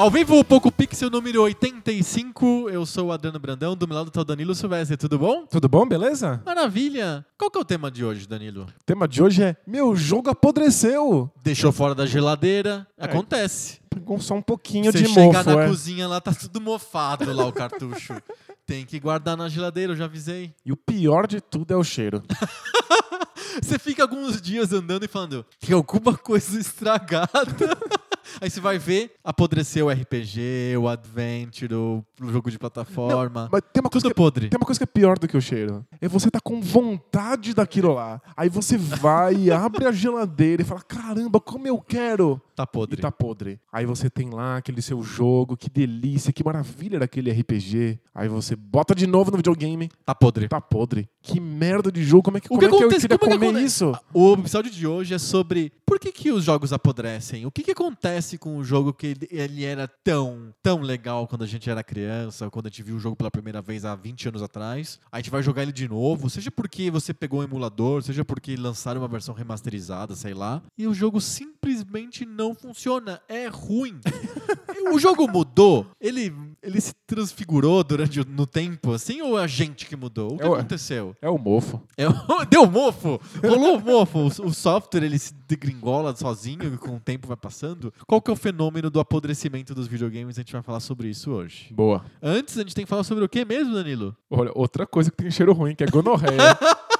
[0.00, 2.70] Ao vivo, o Poco Pixel número 85.
[2.70, 4.96] Eu sou o Adriano Brandão, do meu lado tá o Danilo Silvestre.
[4.96, 5.44] Tudo bom?
[5.44, 6.42] Tudo bom, beleza?
[6.46, 7.22] Maravilha!
[7.36, 8.62] Qual que é o tema de hoje, Danilo?
[8.62, 11.30] O tema de hoje é Meu jogo apodreceu.
[11.44, 12.86] Deixou fora da geladeira.
[12.96, 13.04] É.
[13.04, 13.78] Acontece.
[13.90, 15.68] Pegou só um pouquinho Você de chega mofo, na é.
[15.68, 18.14] cozinha lá, tá tudo mofado lá o cartucho.
[18.64, 20.54] Tem que guardar na geladeira, eu já avisei.
[20.64, 22.22] E o pior de tudo é o cheiro.
[23.60, 27.28] Você fica alguns dias andando e falando, tem alguma coisa estragada.
[28.40, 33.48] Aí você vai ver, apodreceu o RPG, o Adventure, o jogo de plataforma.
[33.50, 34.48] Mas tem uma, coisa Tudo que, podre.
[34.48, 35.84] tem uma coisa que é pior do que o cheiro.
[36.00, 38.20] É você tá com vontade daquilo lá.
[38.36, 42.40] Aí você vai, abre a geladeira e fala: caramba, como eu quero.
[42.54, 43.00] Tá E podre.
[43.00, 43.58] tá podre.
[43.72, 47.98] Aí você tem lá aquele seu jogo, que delícia, que maravilha daquele RPG.
[48.14, 50.46] Aí você bota de novo no videogame, Tá podre.
[50.48, 51.08] tá podre.
[51.22, 53.18] Que merda de jogo, como é que, O como que é que eu acontece- queria
[53.18, 53.92] como é que comer isso?
[54.12, 57.46] O episódio de hoje é sobre por que, que os jogos apodrecem.
[57.46, 61.46] O que, que acontece com o jogo que ele, era tão, tão legal quando a
[61.46, 64.42] gente era criança, quando a gente viu o jogo pela primeira vez há 20 anos
[64.42, 64.98] atrás.
[65.10, 68.56] A gente vai jogar ele de novo, seja porque você pegou um emulador, seja porque
[68.56, 70.62] lançaram uma versão remasterizada, sei lá.
[70.76, 73.20] E o jogo simplesmente não funciona.
[73.28, 73.98] É ruim.
[74.92, 75.86] o jogo mudou?
[76.00, 80.34] Ele, ele se transfigurou durante o, no tempo, assim, ou é a gente que mudou?
[80.34, 81.16] O que É o- aconteceu?
[81.20, 81.82] É o mofo.
[81.96, 82.12] É, o-
[82.50, 83.20] deu mofo!
[83.46, 84.18] Rolou mofo!
[84.42, 87.92] O, o software ele se degringola sozinho com o tempo vai passando.
[88.06, 90.36] Qual que é o fenômeno do apodrecimento dos videogames?
[90.38, 91.72] A gente vai falar sobre isso hoje.
[91.72, 92.04] Boa.
[92.22, 94.16] Antes, a gente tem que falar sobre o que mesmo, Danilo?
[94.28, 96.36] Olha, outra coisa que tem cheiro ruim, que é gonorreia.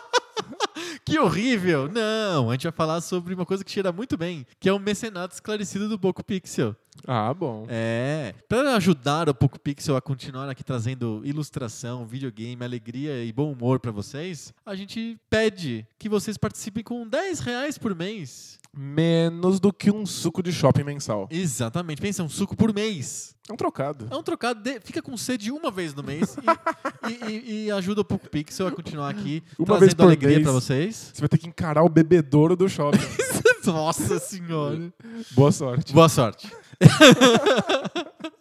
[1.11, 1.91] Que horrível!
[1.91, 4.79] Não, a gente vai falar sobre uma coisa que cheira muito bem, que é o
[4.79, 6.77] mecenato esclarecido do Poco Pixel.
[7.05, 7.67] ah, bom.
[7.69, 13.51] É, para ajudar o Poco Pixel a continuar aqui trazendo ilustração, videogame, alegria e bom
[13.51, 18.60] humor para vocês, a gente pede que vocês participem com 10 reais por mês.
[18.77, 21.27] Menos do que um suco de shopping mensal.
[21.31, 22.01] Exatamente.
[22.01, 23.35] Pensa, um suco por mês.
[23.49, 24.07] É um trocado.
[24.11, 24.61] É um trocado.
[24.63, 24.79] De...
[24.81, 26.37] Fica com sede uma vez no mês
[27.09, 30.03] e, e- e- e ajuda o Poco Pixel a continuar aqui Uma trazendo vez por
[30.05, 30.43] alegria mês.
[30.45, 31.11] pra vocês.
[31.13, 32.99] Você vai ter que encarar o bebedouro do shopping.
[33.67, 34.93] Nossa senhora.
[35.33, 35.93] Boa sorte.
[35.93, 36.49] Boa sorte.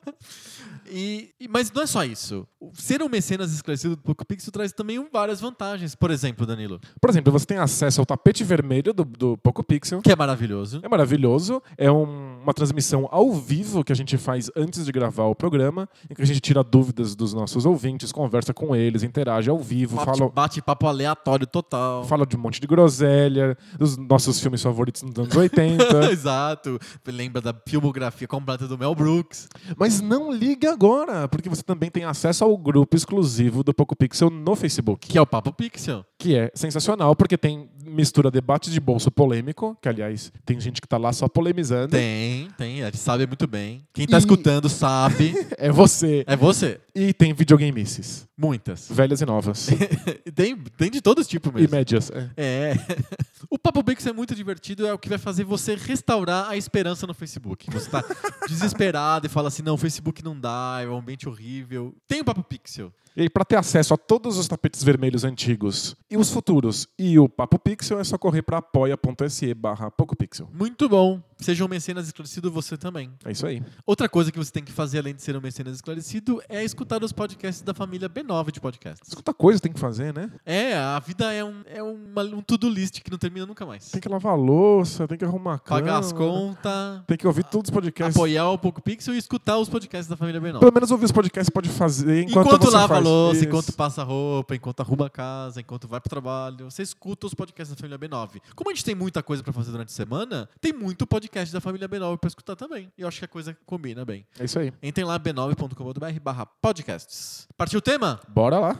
[0.89, 2.47] E, mas não é só isso.
[2.73, 5.95] Ser um mecenas esclarecido do Poco Pixel traz também várias vantagens.
[5.95, 10.01] Por exemplo, Danilo, Por exemplo, você tem acesso ao tapete vermelho do, do Poco Pixel.
[10.01, 10.79] que é maravilhoso.
[10.83, 11.61] É maravilhoso.
[11.78, 15.88] É um- uma transmissão ao vivo que a gente faz antes de gravar o programa,
[16.09, 19.95] em que a gente tira dúvidas dos nossos ouvintes, conversa com eles, interage ao vivo,
[19.97, 22.03] Bate- fala, Bate-papo aleatório total.
[22.05, 25.83] fala de um monte de groselha, dos nossos filmes favoritos nos anos 80.
[26.11, 26.79] Exato.
[27.05, 29.47] Lembra da filmografia completa do Mel Brooks.
[29.78, 34.29] Mas não ligue agora, porque você também tem acesso ao grupo exclusivo do Poco Pixel
[34.29, 36.06] no Facebook, Que é o Papo Pixel.
[36.17, 40.88] que é sensacional, porque tem mistura debate de bolso polêmico, que aliás, tem gente que
[40.88, 41.90] tá lá só polemizando.
[41.90, 42.81] Tem, tem.
[42.84, 43.84] A gente sabe muito bem.
[43.94, 45.34] Quem tá E- escutando sabe.
[45.57, 46.23] É você.
[46.25, 46.79] É você.
[46.96, 48.88] E tem videogamices, Muitas.
[48.90, 49.67] velhas e novas.
[50.34, 51.75] tem, tem de todos os tipos e mesmo.
[51.75, 52.09] médias.
[52.11, 52.29] é.
[52.38, 52.75] É.
[53.51, 57.07] O Papo Pixel é muito divertido, é o que vai fazer você restaurar a esperança
[57.07, 57.72] no Facebook.
[57.72, 58.03] Você tá
[58.47, 61.96] desesperado e fala assim: não, o Facebook não dá, é um ambiente horrível.
[62.07, 62.94] Tem o Papo Pixel.
[63.16, 67.20] E aí, para ter acesso a todos os tapetes vermelhos antigos e os futuros e
[67.20, 70.47] o Papo Pixel, é só correr para apoia.se barra PocoPixel.
[70.53, 71.22] Muito bom.
[71.38, 73.12] Seja um mecenas esclarecido você também.
[73.24, 73.64] É isso aí.
[73.86, 77.02] Outra coisa que você tem que fazer, além de ser um mecenas esclarecido, é escutar
[77.03, 79.08] os podcasts da família B9 de podcasts.
[79.08, 80.30] Escuta coisa tem que fazer, né?
[80.46, 83.90] É, a vida é um, é uma- um to-do list que não termina nunca mais.
[83.90, 85.80] Tem que lavar a louça, tem que arrumar a cama.
[85.81, 88.16] Pagar as contas, Tem que ouvir todos os podcasts.
[88.16, 90.59] apoiar o Poco Pixel e escutar os podcasts da família B9.
[90.59, 93.08] Pelo menos ouvir os podcasts pode fazer enquanto, Enquanto, você lava a faz.
[93.09, 93.46] Louça, Isso.
[93.46, 97.76] enquanto passa roupa, enquanto arruma a casa, enquanto vai pro trabalho, você escuta os podcasts
[97.76, 98.41] da família B9.
[98.56, 101.61] Como a gente tem muita coisa pra fazer durante a semana, tem muito podcast da
[101.61, 102.91] família B9 pra escutar também.
[102.97, 104.26] E eu acho que a coisa combina bem.
[104.40, 104.72] É isso aí.
[104.82, 107.47] Entrem lá b9.com.br barra podcasts.
[107.58, 108.20] Partiu o tema?
[108.28, 108.79] Bora lá.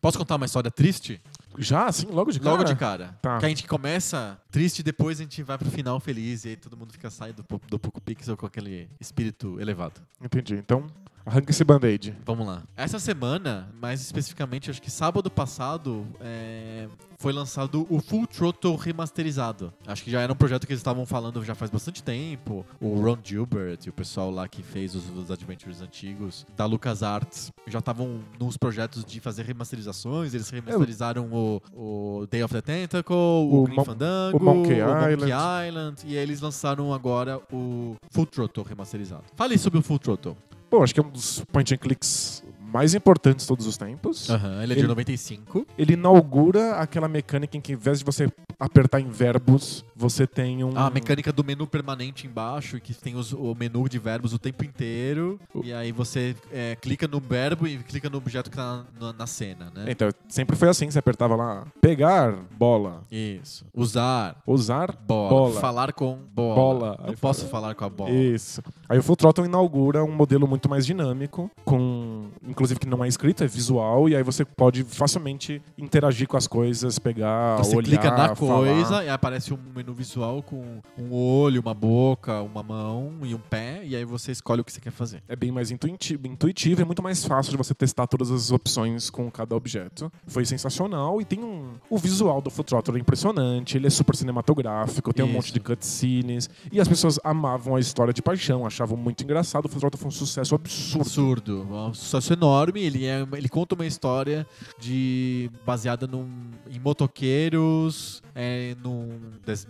[0.00, 1.18] Posso contar uma história triste?
[1.58, 2.50] Já, assim, logo de cara?
[2.50, 3.18] Logo de cara.
[3.20, 3.38] Tá.
[3.38, 6.56] Que a gente começa triste e depois a gente vai pro final feliz e aí
[6.56, 10.00] todo mundo fica saindo do, do Poco Pixel com aquele espírito elevado.
[10.20, 10.54] Entendi.
[10.56, 10.86] Então,
[11.26, 12.14] Arranca esse band-aid.
[12.24, 12.62] Vamos lá.
[12.76, 16.86] Essa semana, mais especificamente, acho que sábado passado, é,
[17.18, 19.72] foi lançado o Full Throttle remasterizado.
[19.86, 22.66] Acho que já era um projeto que eles estavam falando já faz bastante tempo.
[22.78, 27.50] O Ron Gilbert e o pessoal lá que fez os, os Adventures antigos da LucasArts
[27.66, 30.34] já estavam nos projetos de fazer remasterizações.
[30.34, 34.82] Eles remasterizaram o, o Day of the Tentacle, o, O Grim Mon- Fandango, o Monkey
[34.82, 35.32] Monkey Island.
[35.68, 39.24] Island, e eles lançaram agora o Full Throttle remasterizado.
[39.34, 40.36] Fale sobre o Full Throttle.
[40.74, 42.42] Bom, acho que é um dos point and clicks
[42.74, 44.28] mais importantes de todos os tempos.
[44.28, 45.64] Aham, ele é de Ele- 95.
[45.78, 48.28] Ele inaugura aquela mecânica em que, ao invés de você
[48.58, 50.76] apertar em verbos, você tem um.
[50.76, 54.64] A mecânica do menu permanente embaixo, que tem os- o menu de verbos o tempo
[54.64, 55.38] inteiro.
[55.62, 59.26] E aí você é, clica no verbo e clica no objeto que tá na, na
[59.26, 59.84] cena, né?
[59.88, 63.64] Então, sempre foi assim: você apertava lá, pegar bola, Isso.
[63.72, 65.28] Usar usar bola.
[65.30, 65.60] Bola.
[65.60, 66.54] Falar com bola.
[66.54, 66.96] Bola.
[67.00, 68.10] Não Aí posso fala- falar com a bola.
[68.10, 68.60] Isso.
[68.88, 72.03] Aí o Full Throttle inaugura um modelo muito mais dinâmico, com
[72.46, 76.46] inclusive que não é escrito, é visual, e aí você pode facilmente interagir com as
[76.46, 78.56] coisas, pegar, Você olhar, clica na falar.
[78.56, 83.38] coisa e aparece um menu visual com um olho, uma boca, uma mão e um
[83.38, 85.22] pé, e aí você escolhe o que você quer fazer.
[85.28, 88.50] É bem mais intuitivo, intuitivo e é muito mais fácil de você testar todas as
[88.50, 90.10] opções com cada objeto.
[90.26, 91.72] Foi sensacional e tem um.
[91.88, 95.36] O visual do Full Throttle é impressionante, ele é super cinematográfico, tem um Isso.
[95.36, 96.50] monte de cutscenes.
[96.72, 99.66] E as pessoas amavam a história de paixão, achavam muito engraçado.
[99.66, 101.00] O Full Throttle foi um sucesso absurdo.
[101.00, 101.66] Absurdo.
[101.70, 102.82] Um sucesso enorme.
[102.82, 104.46] Ele, é, ele conta uma história
[104.78, 109.08] de baseada num, em motoqueiros é, no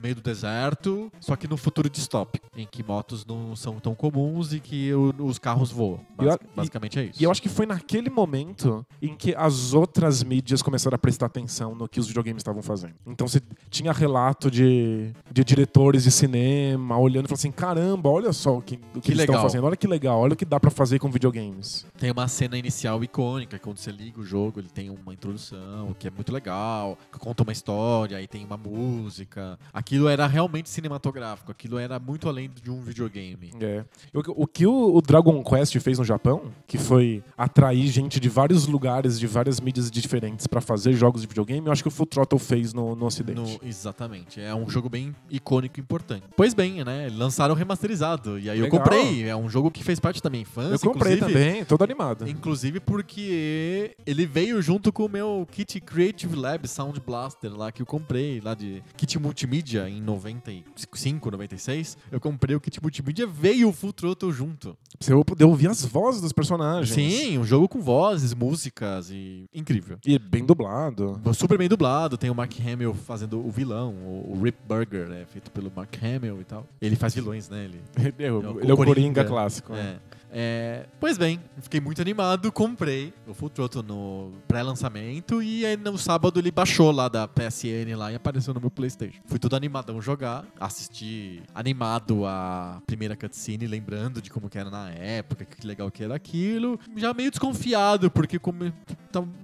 [0.02, 4.52] meio do deserto, só que no futuro distópico, em que motos não são tão comuns
[4.52, 6.00] e que o- os carros voam.
[6.19, 7.20] Eu- Basic- e- basicamente é isso.
[7.20, 11.26] E eu acho que foi naquele momento em que as outras mídias começaram a prestar
[11.26, 12.94] atenção no que os videogames estavam fazendo.
[13.06, 13.40] Então você
[13.70, 18.62] tinha relato de, de diretores de cinema olhando e falando assim: caramba, olha só o
[18.62, 19.43] que, o que, Que eles estão legal.
[19.43, 21.87] fazendo, olha que legal, olha o que dá pra fazer com videogames.
[21.99, 26.06] Tem uma cena inicial icônica, quando você liga o jogo, ele tem uma introdução, que
[26.06, 29.59] é muito legal, que conta uma história, aí tem uma música.
[29.73, 33.53] Aquilo era realmente cinematográfico, aquilo era muito além de um videogame.
[33.61, 33.85] É.
[34.12, 38.29] O, o que o, o Dragon Quest fez no Japão, que foi atrair gente de
[38.29, 41.91] vários lugares, de várias mídias diferentes pra fazer jogos de videogame, eu acho que o
[41.91, 43.41] Full Throttle fez no, no Ocidente.
[43.41, 44.41] No- exatamente.
[44.41, 46.25] É um jogo bem icônico e importante.
[46.37, 47.09] Pois bem, né?
[47.11, 48.39] Lançaram remasterizado.
[48.39, 48.81] E aí eu Legal.
[48.81, 49.29] comprei.
[49.29, 50.75] É um jogo que fez parte da minha infância.
[50.75, 52.29] Eu comprei também, todo animado.
[52.29, 57.83] Inclusive porque ele veio junto com o meu kit Creative Lab Sound Blaster lá que
[57.83, 61.96] eu comprei, lá de kit multimídia em 95, 96.
[62.12, 64.76] Eu comprei o kit multimídia, veio o Full Throttle junto.
[65.00, 66.94] Você poder ouvir as vozes dos personagens.
[66.94, 69.99] Sim, um jogo com vozes, músicas e incrível.
[70.05, 71.20] E bem dublado.
[71.32, 75.50] Super bem dublado, tem o Mark Hamill fazendo o vilão, o Rip Burger, é feito
[75.50, 76.67] pelo Mark Hamill e tal.
[76.81, 77.64] Ele faz vilões, né?
[77.64, 77.81] Ele,
[78.19, 78.85] Ele é o, É o ele é o Coringa.
[78.85, 79.75] Coringa clássico.
[79.75, 79.97] É.
[80.37, 85.97] É, pois bem, fiquei muito animado, comprei o Full Throttle no pré-lançamento e aí no
[85.97, 89.21] sábado ele baixou lá da PSN lá e apareceu no meu Playstation.
[89.27, 95.45] Fui todo animadão jogar, assisti animado a primeira cutscene, lembrando de como era na época,
[95.45, 96.79] que legal que era aquilo.
[96.97, 98.73] Já meio desconfiado, porque como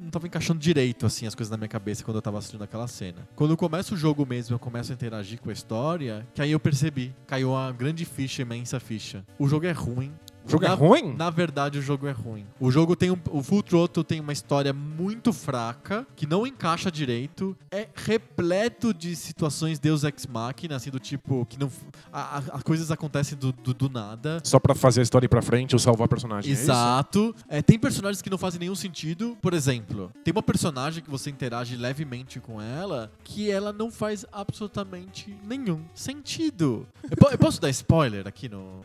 [0.00, 2.86] não tava encaixando direito assim as coisas na minha cabeça quando eu tava assistindo aquela
[2.88, 3.28] cena.
[3.34, 6.60] Quando começa o jogo mesmo, eu começo a interagir com a história, que aí eu
[6.60, 9.24] percebi, caiu uma grande ficha, imensa ficha.
[9.38, 10.12] O jogo é ruim,
[10.44, 11.14] O jogo na, é ruim?
[11.16, 12.46] Na verdade, o jogo é ruim.
[12.58, 16.90] O jogo tem um, o Full Throttle tem uma história muito fraca, que não encaixa
[16.90, 21.70] direito, é repleto de situações Deus Ex Machina, assim, do tipo, que não.
[22.12, 24.40] a- a- As coisas acontecem do, do, do nada.
[24.44, 26.50] Só pra fazer a história ir pra frente ou salvar personagem.
[26.50, 26.54] é?
[26.54, 27.34] Exato.
[27.48, 29.36] É, tem personagens que não fazem nenhum sentido.
[29.40, 34.24] Por exemplo, tem uma personagem que você interage levemente com ela que ela não faz
[34.32, 36.86] absolutamente nenhum sentido.
[37.10, 38.80] Eu, po- eu posso dar spoiler aqui no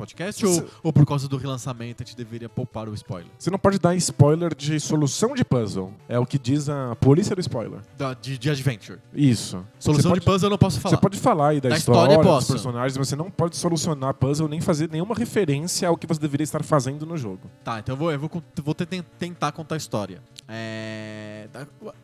[0.00, 0.44] podcast?
[0.46, 3.30] Ou, Você- ou por causa do relançamento a gente deveria poupar o spoiler?
[3.38, 5.92] Você não pode dar spoiler de solução de puzzle.
[6.08, 7.80] É o que diz a polícia do spoiler.
[7.96, 8.98] Da- de, de Adventure.
[9.14, 9.64] Isso.
[9.78, 10.96] Solução Você de puzzle eu não posso falar.
[10.96, 14.14] Você pode falar aí da, Da história, história, dos personagens, mas você não pode solucionar
[14.14, 17.50] puzzle nem fazer nenhuma referência ao que você deveria estar fazendo no jogo.
[17.62, 18.30] Tá, então eu vou, eu vou,
[18.64, 18.86] vou te-
[19.18, 20.22] tentar contar a história.
[20.48, 21.48] É,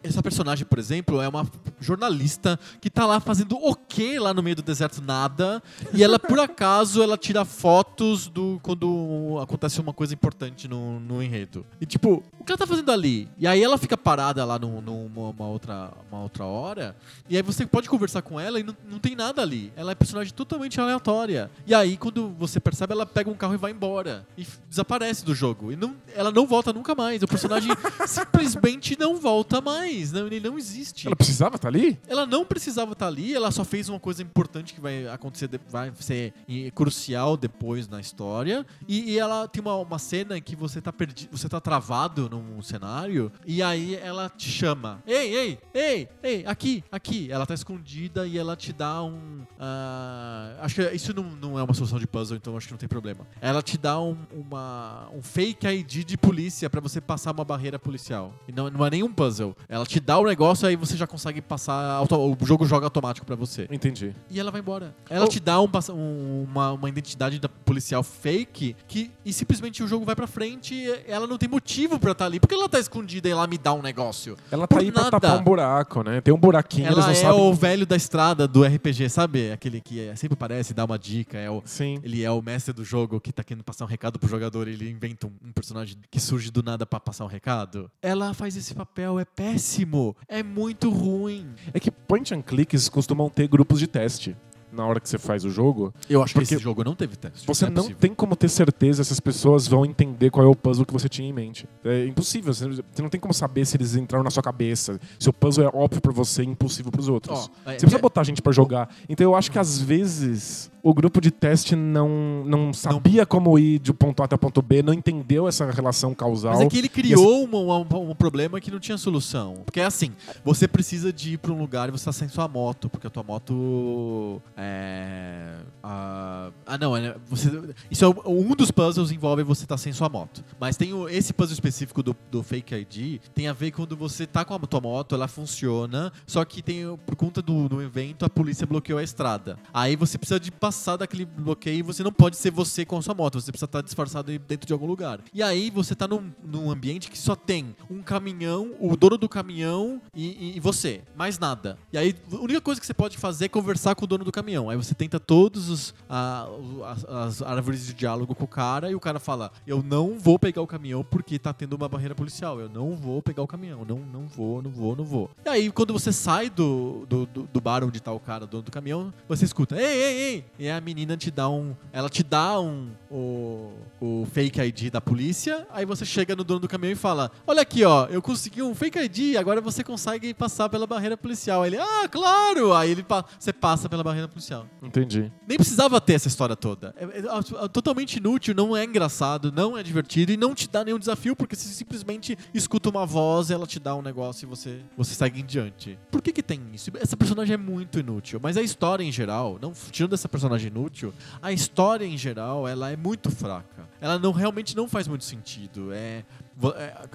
[0.02, 1.46] Essa personagem, por exemplo, é uma
[1.80, 5.02] jornalista que tá lá fazendo o quê lá no meio do deserto?
[5.02, 5.62] Nada.
[5.92, 7.44] E ela, por acaso, ela tira
[7.86, 11.64] fotos do quando acontece uma coisa importante no, no enredo.
[11.80, 13.28] E tipo, o que ela tá fazendo ali?
[13.38, 16.96] E aí ela fica parada lá num- numa uma outra, uma outra hora.
[17.28, 19.72] E aí você pode conversar com ela e não, não tem nada ali.
[19.76, 21.50] Ela é personagem totalmente aleatória.
[21.66, 24.26] E aí, quando você percebe, ela pega um carro e vai embora.
[24.36, 25.72] E desaparece do jogo.
[25.72, 27.22] E não, ela não volta nunca mais.
[27.22, 27.70] O personagem
[28.06, 30.12] simplesmente não volta mais.
[30.12, 31.06] Não, ele não existe.
[31.06, 31.98] Ela precisava estar ali?
[32.06, 35.92] Ela não precisava estar ali, ela só fez uma coisa importante que vai acontecer, vai
[35.98, 38.64] ser eh, crucial depois depois na história.
[38.88, 42.28] E, e ela tem uma, uma cena em que você tá perdido, você tá travado
[42.30, 45.02] num cenário, e aí ela te chama.
[45.06, 47.30] Ei, ei, ei, ei, aqui, aqui.
[47.30, 49.42] Ela tá escondida e ela te dá um.
[49.58, 52.78] ah, acho que isso não, não é uma solução de puzzle, então acho que não
[52.78, 53.26] tem problema.
[53.40, 57.78] Ela te dá um, uma, um fake ID de polícia pra você passar uma barreira
[57.78, 58.32] policial.
[58.48, 59.54] E não, não é nenhum puzzle.
[59.68, 62.02] Ela te dá o negócio, aí você já consegue passar.
[62.02, 63.68] o jogo joga automático pra você.
[63.70, 64.14] Entendi.
[64.30, 64.94] E ela vai embora.
[65.10, 65.28] Ela Oh.
[65.28, 70.04] te dá um um- uma, uma identidade da policial fake que, e simplesmente o jogo
[70.04, 72.38] vai pra frente e ela não tem motivo pra estar ali.
[72.40, 74.36] Por que ela tá escondida e ela me dá um negócio?
[74.50, 76.20] Ela tá Por aí pra tapar um buraco, né?
[76.20, 77.40] Tem um buraquinho, eles Ela não é sabem.
[77.40, 79.50] o velho da estrada do RPG, sabe?
[79.50, 81.36] Aquele que é- sempre aparece, dá uma dica.
[81.36, 81.98] É o, Sim.
[82.02, 84.88] ele é o mestre do jogo que tá querendo passar um recado pro jogador ele
[84.88, 87.90] inventa um, um personagem que surge do nada pra passar um recado.
[88.00, 90.16] Ela faz esse papel, é péssimo.
[90.28, 91.48] É muito ruim.
[91.74, 94.36] É que point and clicks costumam ter grupos de teste
[94.76, 95.92] na hora que você faz o jogo.
[96.08, 97.46] Eu acho que esse jogo não teve teste.
[97.46, 100.54] Você é não tem como ter certeza se as pessoas vão entender qual é o
[100.54, 101.66] puzzle que você tinha em mente.
[101.84, 102.52] É impossível.
[102.52, 102.66] Você
[103.02, 105.00] não tem como saber se eles entraram na sua cabeça.
[105.18, 107.38] Se o puzzle é óbvio pra você e impossível pros outros.
[107.38, 108.94] Ó, é- Você precisa é- botar gente pra jogar.
[109.08, 113.78] Então eu acho que às vezes o grupo de teste não, não sabia como ir
[113.80, 116.52] de ponto A até o ponto B, não entendeu essa relação causal.
[116.52, 119.62] Mas é que ele criou uma- um, um problema que não tinha solução.
[119.64, 120.12] Porque é assim,
[120.44, 123.10] você precisa de ir pra um lugar e você tá sem sua moto, porque a
[123.10, 125.56] tua moto é.
[125.82, 127.50] a- ah, não, é, você,
[127.90, 130.44] isso é um dos puzzles envolve você estar sem sua moto.
[130.60, 134.24] Mas tem o- esse puzzle específico do, do Fake ID, tem a ver quando você
[134.26, 138.24] tá com a tua moto, ela funciona, só que tem, por conta do, do evento,
[138.24, 139.58] a polícia bloqueou a estrada.
[139.74, 143.14] Aí você precisa de passar daquele bloqueio você não pode ser você com a sua
[143.14, 145.20] moto, você precisa estar disfarçado dentro de algum lugar.
[145.32, 149.28] E aí você tá num, num ambiente que só tem um caminhão, o dono do
[149.28, 151.78] caminhão e, e- e você, mais nada.
[151.92, 154.32] E aí a única coisa que você pode fazer é conversar com o dono do
[154.32, 154.68] caminhão.
[154.70, 156.48] Aí você tenta todos os a-
[156.86, 160.38] as, as árvores de diálogo com o cara e o cara fala: "Eu não vou
[160.38, 162.58] pegar o caminhão porque tá tendo uma barreira policial.
[162.60, 163.84] Eu não vou pegar o caminhão.
[163.84, 165.30] Não, não vou, não vou, não vou".
[165.44, 168.62] E aí quando você sai do, do, do, do bar onde tá o cara, dono
[168.64, 170.44] do caminhão, você escuta: "Ei, ei, ei".
[170.66, 173.70] E a menina te dá um, ela te dá um o,
[174.00, 175.64] o fake ID da polícia.
[175.70, 178.74] Aí você chega no dono do caminhão e fala: "Olha aqui, ó, eu consegui um
[178.74, 181.62] fake ID, agora você consegue passar pela barreira policial".
[181.62, 182.74] Aí ele: "Ah, claro".
[182.74, 183.06] Aí ele
[183.38, 184.66] você passa pela barreira policial.
[184.82, 185.30] Entendi.
[185.46, 186.92] Nem precisava ter essa história toda.
[186.98, 190.84] É, é- é totalmente inútil, não é engraçado, não é divertido e não te dá
[190.84, 194.80] nenhum desafio, porque você simplesmente escuta uma voz, ela te dá um negócio e você,
[194.96, 195.96] você segue em diante.
[196.10, 196.90] Por que que tem isso?
[196.98, 201.12] Essa personagem é muito inútil, mas a história em geral, não tirando essa personagem inútil,
[201.42, 203.88] a história em geral, ela é muito fraca.
[204.00, 205.92] Ela não realmente não faz muito sentido.
[205.92, 206.24] É,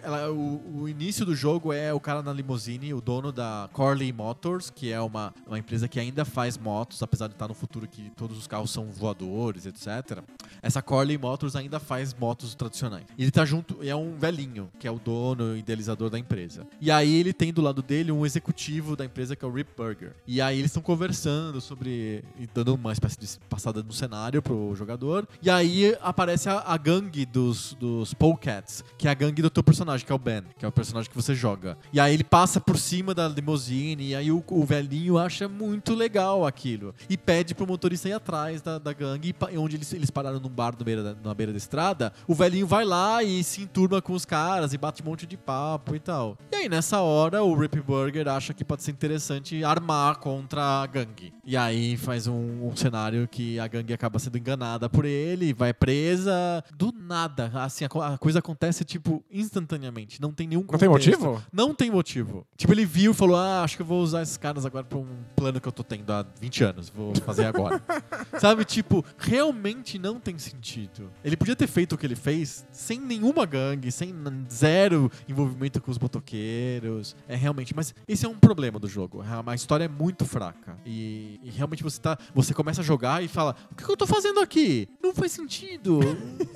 [0.03, 4.11] ela- o, o início do jogo é o cara na limusine, o dono da Corley
[4.13, 7.87] Motors, que é uma, uma empresa que ainda faz motos, apesar de estar no futuro
[7.87, 10.19] que todos os carros são voadores, etc.
[10.61, 13.05] Essa Corley Motors ainda faz motos tradicionais.
[13.17, 16.67] Ele tá junto, é um velhinho, que é o dono e idealizador da empresa.
[16.79, 19.69] E aí ele tem do lado dele um executivo da empresa que é o Rip
[19.75, 20.13] Burger.
[20.27, 22.23] E aí eles estão conversando sobre.
[22.53, 25.27] dando uma espécie de passada no cenário pro jogador.
[25.41, 29.63] E aí aparece a, a gangue dos, dos Polecats, que é a gangue do teu
[29.63, 31.77] personagem, que é o Ben, que é o personagem que você joga.
[31.93, 35.93] E aí ele passa por cima da limousine, e aí o, o velhinho acha muito
[35.93, 36.95] legal aquilo.
[37.09, 40.49] E pede pro motorista ir atrás da, da gangue, e onde eles, eles pararam num
[40.49, 42.11] bar no beira da, na beira da estrada.
[42.27, 45.37] O velhinho vai lá e se enturma com os caras e bate um monte de
[45.37, 46.37] papo e tal.
[46.51, 50.87] E aí nessa hora o Rip Burger acha que pode ser interessante armar contra a
[50.87, 51.33] gangue.
[51.45, 55.73] E aí faz um, um cenário que a gangue acaba sendo enganada por ele, vai
[55.73, 56.63] presa.
[56.75, 60.21] Do nada, assim, a, a coisa acontece tipo instantaneamente.
[60.21, 61.19] Não tem nenhum Não tem contexto.
[61.21, 61.43] motivo?
[61.51, 62.45] Não tem motivo.
[62.57, 64.97] Tipo, ele viu e falou: Ah, acho que eu vou usar esses caras agora pra
[64.97, 66.89] um plano que eu tô tendo há 20 anos.
[66.89, 67.81] Vou fazer agora.
[68.39, 71.11] Sabe, tipo, realmente não tem sentido.
[71.23, 74.13] Ele podia ter feito o que ele fez sem nenhuma gangue, sem
[74.51, 77.15] zero envolvimento com os motoqueiros.
[77.27, 77.75] É realmente.
[77.75, 79.23] Mas esse é um problema do jogo.
[79.45, 80.77] A história é muito fraca.
[80.85, 82.17] E, e realmente você tá.
[82.33, 84.87] Você começa a jogar e fala: O que, que eu tô fazendo aqui?
[85.01, 85.99] Não faz sentido.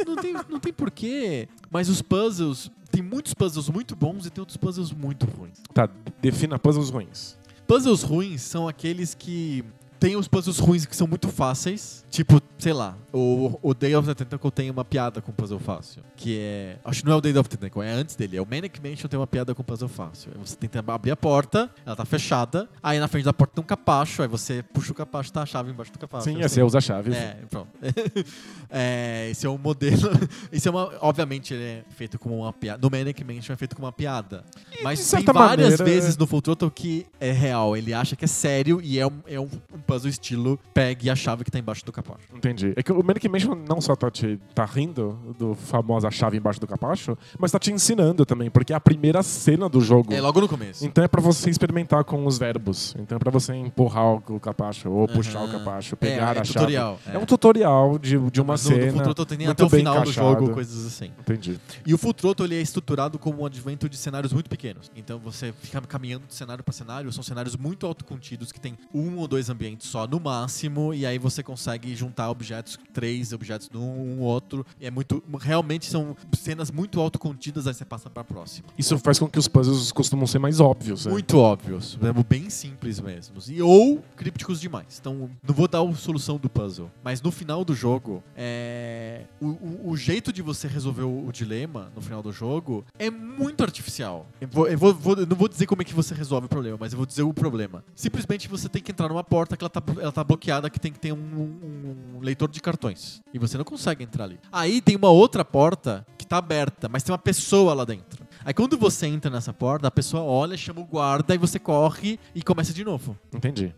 [0.06, 1.48] não, tem, não tem porquê.
[1.70, 2.55] Mas os puzzles.
[2.92, 5.62] Tem muitos puzzles muito bons e tem outros puzzles muito ruins.
[5.74, 5.90] Tá,
[6.22, 7.38] defina puzzles ruins.
[7.68, 9.64] Puzzles ruins são aqueles que.
[10.06, 12.06] Tem os puzzles ruins que são muito fáceis.
[12.12, 16.04] Tipo, sei lá, o, o Day of the Tentacle tem uma piada com puzzle fácil.
[16.16, 16.78] Que é.
[16.86, 18.38] Acho que não é o Day of the Tentacle, é antes dele.
[18.38, 20.32] É o Manic Mansion tem uma piada com puzzle fácil.
[20.36, 22.70] Aí você tenta abrir a porta, ela tá fechada.
[22.84, 24.22] Aí na frente da porta tem um capacho.
[24.22, 26.26] Aí você puxa o capacho, tá a chave embaixo do capacho.
[26.26, 27.12] Sim, assim, você- usa a chave.
[27.12, 27.70] é, pronto.
[28.70, 30.10] É, esse é um modelo.
[30.52, 30.92] Esse é uma.
[31.00, 32.80] Obviamente, ele é feito como uma piada.
[32.82, 34.44] No Manic Mansion é feito como uma piada.
[34.84, 37.78] Mas de tem várias maneira, vezes no Full Throttle que é real.
[37.78, 41.10] Ele acha que é sério e é um, é um, um puzzle puzzle estilo pegue
[41.10, 42.20] a chave que tá embaixo do capacho.
[42.34, 42.74] Entendi.
[42.76, 46.60] É que o Manic Mansion não só tá, te, tá rindo do famosa chave embaixo
[46.60, 50.14] do capacho, mas tá te ensinando também, porque é a primeira cena do jogo.
[50.14, 50.86] É logo no começo.
[50.86, 52.94] Então é pra você experimentar com os verbos.
[53.00, 56.44] Então é pra você empurrar o capacho, ou puxar o capacho, É, pegar é a
[56.44, 56.54] chave.
[56.54, 57.16] tutorial, É.
[57.16, 57.18] é.
[57.20, 58.86] um tutorial de, de uma no- cena.
[58.88, 60.40] No Full Throttle tem até o final do encaixado.
[60.42, 61.12] jogo, coisas assim.
[61.20, 61.60] Entendi.
[61.86, 64.92] E o Full Throttle ele é estruturado como um advento de cenários muito pequenos.
[64.96, 69.18] Então você fica caminhando de cenário para cenário, são cenários muito autocontidos que tem um
[69.18, 73.86] ou dois ambientes só no máximo, e aí você consegue juntar objetos, três objetos num
[73.86, 74.66] um outro.
[74.80, 75.22] E é muito.
[75.40, 78.68] Realmente são cenas muito autocontidas, aí você passa pra próxima.
[78.78, 81.06] Isso faz com que os puzzles costumam ser mais óbvios.
[81.06, 81.12] né?
[81.12, 83.36] Muito óbvios, é bem simples mesmo.
[83.50, 84.98] E, ou crípticos demais.
[85.00, 86.90] Então, não vou dar a solução do puzzle.
[87.04, 89.24] Mas no final do jogo, é...
[89.42, 93.10] o, o- o jeito de você resolver o, o dilema no final do jogo é
[93.10, 94.26] muito artificial.
[94.40, 96.50] Eu, vou- eu vou- vou- eu não vou dizer como é que você resolve o
[96.50, 97.84] problema, mas eu vou dizer o problema.
[97.96, 101.00] Simplesmente você tem que entrar numa porta ela tá, ela tá bloqueada, que tem que
[101.00, 103.22] ter um, um- um leitor de cartões.
[103.34, 104.40] E você não consegue entrar ali.
[104.52, 108.26] Aí tem uma outra porta que tá aberta, mas tem uma pessoa lá dentro.
[108.44, 112.20] Aí quando você entra nessa porta, a pessoa olha, chama o guarda e você corre
[112.34, 113.18] e começa de novo.
[113.34, 113.74] Entendi.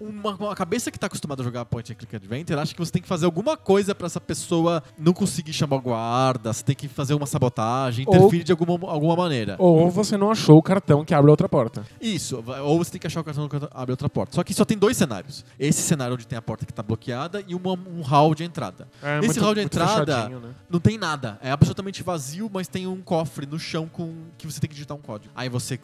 [0.00, 2.92] Uma, uma cabeça que tá acostumada a jogar Point and Click Adventure acha que você
[2.92, 6.74] tem que fazer alguma coisa pra essa pessoa não conseguir chamar o guarda, você tem
[6.74, 9.56] que fazer uma sabotagem, Ou- interferir de alguma, alguma maneira.
[9.58, 11.86] Ou você não achou o cartão que abre outra porta.
[12.00, 14.34] Isso, ou você tem que achar o cartão que abre outra porta.
[14.34, 15.44] Só que só tem dois cenários.
[15.58, 18.88] Esse cenário onde tem a porta que tá bloqueada e uma- um hall de entrada.
[19.02, 20.54] É Esse muito- hall de entrada né?
[20.68, 21.38] não tem nada.
[21.42, 24.96] É absolutamente vazio, mas tem um cofre no chão com que você tem que digitar
[24.96, 25.32] um código.
[25.34, 25.78] Aí você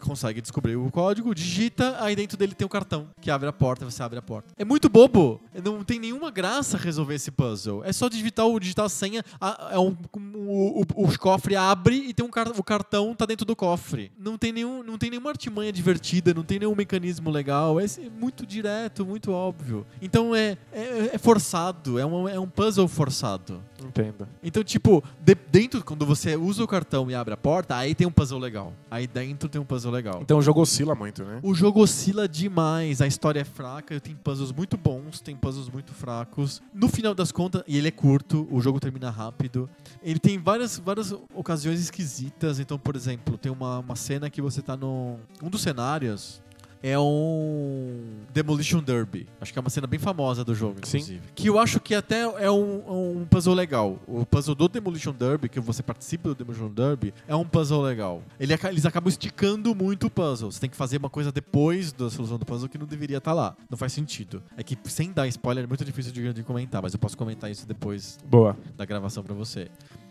[0.00, 3.84] consegue descobrir o código, digita, aí dentro dele tem o cartão que abre a porta,
[3.84, 4.52] você abre a porta.
[4.58, 5.40] É muito bobo.
[5.64, 7.84] Não tem nenhuma graça resolver esse puzzle.
[7.84, 9.96] É só digitar, o- digitar a senha, a- é um,
[10.34, 14.10] o, o, o cofre abre e tem um car- o cartão tá dentro do cofre.
[14.18, 17.78] Não tem, nenhum, não tem nenhuma artimanha divertida, não tem nenhum mecanismo legal.
[17.80, 19.84] É é muito direto, muito óbvio.
[20.00, 23.62] Então é, é, é forçado, é um, é um puzzle forçado.
[23.88, 24.26] Entendo.
[24.42, 28.06] Então, tipo, de- dentro, quando você usa o cartão e abre a porta, aí tem
[28.06, 28.72] um puzzle legal.
[28.90, 30.20] Aí dentro tem um puzzle legal.
[30.22, 31.40] Então o jogo oscila muito, né?
[31.42, 35.92] O jogo oscila demais, a história é fraca, tem puzzles muito bons, tem puzzles muito
[35.92, 36.62] fracos.
[36.74, 39.68] No final das contas, e ele é curto, o jogo termina rápido.
[40.02, 42.58] Ele tem várias, várias ocasiões esquisitas.
[42.60, 45.16] Então, por exemplo, tem uma, uma cena que você tá no.
[45.42, 46.40] Um dos cenários
[46.82, 48.00] é um
[48.32, 49.26] Demolition Derby.
[49.40, 50.98] Acho que é uma cena bem famosa do jogo, Sim.
[50.98, 51.20] inclusive.
[51.34, 53.98] Que eu acho que até é um, um puzzle legal.
[54.06, 58.22] O puzzle do Demolition Derby, que você participa do Demolition Derby, é um puzzle legal.
[58.40, 60.50] Ele eles acabam esticando muito o puzzle.
[60.50, 63.32] Você tem que fazer uma coisa depois da solução do puzzle que não deveria estar
[63.32, 63.56] lá.
[63.70, 64.42] Não faz sentido.
[64.56, 67.50] É que sem dar spoiler é muito difícil de, de comentar, mas eu posso comentar
[67.50, 68.56] isso depois Boa.
[68.76, 69.68] da gravação pra você.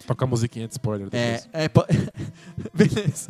[0.08, 1.50] Toca a musiquinha de spoiler É, depois.
[1.54, 1.70] é.
[1.70, 1.86] po-
[2.74, 3.30] Beleza.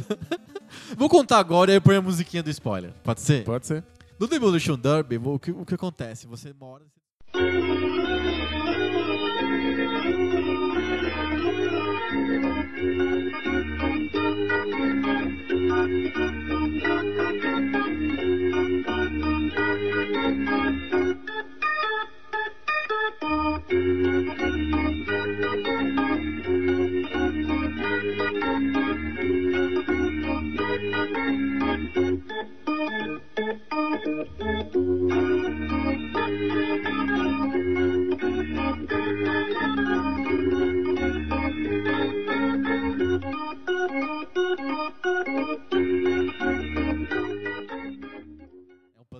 [0.97, 2.93] Vou contar agora e aí põe a musiquinha do spoiler.
[3.03, 3.43] Pode ser?
[3.43, 3.83] Pode ser.
[4.19, 6.27] No Demolition Derby, o que, o que acontece?
[6.27, 6.83] Você mora.
[33.73, 33.75] É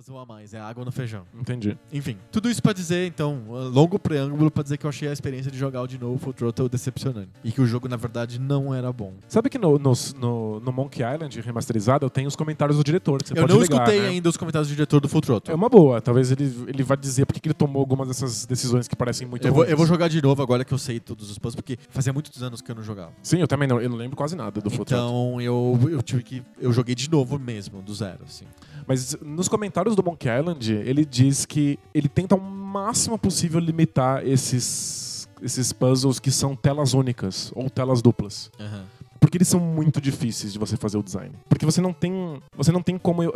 [0.02, 1.22] puzzle a mais, é água no feijão.
[1.38, 1.78] Entendi.
[1.92, 5.12] Enfim, tudo isso pra dizer, então, um longo preâmbulo pra dizer que eu achei a
[5.12, 7.30] experiência de jogar o de novo Full Throttle decepcionante.
[7.44, 9.14] E que o jogo, na verdade, não era bom.
[9.28, 13.22] Sabe que no, no, no, no Monkey Island remasterizado eu tenho os comentários do diretor.
[13.22, 14.08] Que você eu pode não ligar, escutei né?
[14.08, 15.54] ainda os comentários do diretor do Full É Throttle.
[15.54, 16.00] uma boa.
[16.00, 19.46] Talvez ele, ele vá dizer porque que ele tomou algumas dessas decisões que parecem muito
[19.46, 21.78] Eu vou, eu vou jogar de novo agora que eu sei todos os puzzles, porque
[21.90, 23.12] fazia muitos anos que eu não jogava.
[23.22, 23.80] Sim, eu também não.
[23.80, 25.08] Eu não lembro quase nada do Full Throttle.
[25.08, 26.42] Então eu, eu tive que.
[26.60, 28.46] Eu joguei de novo mesmo, do zero, assim.
[28.92, 34.22] Mas nos comentários do Monkey Island, ele diz que ele tenta ao máximo possível limitar
[34.22, 38.50] esses, esses puzzles que são telas únicas ou telas duplas.
[38.60, 38.84] Aham.
[39.18, 41.34] Porque eles são muito difíceis de você fazer o design.
[41.48, 43.30] Porque você não tem, você não tem como eh,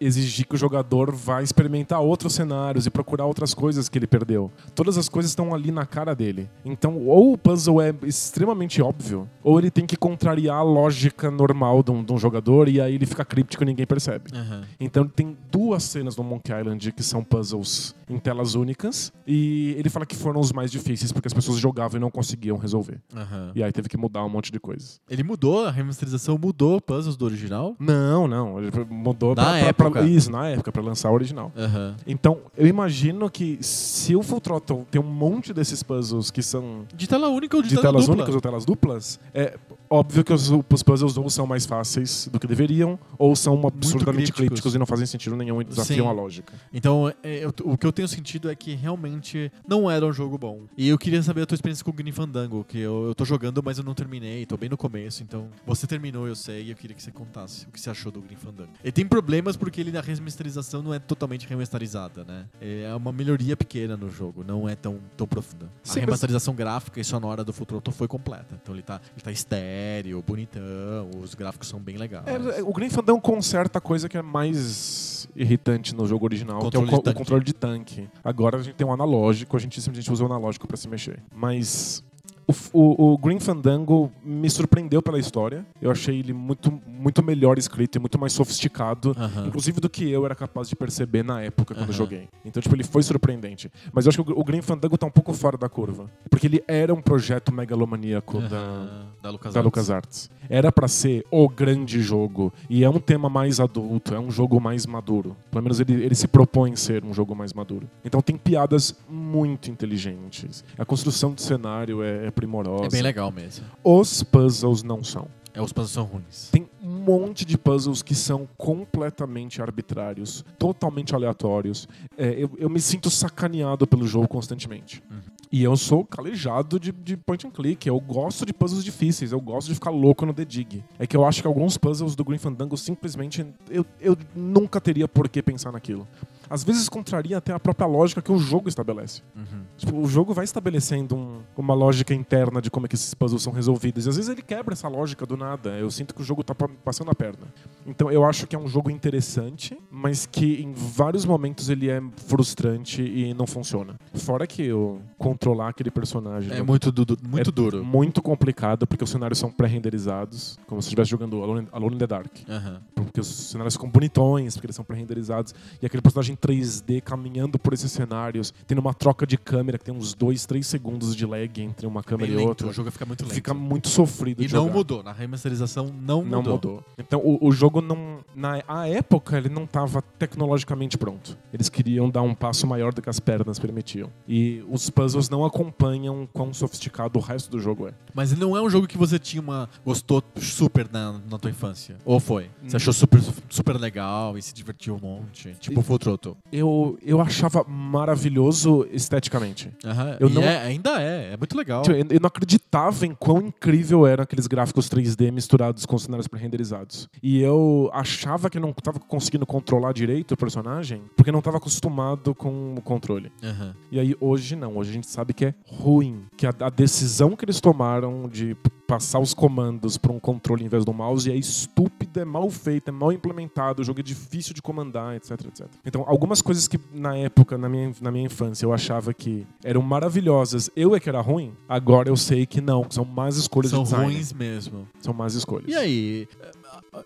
[0.00, 4.50] exigir que o jogador vá experimentar outros cenários e procurar outras coisas que ele perdeu.
[4.74, 6.48] Todas as coisas estão ali na cara dele.
[6.64, 11.82] Então, ou o puzzle é extremamente óbvio, ou ele tem que contrariar a lógica normal
[11.82, 14.30] de um, de um jogador e aí ele fica críptico e ninguém percebe.
[14.34, 14.62] Aham.
[14.78, 19.88] Então tem duas cenas no Monkey Island que são puzzles em telas únicas e ele
[19.88, 23.00] fala que foram os mais difíceis porque as pessoas jogavam e não conseguiam resolver.
[23.14, 23.52] Aham.
[23.54, 25.00] E aí teve que mudar um monte de coisas.
[25.08, 27.74] Ele mudou, a remasterização mudou puzzles do original?
[27.78, 30.00] Não, não, ele mudou Da pra, pra- época.
[30.02, 30.08] pra.
[30.10, 31.52] Isso, na época, pra lançar o original.
[31.56, 31.96] Aham.
[32.06, 36.84] Então, eu imagino que se o Full Throttle tem um monte desses puzzles que são
[36.94, 38.14] De tela única ou de, de tela telas dupla?
[38.16, 39.56] únicas ou telas duplas, é
[39.90, 44.32] óbvio que os, os puzzles ou são mais fáceis do que deveriam, ou são absurdamente
[44.32, 44.48] crípticos.
[44.48, 44.74] críticos.
[44.74, 46.10] e não fazem sentido nenhum e desafiam Sim.
[46.10, 46.52] a lógica.
[46.72, 50.36] Então, é, eu- o que eu tenho sentido é que realmente não era um jogo
[50.38, 50.62] bom.
[50.76, 53.24] E eu queria saber a tua experiência com o Grim Fandango, que eu, eu tô
[53.24, 56.70] jogando, mas eu não terminei, tô bem no começo, então você terminou, eu sei, e
[56.70, 58.70] eu queria que você contasse o que você achou do Grim Fandango.
[58.82, 62.46] Ele tem problemas porque ele na remasterização não é totalmente remasterizada, né?
[62.60, 65.66] É uma melhoria pequena no jogo, não é tão, tão profunda.
[65.82, 68.58] Sim, a mas- remasterização gráfica e sonora do Futroto foi completa.
[68.62, 69.77] Então ele tá, ele tá estéreo,
[70.26, 72.24] bonitão, os gráficos são bem legais.
[72.26, 76.88] É, o Grim Fandango conserta a coisa que é mais irritante no jogo original, Controle
[76.88, 78.08] que é o, co- o controle de tanque.
[78.22, 81.20] Agora a gente tem um analógico, a gente simplesmente usa o analógico pra se mexer.
[81.34, 82.02] Mas
[82.48, 85.66] o, o, o Grim Fandango me surpreendeu pela história.
[85.82, 89.14] Eu achei ele muito, muito melhor escrito e muito mais sofisticado.
[89.18, 89.46] Aham.
[89.48, 91.92] Inclusive do que eu era capaz de perceber na época quando Aham.
[91.92, 92.28] joguei.
[92.44, 93.70] Então, tipo, ele foi surpreendente.
[93.92, 96.10] Mas eu acho que o, o Grim Fandango tá um pouco fora da curva.
[96.30, 99.06] Porque ele era um projeto megalomaníaco da, Aham.
[99.22, 99.54] da LucasArts.
[99.54, 100.30] da LucasArts.
[100.48, 102.52] Era pra ser o grande jogo.
[102.68, 105.36] E é um tema mais adulto, é um jogo mais maduro.
[105.50, 107.88] Pelo menos ele, ele se propõe ser um jogo mais maduro.
[108.04, 110.64] Então tem piadas muito inteligentes.
[110.76, 112.86] A construção de cenário é, é primorosa.
[112.86, 113.64] É bem legal mesmo.
[113.82, 115.28] Os puzzles não são.
[115.54, 116.48] É, os puzzles são ruins.
[116.50, 121.88] Tem um monte de puzzles que são completamente arbitrários, totalmente aleatórios.
[122.16, 125.02] É, eu, eu me sinto sacaneado pelo jogo constantemente.
[125.10, 125.18] Uhum.
[125.50, 127.86] E eu sou calejado de, de point and click.
[127.88, 129.32] Eu gosto de puzzles difíceis.
[129.32, 130.84] Eu gosto de ficar louco no The Dig.
[130.98, 135.08] É que eu acho que alguns puzzles do Green Fandango simplesmente eu, eu nunca teria
[135.08, 136.06] por que pensar naquilo.
[136.50, 139.22] Às vezes contraria até a própria lógica que o jogo estabelece.
[139.36, 139.62] Uhum.
[139.76, 143.42] Tipo, o jogo vai estabelecendo um- uma lógica interna de como é que esses puzzles
[143.42, 144.06] são resolvidos.
[144.06, 145.70] E às vezes ele quebra essa lógica do nada.
[145.78, 147.46] Eu sinto que o jogo tá pa- passando a perna.
[147.86, 152.02] Então eu acho que é um jogo interessante, mas que em vários momentos ele é
[152.26, 153.96] frustrante e não funciona.
[154.14, 157.84] Fora que eu controlar aquele personagem É não- muito, du- du- muito é duro.
[157.84, 162.06] Muito complicado, porque os cenários são pré-renderizados, como se estivesse jogando Alone, Alone in the
[162.06, 162.30] Dark.
[162.48, 162.80] Aham.
[162.94, 165.54] Porque os cenários ficam bonitões, porque eles são pré-renderizados.
[165.82, 169.94] E aquele personagem 3D caminhando por esses cenários, tendo uma troca de câmera que tem
[169.94, 172.66] uns 2, 3 segundos de lag entre uma câmera Bem e lento, outra.
[172.68, 173.34] O jogo fica muito lento.
[173.34, 174.74] Fica muito sofrido e de não jogar.
[174.76, 175.02] mudou.
[175.02, 176.52] Na remasterização não, Não mudou.
[176.54, 176.84] mudou.
[176.96, 178.18] Então o, o jogo não.
[178.36, 181.36] Na a época ele não estava tecnologicamente pronto.
[181.52, 184.10] Eles queriam dar um passo maior do que as pernas permitiam.
[184.28, 187.92] E os puzzles não acompanham quão sofisticado o resto do jogo é.
[188.14, 189.68] Mas ele não é um jogo que você tinha uma.
[189.84, 191.96] gostou super na, na tua infância.
[192.04, 192.50] Ou foi?
[192.64, 195.54] Você achou super, super legal e se divertiu um monte.
[195.60, 196.36] Tipo o Full Throttle.
[196.52, 197.64] Eu, eu achava
[198.12, 199.70] maravilhoso esteticamente.
[199.84, 200.16] Aham.
[200.20, 201.32] Eu E não- é- ainda é.
[201.32, 201.82] É muito legal.
[201.82, 206.26] Tipo, Eu eu não acreditava em quão incrível eram aqueles gráficos 3D misturados com cenários
[206.26, 207.08] pré-renderizados.
[207.22, 212.34] E eu achava que não estava conseguindo controlar direito o personagem porque não estava acostumado
[212.34, 213.30] com o controle.
[213.42, 213.74] Aham.
[213.90, 217.34] E aí hoje não, hoje a gente sabe que é ruim, que a, a decisão
[217.34, 218.56] que eles tomaram de
[218.86, 222.90] passar os comandos para um controle em vez do mouse é estúpida, é mal feita,
[222.90, 225.66] é mal implementado, o jogo é difícil de comandar, etc, etc.
[225.84, 229.82] Então, algumas coisas que na época, na minha, na minha infância, eu achava que eram
[229.82, 233.70] maravilhosas, eu é que era ruim, agora eu sei que não, que são más escolhas
[233.70, 234.12] São de design.
[234.12, 234.88] ruins mesmo.
[235.00, 235.68] São más escolhas.
[235.68, 236.26] E aí,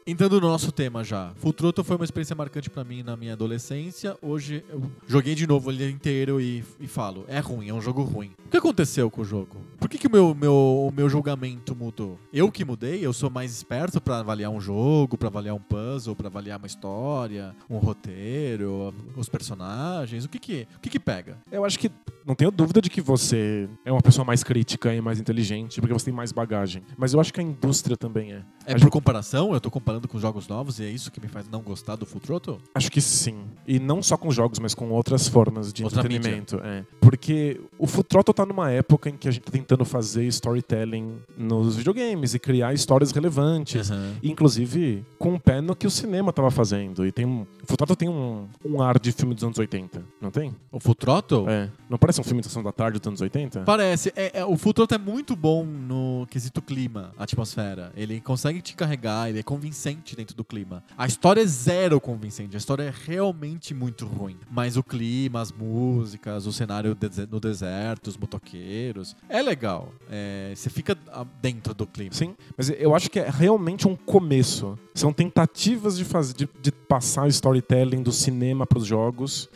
[0.06, 3.32] entrando no nosso tema já, Full Throttle foi uma experiência marcante pra mim na minha
[3.32, 4.16] adolescência.
[4.22, 8.02] Hoje eu joguei de novo ele inteiro e, e falo, é ruim, é um jogo
[8.02, 8.32] ruim.
[8.46, 9.56] O que aconteceu com o jogo?
[9.78, 12.18] Por que, que o, meu, meu, o meu julgamento mudou?
[12.32, 13.04] Eu que mudei?
[13.04, 16.66] Eu sou mais esperto pra avaliar um jogo, pra avaliar um puzzle, pra avaliar uma
[16.66, 20.24] história, um roteiro, os personagens?
[20.24, 21.38] O que que, o que, que pega?
[21.50, 21.90] Eu acho que
[22.24, 25.92] não tenho dúvida de que você é uma pessoa mais crítica e mais inteligente, porque
[25.92, 26.82] você tem mais bagagem.
[26.96, 28.42] Mas eu acho que a indústria também é.
[28.66, 29.52] É A por comparação?
[29.52, 32.04] Eu tô comparando com jogos novos e é isso que me faz não gostar do
[32.04, 32.58] Full Throttle?
[32.74, 33.44] Acho que sim.
[33.66, 36.60] E não só com jogos, mas com outras formas de Outra entretenimento.
[36.62, 36.84] É.
[37.00, 41.16] Porque o Full Throttle tá numa época em que a gente tá tentando fazer storytelling
[41.36, 43.90] nos videogames e criar histórias relevantes.
[43.90, 44.14] Aham.
[44.22, 47.06] Inclusive com o pé no que o cinema tava fazendo.
[47.06, 47.46] E tem um.
[47.62, 50.54] O Full Throttle tem um, um ar de filme dos anos 80, não tem?
[50.70, 51.48] O Full Throttle?
[51.48, 51.70] É.
[51.88, 53.62] Não parece um filme de sessão da tarde dos anos 80?
[53.62, 54.12] Parece.
[54.14, 57.92] É, é, o Full Throttle é muito bom no quesito clima, atmosfera.
[57.96, 60.82] Ele consegue te carregar, ele é convincente dentro do clima.
[60.98, 64.36] A história é zero convincente, a história é realmente muito ruim.
[64.50, 66.96] Mas o clima, as músicas, o cenário
[67.30, 69.92] no deserto, os motoqueiros, é legal.
[70.10, 72.12] É, você fica ah, dentro do clima.
[72.12, 74.76] Sim, mas eu acho que é realmente um começo.
[74.94, 79.48] São tentativas de fazer, de, de passar o storytelling do cinema para os jogos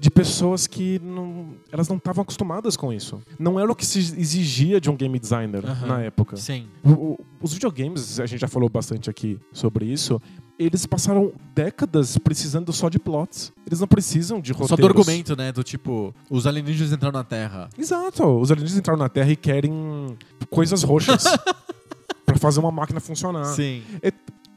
[0.00, 3.20] de pessoas que não, elas não estavam acostumadas com isso.
[3.38, 5.86] Não era o que se exigia de um game designer Aham.
[5.86, 6.36] na época.
[6.38, 6.66] Sim.
[6.82, 10.18] O- o- os videogames, a gente já falou bastante aqui sobre isso,
[10.58, 13.52] eles passaram décadas precisando só de plots.
[13.66, 14.70] Eles não precisam de roteiros.
[14.70, 15.52] Só do argumento, né?
[15.52, 17.68] Do tipo, os alienígenas entraram na Terra.
[17.78, 18.24] Exato.
[18.24, 20.16] Os alienígenas entraram na Terra e querem
[20.48, 21.24] coisas roxas
[22.24, 23.44] pra fazer uma máquina funcionar.
[23.44, 23.82] Sim.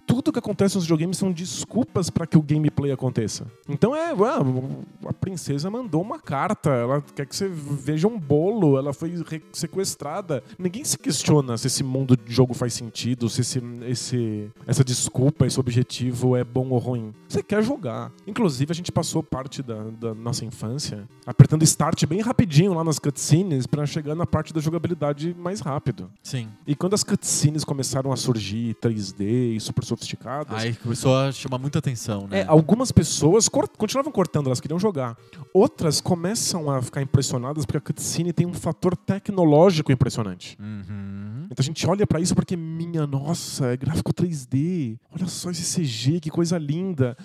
[0.06, 3.48] Tudo que acontece nos videogames são desculpas para que o gameplay aconteça.
[3.68, 4.12] Então é,
[5.06, 9.14] a princesa mandou uma carta, ela quer que você veja um bolo, ela foi
[9.52, 10.44] sequestrada.
[10.60, 15.46] Ninguém se questiona se esse mundo de jogo faz sentido, se esse, esse- essa desculpa,
[15.46, 17.14] esse objetivo é bom ou ruim.
[17.28, 18.12] Você quer jogar.
[18.28, 23.00] Inclusive, a gente passou parte da, da nossa infância apertando start bem rapidinho lá nas
[23.00, 26.12] cutscenes para chegar na parte da jogabilidade mais rápido.
[26.22, 26.50] Sim.
[26.68, 31.58] E quando as cutscenes começaram a surgir 3D e super sofisticadas, Aí começou a chamar
[31.58, 32.42] muita atenção, né?
[32.42, 35.18] é, algumas pessoas cor- continuavam cortando, elas queriam jogar.
[35.54, 40.58] Outras começam a ficar impressionadas porque a cutscene tem um fator tecnológico impressionante.
[40.60, 41.46] Uhum.
[41.46, 44.98] Então a gente olha pra isso porque, minha nossa, é gráfico 3D.
[45.12, 47.16] Olha só esse CG, que coisa linda.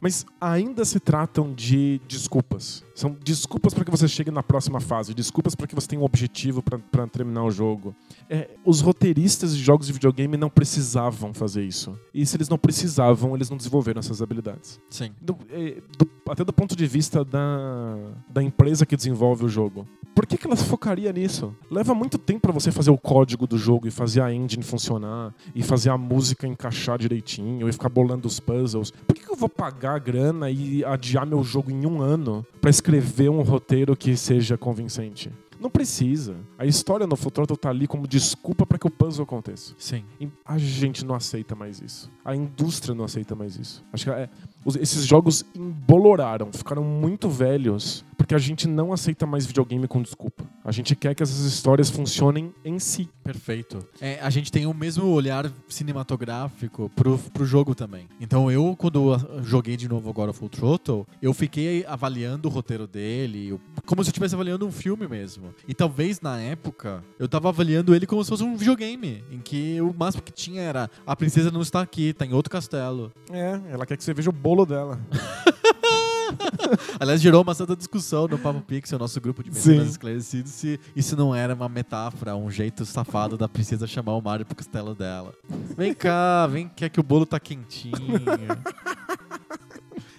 [0.00, 2.84] Mas ainda se tratam de desculpas.
[2.94, 6.04] São desculpas para que você chegue na próxima fase, desculpas para que você tenha um
[6.04, 7.94] objetivo para terminar o jogo.
[8.30, 11.98] É, os roteiristas de jogos de videogame não precisavam fazer isso.
[12.12, 14.78] E se eles não precisavam, eles não desenvolveram essas habilidades.
[14.88, 15.10] Sim.
[15.20, 17.96] Do- é, do- até do ponto de vista da,
[18.30, 19.86] da empresa que desenvolve o jogo.
[20.14, 21.54] Por que, que ela focaria nisso?
[21.68, 25.34] Leva muito tempo para você fazer o código do jogo e fazer a engine funcionar,
[25.54, 28.92] e fazer a música encaixar direitinho, e ficar bolando os puzzles.
[28.92, 32.46] Por que, que eu vou pagar a grana e adiar meu jogo em um ano
[32.60, 35.30] para escrever um roteiro que seja convincente?
[35.58, 36.36] Não precisa.
[36.58, 39.72] A história no Futuro tá ali como desculpa para que o puzzle aconteça.
[39.78, 40.04] Sim.
[40.20, 42.10] E A gente não aceita mais isso.
[42.22, 43.82] A indústria não aceita mais isso.
[43.90, 44.28] Acho que é,
[44.64, 50.00] os- esses jogos emboloraram, ficaram muito velhos, porque a gente não aceita mais videogame com
[50.02, 50.44] desculpa.
[50.64, 53.08] A gente quer que essas histórias funcionem em si.
[53.22, 53.86] Perfeito.
[54.00, 58.06] É, a gente tem o mesmo olhar cinematográfico pro, pro jogo também.
[58.20, 62.86] Então eu, quando joguei de novo agora o Full Throttle, eu fiquei avaliando o roteiro
[62.86, 65.54] dele, eu- como se eu estivesse avaliando um filme mesmo.
[65.66, 69.80] E talvez na época eu tava avaliando ele como se fosse um videogame, em que
[69.80, 73.12] o máximo que tinha era a princesa não está aqui, tá em outro castelo.
[73.30, 75.00] É, ela quer que você veja o bolo dela.
[76.98, 81.16] Aliás, gerou uma certa discussão no Papo Pixel, nosso grupo de meninas esclarecidos, se isso
[81.16, 85.32] não era uma metáfora, um jeito safado da princesa chamar o Mario pro castelo dela.
[85.76, 87.94] Vem cá, vem cá que o bolo tá quentinho.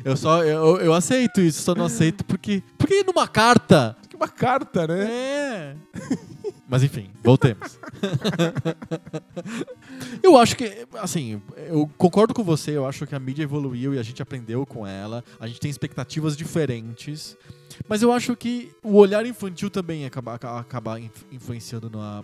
[0.04, 4.86] Eu só, eu, eu aceito isso, só não aceito porque, porque numa carta, uma carta,
[4.86, 5.04] né?
[5.04, 5.76] é...
[6.68, 7.80] Mas enfim, voltemos.
[10.24, 14.00] eu acho que, assim, eu concordo com você, eu acho que a mídia evoluiu e
[14.00, 17.38] a gente aprendeu com ela, a gente tem expectativas diferentes,
[17.88, 22.24] mas eu acho que o olhar infantil também acaba, acaba inf- influenciando na-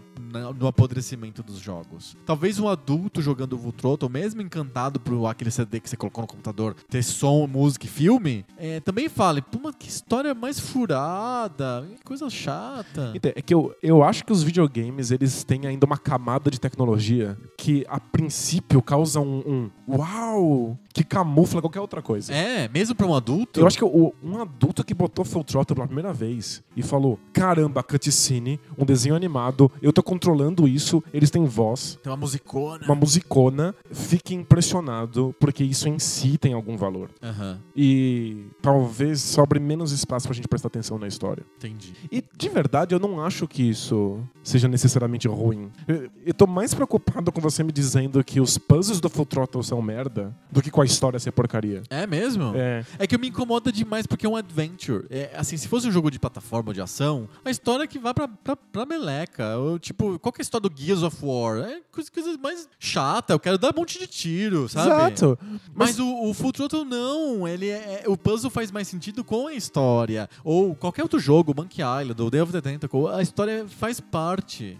[0.53, 2.15] no apodrecimento dos jogos.
[2.25, 6.75] Talvez um adulto jogando Throttle, mesmo encantado por aquele CD que você colocou no computador,
[6.89, 12.03] ter som, música e filme, é, também fale, pô, mas que história mais furada, que
[12.03, 13.11] coisa chata.
[13.15, 16.59] Então, É que eu, eu acho que os videogames eles têm ainda uma camada de
[16.59, 22.33] tecnologia que a princípio causa um, um uau que camufla qualquer outra coisa.
[22.33, 23.59] É, mesmo pra um adulto.
[23.59, 27.83] Eu acho que o- um adulto que botou Throttle pela primeira vez e falou: caramba,
[27.83, 32.85] cutscene, um desenho animado, eu tô controlando isso, eles têm voz, tem uma musicona.
[32.85, 37.09] uma musicona, fique impressionado, porque isso em si tem algum valor.
[37.21, 41.43] Aham, E talvez sobre menos espaço pra gente prestar atenção na história.
[41.57, 41.93] entendi.
[42.11, 45.71] E de verdade, eu não acho que isso seja necessariamente ruim.
[45.87, 49.63] Eu, eu tô mais preocupado com você me dizendo que os puzzles do Full Throttle
[49.63, 51.81] são merda do que com a história ser porcaria.
[51.89, 52.53] É mesmo?
[52.55, 52.85] É.
[52.99, 55.05] É que me incomoda demais porque é um adventure.
[55.09, 58.13] É, assim, se fosse um jogo de plataforma de ação, a história é que vai
[58.13, 59.57] pra, pra, pra meleca.
[59.57, 61.57] Ou, tipo, qual que é a história do Gears of War?
[61.59, 64.87] É coisa, coisa mais chata, eu quero dar um monte de tiro, sabe?
[65.13, 65.39] Exato.
[65.73, 69.47] Mas, o, o Full Throttle não, ele é, é- o puzzle faz mais sentido com
[69.47, 70.29] a história.
[70.43, 74.77] Ou qualquer outro jogo, Monkey Island, ou Day of the Tentacle, a história faz parte.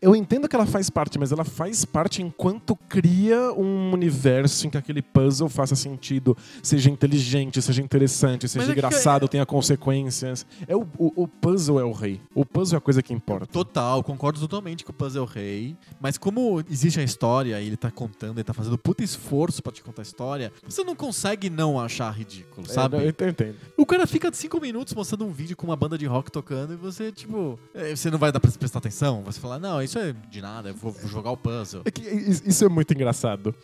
[0.00, 4.70] Eu entendo que ela faz parte, mas ela faz parte enquanto cria um universo em
[4.70, 9.44] que aquele puzzle faça sentido, seja inteligente, seja interessante, seja é que- engraçado, tenha
[9.90, 10.46] consequências.
[10.66, 12.20] É o, o, o puzzle é o rei.
[12.34, 13.46] O puzzle é a coisa que importa.
[13.46, 15.76] Total, concordo totalmente que o puzzle é o rei.
[16.00, 19.72] Mas como existe a história e ele tá contando, ele tá fazendo puta esforço pra
[19.72, 22.96] te contar a história, você não consegue não achar ridículo, sabe?
[22.98, 23.56] É, eu entendo.
[23.76, 26.76] O cara fica cinco minutos mostrando um vídeo com uma banda de rock tocando e
[26.76, 29.22] você, tipo, é, você não vai dar pra prestar atenção?
[29.24, 31.82] Você fala, não, isso é de nada, eu vou jogar o puzzle.
[31.84, 33.54] É que is- isso é muito engraçado.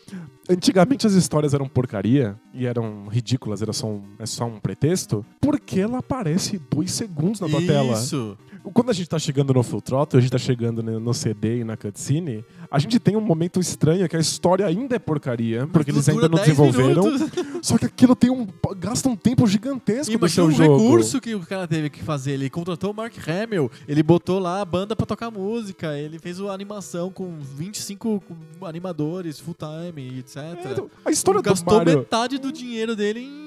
[0.48, 5.24] Antigamente as histórias eram porcaria e eram ridículas, era só um, é só um pretexto,
[5.40, 7.92] porque ela aparece dois segundos na tua tela.
[7.94, 8.36] Isso.
[8.74, 11.64] Quando a gente tá chegando no Full Throttle, a gente tá chegando no CD e
[11.64, 15.92] na cutscene, a gente tem um momento estranho que a história ainda é porcaria, porque
[15.92, 17.04] eles ainda não 10 desenvolveram.
[17.04, 17.30] minutos.
[17.62, 18.44] Só que aquilo tem um.
[18.76, 20.82] gasta um tempo gigantesco do Imagina seu o jogo.
[20.82, 22.32] recurso que o cara teve que fazer.
[22.32, 26.40] Ele contratou o Mark Hamill, ele botou lá a banda pra tocar música, ele fez
[26.40, 28.20] a animação com 25
[28.62, 30.38] animadores full time, etc.
[30.38, 31.98] É, então, a história do Gastou Mario.
[31.98, 33.45] metade do dinheiro dele em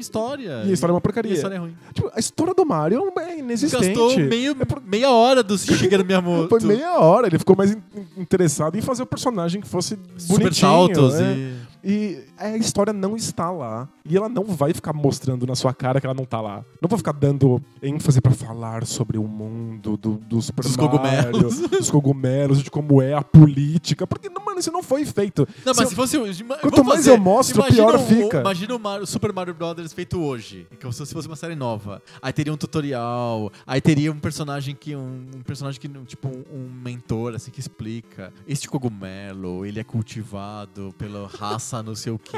[0.00, 0.62] história.
[0.66, 1.32] E a história é uma E porcaria.
[1.32, 1.74] a história é ruim.
[1.92, 3.86] Tipo, a história do Mario é inexistente.
[3.86, 6.48] Gastou meio, meia hora do Shigeru Miyamoto.
[6.58, 7.82] Foi meia hora, ele ficou mais in-
[8.16, 10.54] interessado em fazer o personagem que fosse Super bonitinho.
[10.54, 11.32] saltos é.
[11.34, 11.69] e...
[11.82, 13.88] E a história não está lá.
[14.04, 16.64] E ela não vai ficar mostrando na sua cara que ela não tá lá.
[16.80, 20.90] Não vou ficar dando ênfase pra falar sobre o mundo do, do Super Dos Mario,
[20.90, 21.60] cogumelos.
[21.60, 24.06] dos cogumelos, de como é a política.
[24.06, 25.46] Porque, mano, isso não foi feito.
[25.64, 26.18] Não, mas Se se fosse.
[26.60, 28.40] Quanto mais fazer- eu mostro, pior o- fica.
[28.40, 30.66] Imagina o, Mario- Super Mario Brothers feito hoje.
[30.78, 32.02] Que se fosse uma série nova.
[32.20, 33.50] Aí teria um tutorial.
[33.66, 34.94] Aí teria um personagem que.
[34.96, 35.88] Um, um personagem que.
[36.04, 38.32] Tipo, um, um mentor, assim, que explica.
[38.46, 42.36] Este cogumelo, ele é cultivado pela raça não sei o quê.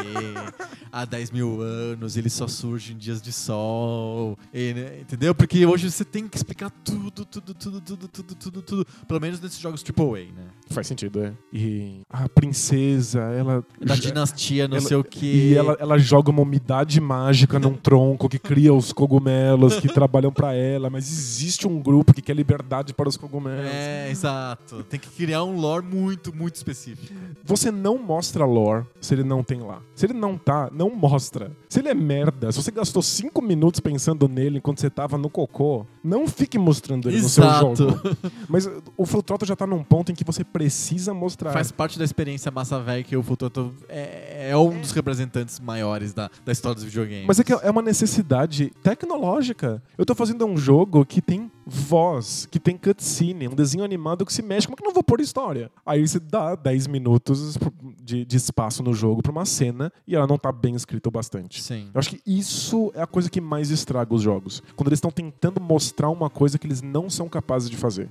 [0.91, 4.39] Há 10 mil anos, ele só surge em dias de sol.
[4.53, 5.35] e, né, entendeu?
[5.35, 8.87] Porque hoje você tem que explicar tudo, tudo, tudo, tudo, tudo, tudo, tudo.
[9.09, 10.45] Pelo menos nesses jogos AAA, né?
[10.71, 11.33] Faz sentido, é.
[11.53, 13.65] E a princesa, ela.
[13.81, 15.27] Da dinastia, não ela- sei o quê.
[15.27, 20.31] E ela, ela joga uma umidade mágica num tronco que cria os cogumelos que trabalham
[20.33, 23.65] pra ela, mas existe um grupo que quer liberdade para os cogumelos.
[23.67, 24.83] É, exato.
[24.85, 27.13] Tem que criar um lore muito, muito específico.
[27.45, 29.83] Você não mostra lore se ele não tem lá.
[29.95, 31.57] Se ele não tá, não mostra.
[31.69, 35.31] Se ele é merda, se você gastou cinco minutos pensando nele enquanto você tava no
[35.31, 37.77] cocô, não fique mostrando ele no seu Exato.
[37.77, 38.01] jogo.
[38.49, 41.53] Mas o Full Throttle já tá num ponto em que você precisa mostrar.
[41.53, 46.13] Faz parte da experiência massa velha que o Futuro é, é um dos representantes maiores
[46.13, 47.27] da, da história dos videogames.
[47.27, 49.83] Mas é que é uma necessidade tecnológica.
[49.97, 54.33] Eu tô fazendo um jogo que tem voz, que tem cutscene, um desenho animado que
[54.33, 54.67] se mexe.
[54.67, 55.71] Como é que eu não vou pôr história?
[55.87, 57.57] Aí você dá 10 minutos
[58.03, 61.13] de, de espaço no jogo pra uma cena e ela não tá bem escrita o
[61.13, 61.63] bastante.
[61.63, 61.89] Sim.
[61.95, 64.63] Eu acho que isso é a coisa que mais estraga os jogos.
[64.75, 68.09] Quando eles estão tentando mostrar uma coisa que eles não são capazes de fazer.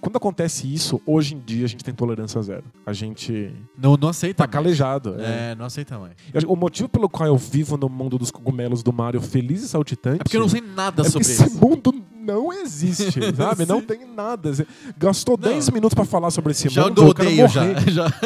[0.00, 2.64] Quando acontece isso, hoje em dia a gente tem tolerância zero.
[2.86, 4.38] A gente Não, não aceita.
[4.38, 4.52] tá mais.
[4.52, 5.20] calejado.
[5.20, 5.52] é.
[5.52, 6.14] É, não aceita mais.
[6.46, 10.20] O motivo pelo qual eu vivo no mundo dos cogumelos do Mario feliz e saltitante.
[10.20, 11.58] É porque eu não sei nada é sobre esse isso.
[11.58, 11.92] mundo
[12.24, 13.66] não existe, sabe?
[13.66, 14.50] Não tem nada.
[14.96, 15.48] Gastou Não.
[15.50, 17.02] 10 minutos pra falar sobre esse Já mundo.
[17.02, 17.74] eu odeio, já.
[17.88, 18.06] já.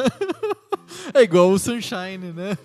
[1.15, 2.57] É igual o Sunshine, né?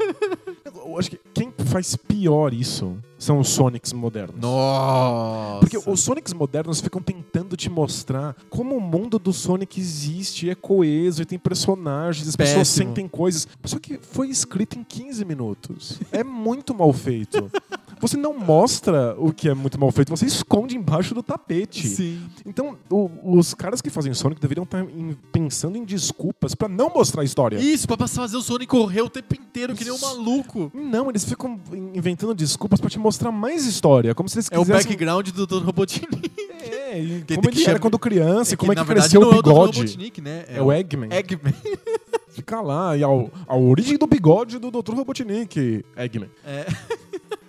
[0.66, 4.36] Eu acho que quem faz pior isso são os Sonics modernos.
[4.40, 5.60] Nossa.
[5.60, 10.56] Porque os Sonics modernos ficam tentando te mostrar como o mundo do Sonic existe, é
[10.56, 12.88] coeso, e tem personagens, as pessoas Péssimo.
[12.90, 13.48] sentem coisas.
[13.64, 16.00] Só que foi escrito em 15 minutos.
[16.12, 17.50] É muito mal feito.
[18.04, 21.88] Você não mostra o que é muito mal feito, você esconde embaixo do tapete.
[21.88, 22.22] Sim.
[22.46, 26.90] Então, o- os caras que fazem Sonic deveriam estar em- pensando em desculpas pra não
[26.90, 27.58] mostrar a história.
[27.58, 30.70] Isso, pra fazer o Sonic correr o tempo inteiro, que nem um maluco.
[30.74, 31.58] Não, eles ficam
[31.94, 34.88] inventando desculpas pra te mostrar mais história, como se eles É o quisessem...
[34.92, 35.64] background do Dr.
[35.64, 36.30] Robotnik.
[36.60, 39.30] É, Que- como que ele era chama- quando criança, e como é que cresceu não
[39.30, 39.80] o é o bigode.
[39.80, 40.44] Robotnik, né?
[40.50, 41.10] É o Eggman.
[41.10, 41.54] Eggman.
[42.30, 43.08] Fica lá, e a,
[43.48, 44.94] a origem do bigode do Dr.
[44.94, 45.86] Robotnik.
[45.96, 46.30] Eggman.
[46.46, 46.66] É.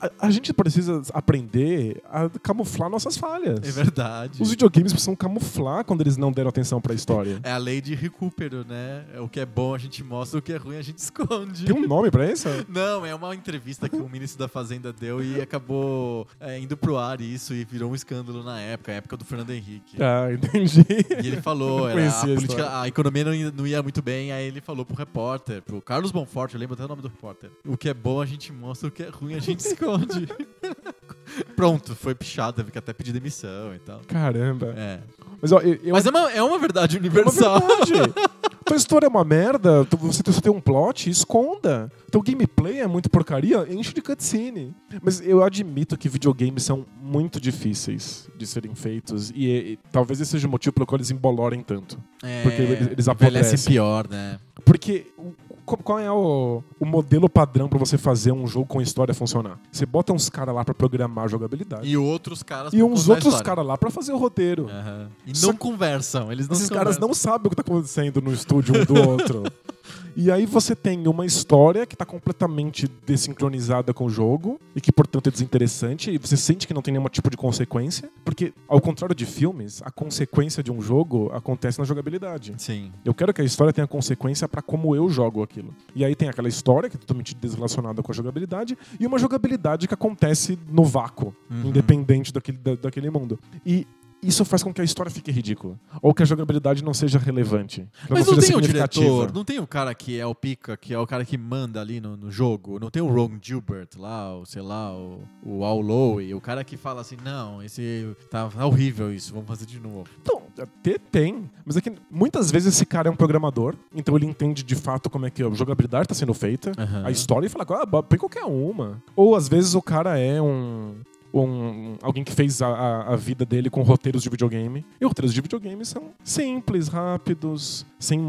[0.00, 3.60] A, a gente precisa aprender a camuflar nossas falhas.
[3.62, 4.42] É verdade.
[4.42, 7.40] Os videogames precisam camuflar quando eles não deram atenção pra história.
[7.42, 9.04] É a lei de recupero, né?
[9.20, 11.64] O que é bom a gente mostra, o que é ruim a gente esconde.
[11.64, 12.48] Tem um nome pra isso?
[12.68, 16.96] Não, é uma entrevista que o ministro da Fazenda deu e acabou é, indo pro
[16.98, 19.96] ar isso e virou um escândalo na época, a época do Fernando Henrique.
[20.02, 20.84] Ah, entendi.
[21.22, 22.80] E ele falou, era, a, a política, história.
[22.80, 26.10] a economia não ia, não ia muito bem, aí ele falou pro repórter, pro Carlos
[26.10, 27.50] Bonforte, eu lembro até o nome do repórter.
[27.64, 30.28] O que é bom a gente mostra, o que é ruim a gente esconde.
[31.56, 34.00] Pronto, foi pichado, teve que até pedir demissão e tal.
[34.06, 34.74] Caramba.
[34.76, 35.00] É.
[35.40, 37.60] Mas, ó, eu, eu Mas é uma, é uma verdade É uma universal.
[37.60, 37.92] verdade.
[38.64, 41.90] Tua história é uma merda, tu- você só tem um plot, esconda.
[42.10, 44.72] Teu gameplay é muito porcaria, enche de cutscene.
[45.02, 50.30] Mas eu admito que videogames são muito difíceis de serem feitos e, e talvez esse
[50.30, 51.98] seja o motivo pelo qual eles embolorem tanto.
[52.22, 53.72] É, Porque eles- apodrecem.
[53.72, 54.38] pior, né?
[54.64, 59.14] Porque o- qual é o, o modelo padrão pra você fazer um jogo com história
[59.14, 59.58] funcionar?
[59.70, 63.08] Você bota uns caras lá pra programar a jogabilidade E outros caras e pra uns
[63.08, 64.68] outros caras lá pra fazer o roteiro.
[64.68, 65.08] Aham.
[65.26, 67.08] E Só não que conversam, eles não Esses se caras conversam.
[67.08, 69.42] não sabem o que tá acontecendo no estúdio um do outro.
[70.14, 74.92] E aí você tem uma história que tá completamente desincronizada com o jogo e que,
[74.92, 78.80] portanto, é desinteressante e você sente que não tem nenhum tipo de consequência, porque ao
[78.80, 82.52] contrário de filmes, a consequência de um jogo acontece na jogabilidade.
[82.58, 82.92] Sim.
[83.04, 85.74] Eu quero que a história tenha consequência pra como eu jogo aquilo.
[85.94, 89.88] E aí tem aquela história que é totalmente desrelacionada com a jogabilidade e uma jogabilidade
[89.88, 91.68] que acontece no vácuo, Uhum.
[91.68, 93.38] independente daquele, da- daquele mundo.
[93.64, 93.86] E
[94.22, 95.78] isso faz com que a história fique ridícula.
[96.00, 97.88] Ou que a jogabilidade não seja relevante.
[98.08, 100.94] Mas não seja tem o diretor, não tem o cara que é o pica, que
[100.94, 104.36] é o cara que manda ali no, no jogo, não tem o Ron Gilbert lá,
[104.36, 108.48] o, sei lá, o, o Al Lowe, o cara que fala assim, não, esse tá,
[108.48, 110.04] tá horrível isso, vamos fazer de novo.
[110.20, 111.50] Então, até tem.
[111.64, 115.10] Mas é que muitas vezes esse cara é um programador, então ele entende de fato
[115.10, 117.06] como é que a jogabilidade está sendo feita, Aham.
[117.06, 119.02] a história e fala, ah, põe qualquer uma.
[119.16, 120.94] Ou às vezes o cara é um.
[121.32, 124.84] Um- alguém que fez a, a- vida dele com roteiros de videogame.
[125.00, 128.20] E roteiros de videogame são simples, rápidos, sem,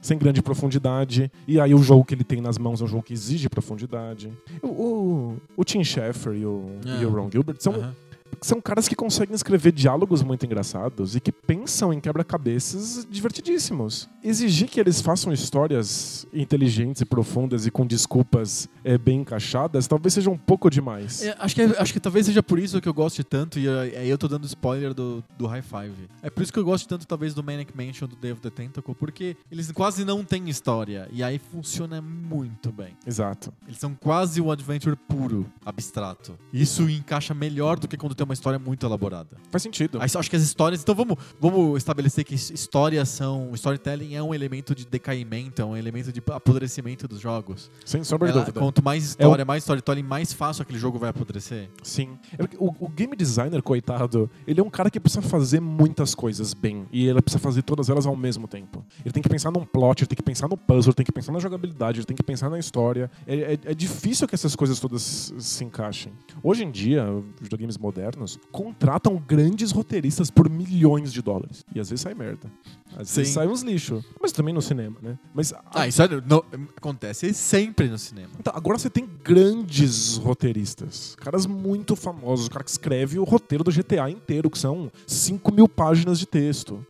[0.00, 1.30] sem grande profundidade.
[1.46, 4.32] E aí o jogo que ele tem nas mãos é um jogo que exige profundidade.
[4.62, 6.66] O, o, o Tim Schafer e o,
[7.00, 7.20] e o Ah.
[7.20, 7.94] Ron Gilbert são, Aham.
[8.42, 14.08] São caras que conseguem escrever diálogos muito engraçados e que pensam em quebra-cabeças divertidíssimos.
[14.22, 20.14] Exigir que eles façam histórias inteligentes e profundas e com desculpas é, bem encaixadas talvez
[20.14, 21.22] seja um pouco demais.
[21.22, 23.68] É, acho, que, é- acho que talvez seja por isso que eu gosto tanto, e
[23.68, 26.08] aí aí eu tô dando spoiler do, do High Five.
[26.22, 28.94] É por isso que eu gosto tanto, talvez, do Manic Mansion, do of the Tentacle,
[28.94, 32.96] porque eles quase não têm história, e aí funciona muito bem.
[33.06, 33.52] Exato.
[33.66, 36.38] Eles são quase o adventure puro, abstrato.
[36.52, 39.36] Isso encaixa melhor do que quando tem uma história muito elaborada.
[39.50, 39.98] Faz sentido.
[40.00, 40.82] Aí, acho que as histórias.
[40.82, 43.50] Então vamos, vamos estabelecer que his- histórias são.
[43.54, 47.70] Storytelling é um elemento de decaimento, é um elemento de apodrecimento dos jogos.
[47.84, 48.60] Sem sombra de Ela- dúvida.
[48.60, 51.70] quanto mais história, mais storytelling, mais fácil aquele jogo vai apodrecer.
[51.82, 52.18] Sim.
[52.38, 56.52] É O, o game designer, coitado, ele é um cara que precisa fazer muitas coisas
[56.54, 56.86] bem.
[56.92, 58.84] E ele precisa fazer todas elas ao mesmo tempo.
[59.04, 61.12] Ele tem que pensar num plot, ele tem que pensar no puzzle, ele tem que
[61.12, 63.10] pensar na jogabilidade, ele tem que pensar na história.
[63.26, 66.12] É, é- é difícil que essas coisas todas se encaixem.
[66.42, 68.17] Hoje em dia, os videogames modernos
[68.50, 71.64] contratam grandes roteiristas por milhões de dólares.
[71.74, 72.50] E às vezes sai merda.
[72.96, 73.34] Às vezes Sim.
[73.34, 74.02] sai uns lixo.
[74.20, 75.18] Mas também no cinema, né?
[75.34, 76.42] Mas Ah, isso é- não-
[76.76, 78.30] acontece sempre no cinema.
[78.38, 83.62] então, agora você tem grandes roteiristas, caras muito famosos, o cara que escreve o roteiro
[83.62, 86.84] do GTA inteiro, que são 5 mil páginas de texto.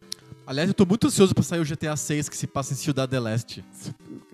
[0.49, 3.07] Aliás, eu tô muito ansioso pra sair o GTA 6 que se passa em Ciudad
[3.07, 3.62] del Este.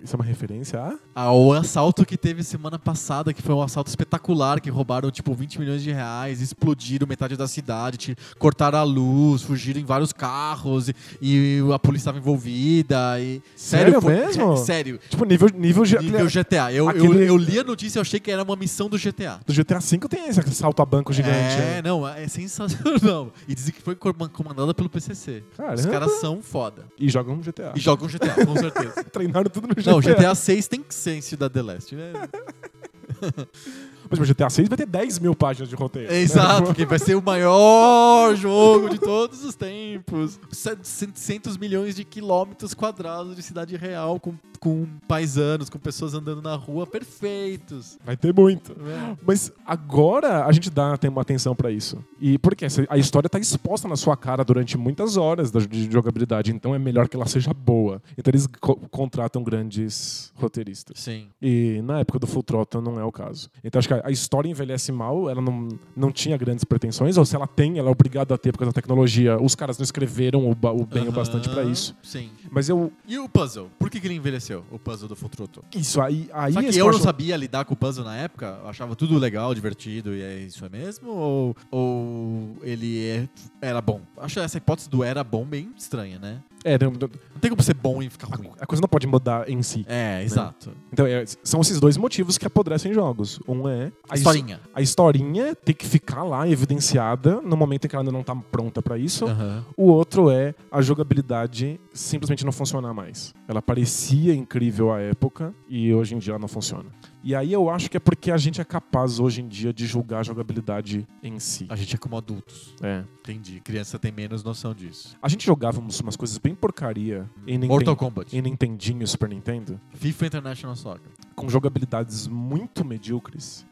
[0.01, 0.95] Isso é uma referência a?
[1.13, 5.59] Ao assalto que teve semana passada, que foi um assalto espetacular, que roubaram tipo 20
[5.59, 10.95] milhões de reais, explodiram metade da cidade, cortaram a luz, fugiram em vários carros e,
[11.21, 13.19] e a polícia estava envolvida.
[13.21, 14.57] E, Sério foi- mesmo?
[14.59, 15.01] Sério.
[15.09, 16.71] Tipo, nível, nível, Nível GTA.
[16.71, 19.41] Eu, eu, aquele- eu li a notícia e achei que era uma missão do GTA.
[19.45, 21.35] Do GTA V tem esse assalto a banco gigante.
[21.35, 21.83] É, né?
[21.83, 23.33] não, é sensacional.
[23.49, 25.43] E dizem que foi comand- comandada pelo PCC.
[25.75, 26.04] Os Caramba.
[26.07, 26.87] Caras são foda.
[26.99, 27.73] E jogam GTA.
[27.75, 29.05] E jogam GTA, com certeza.
[29.05, 29.91] Treinaram tudo no GTA.
[29.91, 31.97] Não, GTA 6 tem que ser em Ciudad del Este.
[34.19, 36.09] É, Mas o GTA 6 vai ter 10 mil páginas de roteiro.
[36.11, 36.21] É né?
[36.21, 40.39] exato, que vai ser o maior jogo de todos os tempos.
[40.51, 46.55] 700 milhões de quilômetros quadrados de cidade real, com, com paisanos, com pessoas andando na
[46.55, 47.99] rua, perfeitos.
[48.05, 48.79] Vai ter muito.
[48.81, 49.17] né?
[49.27, 52.03] Mas agora a gente dá tem uma atenção pra isso.
[52.21, 56.75] E porque a história tá exposta na sua cara durante muitas horas de jogabilidade, então
[56.75, 58.03] é melhor que ela seja boa.
[58.17, 61.01] Então eles co- contratam grandes roteiristas.
[61.01, 61.29] Sim.
[61.41, 63.51] E na época do Full Throttle não é o caso.
[63.63, 67.35] Então acho que a, história envelhece mal, ela não, não tinha grandes pretensões, ou se
[67.35, 69.41] ela tem, ela é obrigada a ter por causa da tecnologia.
[69.41, 71.97] Os caras não escreveram o, o bem o bastante Aham, isso.
[72.03, 72.29] Sim.
[72.55, 72.93] Mas eu.
[73.07, 73.69] E o puzzle?
[73.79, 75.65] Por que, que ele envelheceu, o puzzle do Futruto?
[75.75, 76.29] Isso, aí.
[76.33, 79.19] aí Só que eu não sabia lidar com o puzzle na época, eu achava tudo
[79.19, 81.11] legal, divertido, e é isso é mesmo?
[81.11, 83.29] Ou, ou ele é-
[83.61, 84.01] era bom?
[84.17, 86.41] Acho essa hipótese do era bom bem estranha, né?
[86.67, 88.51] É, não- Não tem como ser bom e ficar ruim.
[88.59, 89.85] a coisa não pode mudar em si.
[89.87, 90.71] É, exato.
[90.91, 93.39] Então, é, são esses dois motivos que apodrecem jogos.
[93.47, 94.61] Um é A historinha.
[94.75, 98.35] A historinha tem que ficar lá evidenciada no momento em que ela ainda não tá
[98.35, 99.27] pronta pra isso.
[99.27, 99.63] Aham.
[99.77, 103.33] O outro é a jogabilidade simplesmente não funcionar mais.
[103.49, 106.91] Ela parecia incrível à época e hoje em dia ela não funciona.
[107.23, 109.87] E aí eu acho que é porque a gente é capaz hoje em dia de
[109.87, 111.67] julgar a jogabilidade em si.
[111.71, 112.75] A gente é como adultos.
[112.83, 113.03] É.
[113.21, 113.61] Entendi.
[113.61, 115.17] Criança tem menos noção disso.
[115.23, 118.37] A gente jogava umas coisas bem porcaria em, Mortal Kombat.
[118.37, 119.81] em Nintendinho e Super Nintendo.
[119.95, 121.11] FIFA International Soccer.
[121.35, 123.67] com jogabilidades muito medíocres,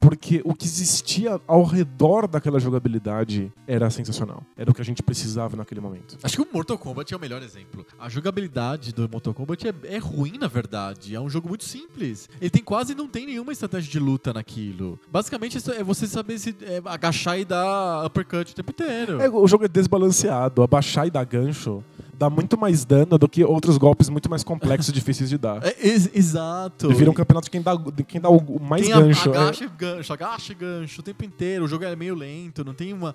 [0.00, 4.42] porque o que existia ao redor daquela jogabilidade era sensacional.
[4.56, 6.16] Era o que a gente precisava naquele momento.
[6.22, 7.84] Acho que o Mortal Kombat é o melhor exemplo.
[7.98, 11.14] A jogabilidade do Mortal Kombat é, é ruim, na verdade.
[11.14, 12.28] É um jogo muito simples.
[12.40, 14.98] Ele tem quase não tem nenhuma estratégia de luta naquilo.
[15.10, 19.20] Basicamente é você saber se é, agachar e dar uppercut o tempo inteiro.
[19.20, 21.82] É, o jogo é desbalanceado, abaixar e dar gancho
[22.18, 25.64] dá muito mais dano do que outros golpes muito mais complexos e difíceis de dar.
[25.64, 26.88] É, ex- exato.
[26.94, 29.30] Vira um campeonato de quem dá, de quem dá o mais Quem gancho.
[29.32, 29.36] é.
[29.38, 31.64] agacha e gancho, agacha e gancho o tempo inteiro.
[31.64, 33.14] O jogo é meio lento, não tem uma.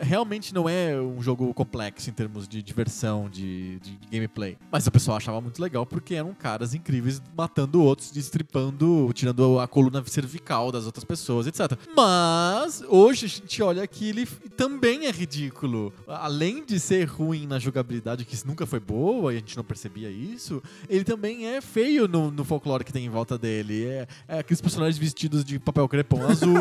[0.00, 4.56] realmente não é um jogo complexo em termos de diversão, de, de gameplay.
[4.70, 9.66] Mas o pessoal achava muito legal porque eram caras incríveis matando outros, destripando, tirando a
[9.66, 11.72] coluna cervical das outras pessoas, etc.
[11.96, 14.26] Mas hoje a gente olha que ele
[14.56, 15.92] também é ridículo.
[16.06, 20.10] Além de ser ruim na jogabilidade, que nunca foi boa e a gente não percebia
[20.10, 23.84] isso, ele também é feio no, no folclore que tem em volta dele.
[23.86, 26.54] É, é aqueles personagens vestidos de papel crepom azul.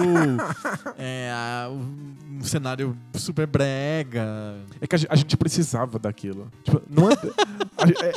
[0.97, 1.31] é
[1.69, 4.57] um, um cenário super brega.
[4.79, 6.49] É que a, a gente precisava daquilo.
[6.63, 8.09] Tipo, não é, a é-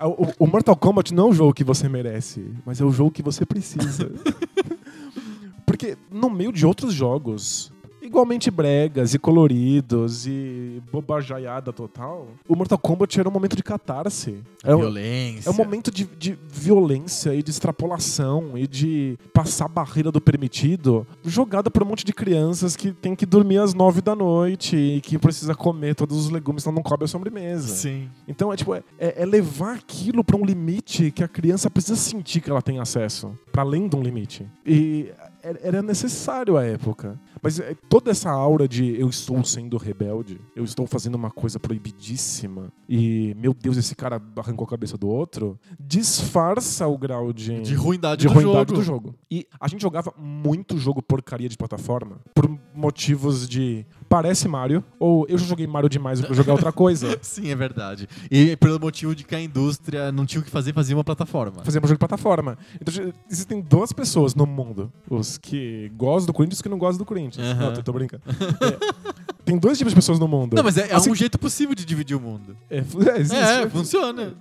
[0.00, 2.92] é- o, o Mortal Kombat não é o jogo que você merece, mas é o
[2.92, 4.10] jogo que você precisa.
[5.66, 7.70] Porque no meio de outros jogos,
[8.10, 14.42] igualmente bregas e coloridos e bobajaiada total, o Mortal Kombat era um momento de catarse.
[14.64, 15.48] É um, violência.
[15.48, 20.20] é um momento de, de violência e de extrapolação e de passar a barreira do
[20.20, 24.76] permitido jogada por um monte de crianças que tem que dormir às nove da noite
[24.76, 27.68] e que precisa comer todos os legumes, senão não cobre a sobremesa.
[27.68, 28.10] Sim.
[28.26, 32.40] Então é tipo, é, é levar aquilo pra um limite que a criança precisa sentir
[32.40, 34.46] que ela tem acesso, Pra além de um limite.
[34.64, 37.20] E era necessário à época.
[37.42, 41.58] Mas é, toda essa aura de eu estou sendo rebelde, eu estou fazendo uma coisa
[41.58, 47.60] proibidíssima e, meu Deus, esse cara arrancou a cabeça do outro, disfarça o grau de,
[47.60, 48.80] De ruindade, de do, ruindade jogo.
[48.80, 49.14] do jogo.
[49.30, 55.24] E a gente jogava muito jogo porcaria de plataforma por motivos de parece Mario ou
[55.28, 57.16] eu já joguei Mario demais pra jogar outra coisa.
[57.22, 58.08] Sim, é verdade.
[58.28, 61.62] E pelo motivo de que a indústria não tinha o que fazer, fazia uma plataforma.
[61.62, 62.58] Fazemos jogo de plataforma.
[62.80, 66.78] Então existem duas pessoas no mundo: os que gostam do Corinthians e os que não
[66.78, 67.56] gostam do Corinthians.
[67.56, 68.24] Não, tô, tô brincando.
[68.26, 70.54] É, tem dois tipos de pessoas no mundo.
[70.54, 72.56] Não, mas é, é Assim- um jeito possível de dividir o mundo.
[72.68, 72.78] É,
[73.14, 73.36] é, existe.
[73.36, 74.34] É, funciona.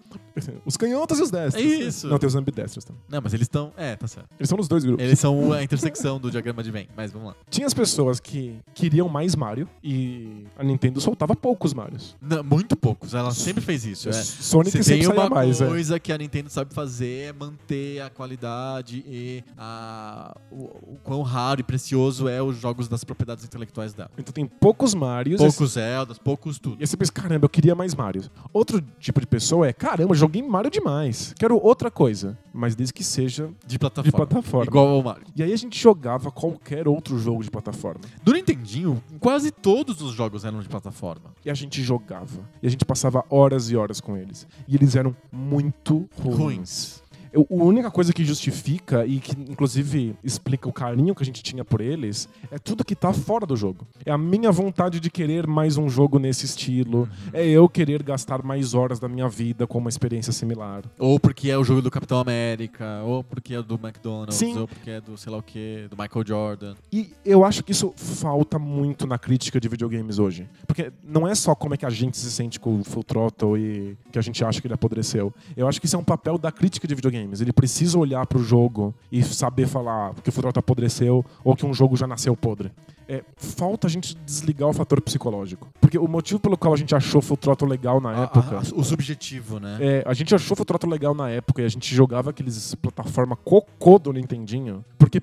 [0.65, 1.63] Os canhotos e os destros.
[1.63, 2.07] É isso.
[2.07, 3.01] Não, tem os ambidestros também.
[3.09, 3.73] Não, mas eles estão.
[3.75, 4.29] É, tá certo.
[4.39, 5.03] Eles são nos dois grupos.
[5.03, 7.35] Eles são a intersecção do diagrama de Venn, mas vamos lá.
[7.49, 12.15] Tinha as pessoas que queriam mais Mario e a Nintendo soltava poucos Marios.
[12.21, 14.07] Não, muito poucos, ela sempre fez isso.
[14.07, 14.13] É.
[14.13, 15.59] Sonic Se sempre tem uma mais.
[15.59, 15.67] é.
[15.67, 21.21] coisa que a Nintendo sabe fazer é manter a qualidade e a, o, o quão
[21.21, 24.11] raro e precioso é os jogos das propriedades intelectuais dela.
[24.17, 25.39] Então tem poucos Marios.
[25.39, 26.75] Poucos Zeldas, poucos tudo.
[26.79, 28.29] E aí você pensa, caramba, eu queria mais Marios.
[28.53, 31.33] Outro tipo de pessoa é, caramba, joguei Mario demais.
[31.39, 32.37] Quero outra coisa.
[32.53, 34.11] Mas desde que seja De plataforma.
[34.11, 34.65] de plataforma.
[34.65, 35.23] Igual ao Mario.
[35.35, 38.01] E aí a gente jogava qualquer outro jogo de plataforma.
[38.23, 41.31] Do Nintendinho, quase todos os jogos eram de plataforma.
[41.45, 42.41] E a gente jogava.
[42.61, 44.45] E a gente passava horas e horas com eles.
[44.67, 46.37] E eles eram muito ruins.
[46.37, 47.03] Ruins.
[47.31, 51.41] Eu- a única coisa que justifica e que, inclusive, explica o carinho que a gente
[51.43, 53.87] tinha por eles é tudo que tá fora do jogo.
[54.05, 57.07] É a minha vontade de querer mais um jogo nesse estilo.
[57.33, 60.83] É eu querer gastar mais horas da minha vida com uma experiência similar.
[60.97, 64.57] Ou porque é o jogo do Capitão América, ou porque é do McDonald's, Sim.
[64.57, 66.75] ou porque é do sei lá o que, do Michael Jordan.
[66.91, 70.47] E eu acho que isso falta muito na crítica de videogames hoje.
[70.65, 73.57] Porque não é só como é que a gente se sente com o Full Throttle
[73.57, 75.33] e que a gente acha que ele apodreceu.
[75.55, 77.18] Eu acho que isso é um papel da crítica de videogames.
[77.41, 81.65] Ele precisa olhar pro jogo e saber falar que o Full Throttle apodreceu ou que
[81.65, 82.71] um jogo já nasceu podre.
[83.11, 85.67] É, falta a gente desligar o fator psicológico.
[85.81, 88.57] Porque o motivo pelo qual a gente achou Full Throttle legal na A- época...
[88.59, 89.77] a- o subjetivo, né?
[89.81, 93.35] É, a gente achou Full Throttle legal na época e a gente jogava aqueles plataforma
[93.35, 95.19] cocô do Nintendinho, porque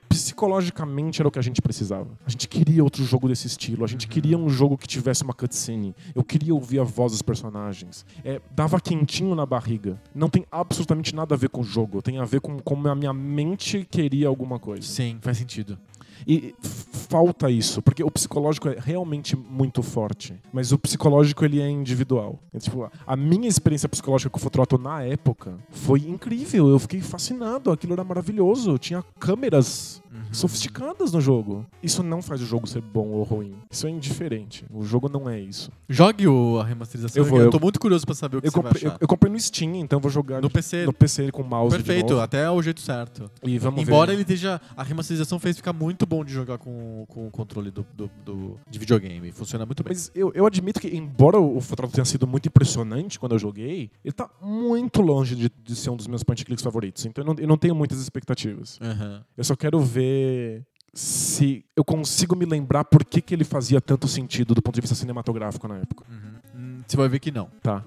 [0.47, 2.09] psicologicamente era o que a gente precisava.
[2.27, 5.33] A gente queria outro jogo desse estilo, a gente queria um jogo que tivesse uma
[5.33, 8.05] cutscene, eu queria ouvir a voz dos personagens.
[8.25, 9.97] É, dava quentinho na barriga.
[10.13, 12.95] Não tem absolutamente nada a ver com o jogo, tem a ver com como a
[12.95, 14.87] minha mente queria alguma coisa.
[14.87, 15.79] Sim, faz sentido.
[16.27, 16.55] E
[17.09, 22.41] falta isso, porque o psicológico é realmente muito forte, mas o psicológico ele é individual.
[22.53, 27.01] É, tipo, a minha experiência psicológica com o Fotorato na época foi incrível, eu fiquei
[27.01, 30.03] fascinado, aquilo era maravilhoso, tinha câmeras
[30.33, 31.65] sofisticadas no jogo.
[31.83, 33.55] Isso não faz o jogo ser bom ou ruim.
[33.71, 34.65] Isso é indiferente.
[34.71, 35.71] O jogo não é isso.
[35.89, 37.23] Jogue o, a remasterização.
[37.23, 38.85] Eu vou, eu eu- tô muito curioso pra saber o que Eu você vai comprei,
[38.87, 38.99] eu, achar.
[39.03, 40.85] eu comprei no Steam, então eu vou jogar No PC.
[40.87, 43.31] no PC com mouse Perfeito, até o jeito certo.
[43.45, 44.15] E vamos Embora ver.
[44.15, 44.61] ele esteja.
[44.77, 48.61] A remasterização fez ficar muito bom de jogar com, com o controle do, do- do-
[48.69, 49.31] de videogame.
[49.33, 49.93] Funciona muito bem.
[49.95, 53.91] Mas eu, eu admito que, embora o Fotorato tenha sido muito impressionante quando eu joguei,
[54.05, 57.05] ele tá muito longe de, de ser um dos meus point clicks favoritos.
[57.07, 58.79] Então eu não, eu não tenho muitas expectativas.
[58.83, 59.25] Aham.
[59.37, 64.09] Eu só quero ver se eu consigo me lembrar por que, que ele fazia tanto
[64.09, 66.05] sentido do ponto de vista cinematográfico na época.
[66.11, 66.33] Uhum.
[66.87, 67.49] Você vai ver que não.
[67.63, 67.83] Tá.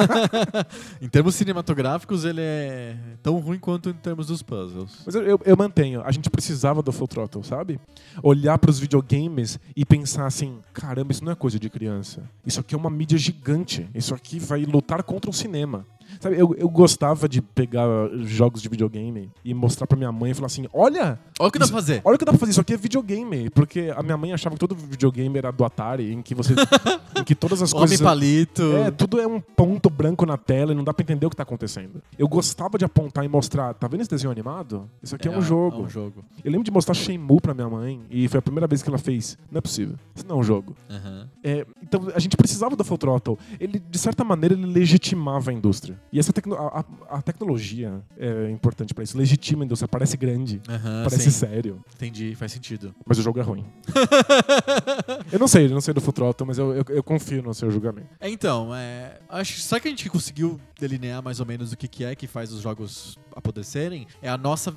[1.02, 5.02] em termos cinematográficos, ele é tão ruim quanto em termos dos puzzles.
[5.04, 6.02] Mas eu, eu, eu mantenho.
[6.04, 7.78] A gente precisava do Full Throttle, sabe?
[8.22, 12.22] Olhar pros videogames e pensar assim: caramba, isso não é coisa de criança.
[12.44, 13.86] Isso aqui é uma mídia gigante.
[13.94, 15.86] Isso aqui vai lutar contra o cinema.
[16.18, 17.86] Sabe, eu, eu gostava de pegar
[18.24, 21.58] jogos de videogame e mostrar pra minha mãe e falar assim: olha, Olha o que
[21.58, 22.00] dá pra fazer.
[22.04, 23.50] olha o que dá pra fazer, isso aqui é videogame.
[23.50, 26.54] Porque a minha mãe achava que todo videogame era do Atari, em que você.
[27.18, 28.00] em que todas as Homem coisas.
[28.00, 28.62] palito.
[28.76, 31.36] É, tudo é um ponto branco na tela e não dá pra entender o que
[31.36, 32.02] tá acontecendo.
[32.18, 34.88] Eu gostava de apontar e mostrar, tá vendo esse desenho animado?
[35.02, 35.78] Isso aqui é, um jogo.
[35.78, 36.24] É um jogo.
[36.44, 38.98] Eu lembro de mostrar Shenmue pra minha mãe e foi a primeira vez que ela
[38.98, 39.36] fez.
[39.50, 39.96] Não é possível.
[40.14, 40.74] Isso não é um jogo.
[40.88, 41.28] Aham.
[41.42, 43.38] É, então a gente precisava do Full Throttle.
[43.58, 45.99] Ele, de certa maneira, ele legitimava a indústria.
[46.12, 49.16] E essa tecno a, a- tecnologia é importante pra isso.
[49.16, 49.86] Legitima a indústria.
[49.86, 50.60] Parece grande.
[51.04, 51.30] Parece sim.
[51.30, 51.84] sério.
[51.94, 52.92] Entendi, faz sentido.
[53.06, 53.64] Mas o jogo é ruim.
[55.30, 57.54] eu não sei, eu não sei do Full Throttle, mas eu, eu, eu confio no
[57.54, 58.08] seu julgamento.
[58.18, 61.86] É, então, é, acho, será que a gente conseguiu delinear mais ou menos o que,
[61.86, 64.06] que é que faz os jogos apodrecerem?
[64.22, 64.74] É a nossa,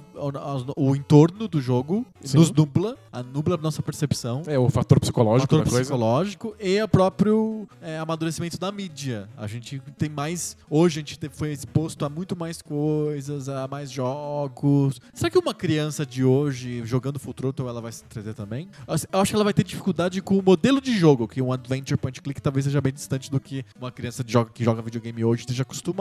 [0.75, 2.37] o, o entorno do jogo Sim.
[2.37, 4.43] nos nubla, a nubla a nossa percepção.
[4.47, 5.81] É o fator psicológico fator da coisa.
[5.83, 9.29] psicológico e o próprio é, amadurecimento da mídia.
[9.37, 10.57] A gente tem mais.
[10.69, 14.99] Hoje a gente te- foi exposto a muito mais coisas, a mais jogos.
[15.13, 18.67] Será que uma criança de hoje jogando Full Throttle ela vai se entreter também?
[19.11, 21.97] Eu acho que ela vai ter dificuldade com o modelo de jogo, que um adventure
[21.97, 25.23] point click talvez seja bem distante do que uma criança de joga, que joga videogame
[25.23, 25.92] hoje esteja acostumada.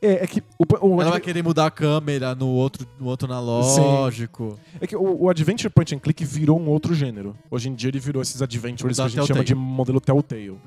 [0.00, 3.32] É, é que o, o, Ela vai querer mudar a câmera no outro, no outro
[3.32, 4.58] analógico.
[4.80, 7.36] é que o, o Adventure Point and Click virou um outro gênero.
[7.50, 10.58] Hoje em dia ele virou esses adventures Da que a gente chama de modelo Telltale.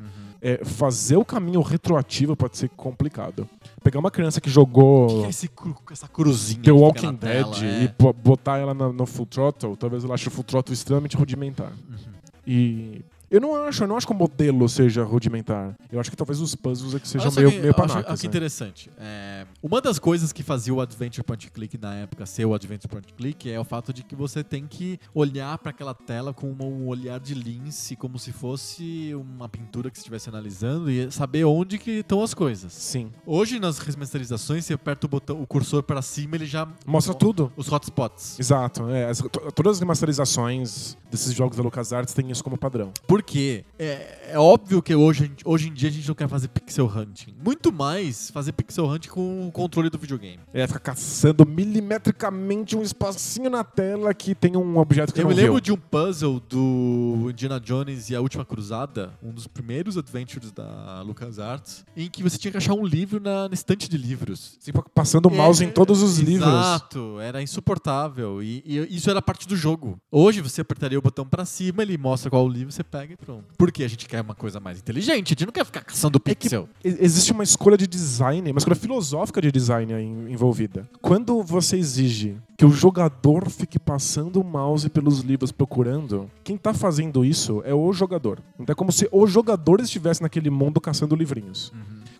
[0.41, 3.49] É, fazer o caminho retroativo pode ser complicado.
[3.83, 6.61] Pegar uma criança que jogou que é esse cru- essa cruzinha?
[6.61, 7.65] The Walking Dead tela?
[7.65, 7.83] É.
[7.83, 11.17] e bo- botar ela na- no Full Throttle, talvez ela ache o Full Throttle extremamente
[11.17, 11.71] rudimentar.
[11.89, 11.97] Uhum.
[12.45, 13.01] E
[13.35, 15.75] eu não acho, eu não acho que o modelo seja rudimentar.
[15.91, 18.05] Eu acho que talvez os puzzles é que sejam meio, que- meio panacas.
[18.07, 18.89] olha que interessante.
[18.97, 22.87] É, uma das coisas que fazia o Adventure Point Click na época ser o Adventure
[22.89, 26.51] Point Click é o fato de que você tem que olhar para aquela tela com
[26.51, 31.43] um olhar de lince, como se fosse uma pintura que você estivesse analisando e saber
[31.45, 32.71] onde que estão as coisas.
[32.73, 33.11] Sim.
[33.25, 37.51] Hoje nas remasterizações, você aperta o botão, o cursor para cima, ele já Mostra tudo.
[37.57, 38.39] os hotspots.
[38.39, 38.89] Exato.
[38.89, 42.91] é, as- to- todas as remasterizações desses jogos da LucasArts têm isso como padrão.
[43.07, 43.65] Por quê?
[43.77, 47.35] É, é óbvio que hoje, hoje em dia a gente não quer fazer pixel hunting.
[47.43, 50.39] Muito mais fazer pixel hunting com o controle do videogame.
[50.53, 55.29] É ficar caçando milimetricamente um espacinho na tela que tem um objeto que Eu não
[55.29, 55.61] me lembro viu.
[55.61, 61.01] de um puzzle do Indiana Jones e a Última Cruzada, um dos primeiros adventures da
[61.01, 64.57] LucasArts, em que você tinha que achar um livro na, na estante de livros.
[64.61, 66.47] Assim, passando o mouse É, em todos os livros.
[66.47, 68.41] Exato, era insuportável.
[68.41, 69.97] E, e isso era parte do jogo.
[70.11, 73.45] Hoje você apertaria o botão pra cima, ele mostra qual livro, você pega e pronto.
[73.57, 76.33] Porque a gente quer uma coisa mais inteligente, a gente não quer ficar caçando É
[76.35, 76.67] pixel.
[76.83, 79.93] e- existe uma escolha de design, uma escolha filosófica de design
[80.29, 80.89] envolvida.
[81.01, 86.73] Quando você exige que o jogador fique passando o mouse pelos livros procurando, quem tá
[86.73, 88.39] fazendo isso é o jogador.
[88.59, 91.71] Então é como se o jogador estivesse naquele mundo caçando livrinhos.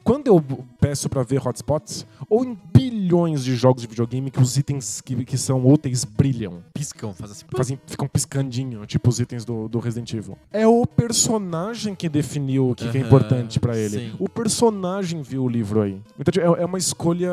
[0.05, 0.39] Quando eu
[0.79, 5.25] peço pra ver hotspots, ou em bilhões de jogos de videogame que os itens que,
[5.25, 7.45] que são úteis brilham, Piscam, faz assim.
[7.57, 10.37] fazem, ficam piscandinho, tipo os itens do, do Resident Evil.
[10.53, 13.97] É o personagem que definiu o que, que é importante pra ele.
[14.11, 14.13] sim.
[14.19, 15.99] O personagem viu o livro aí.
[16.19, 17.31] Então tipo, é, é uma escolha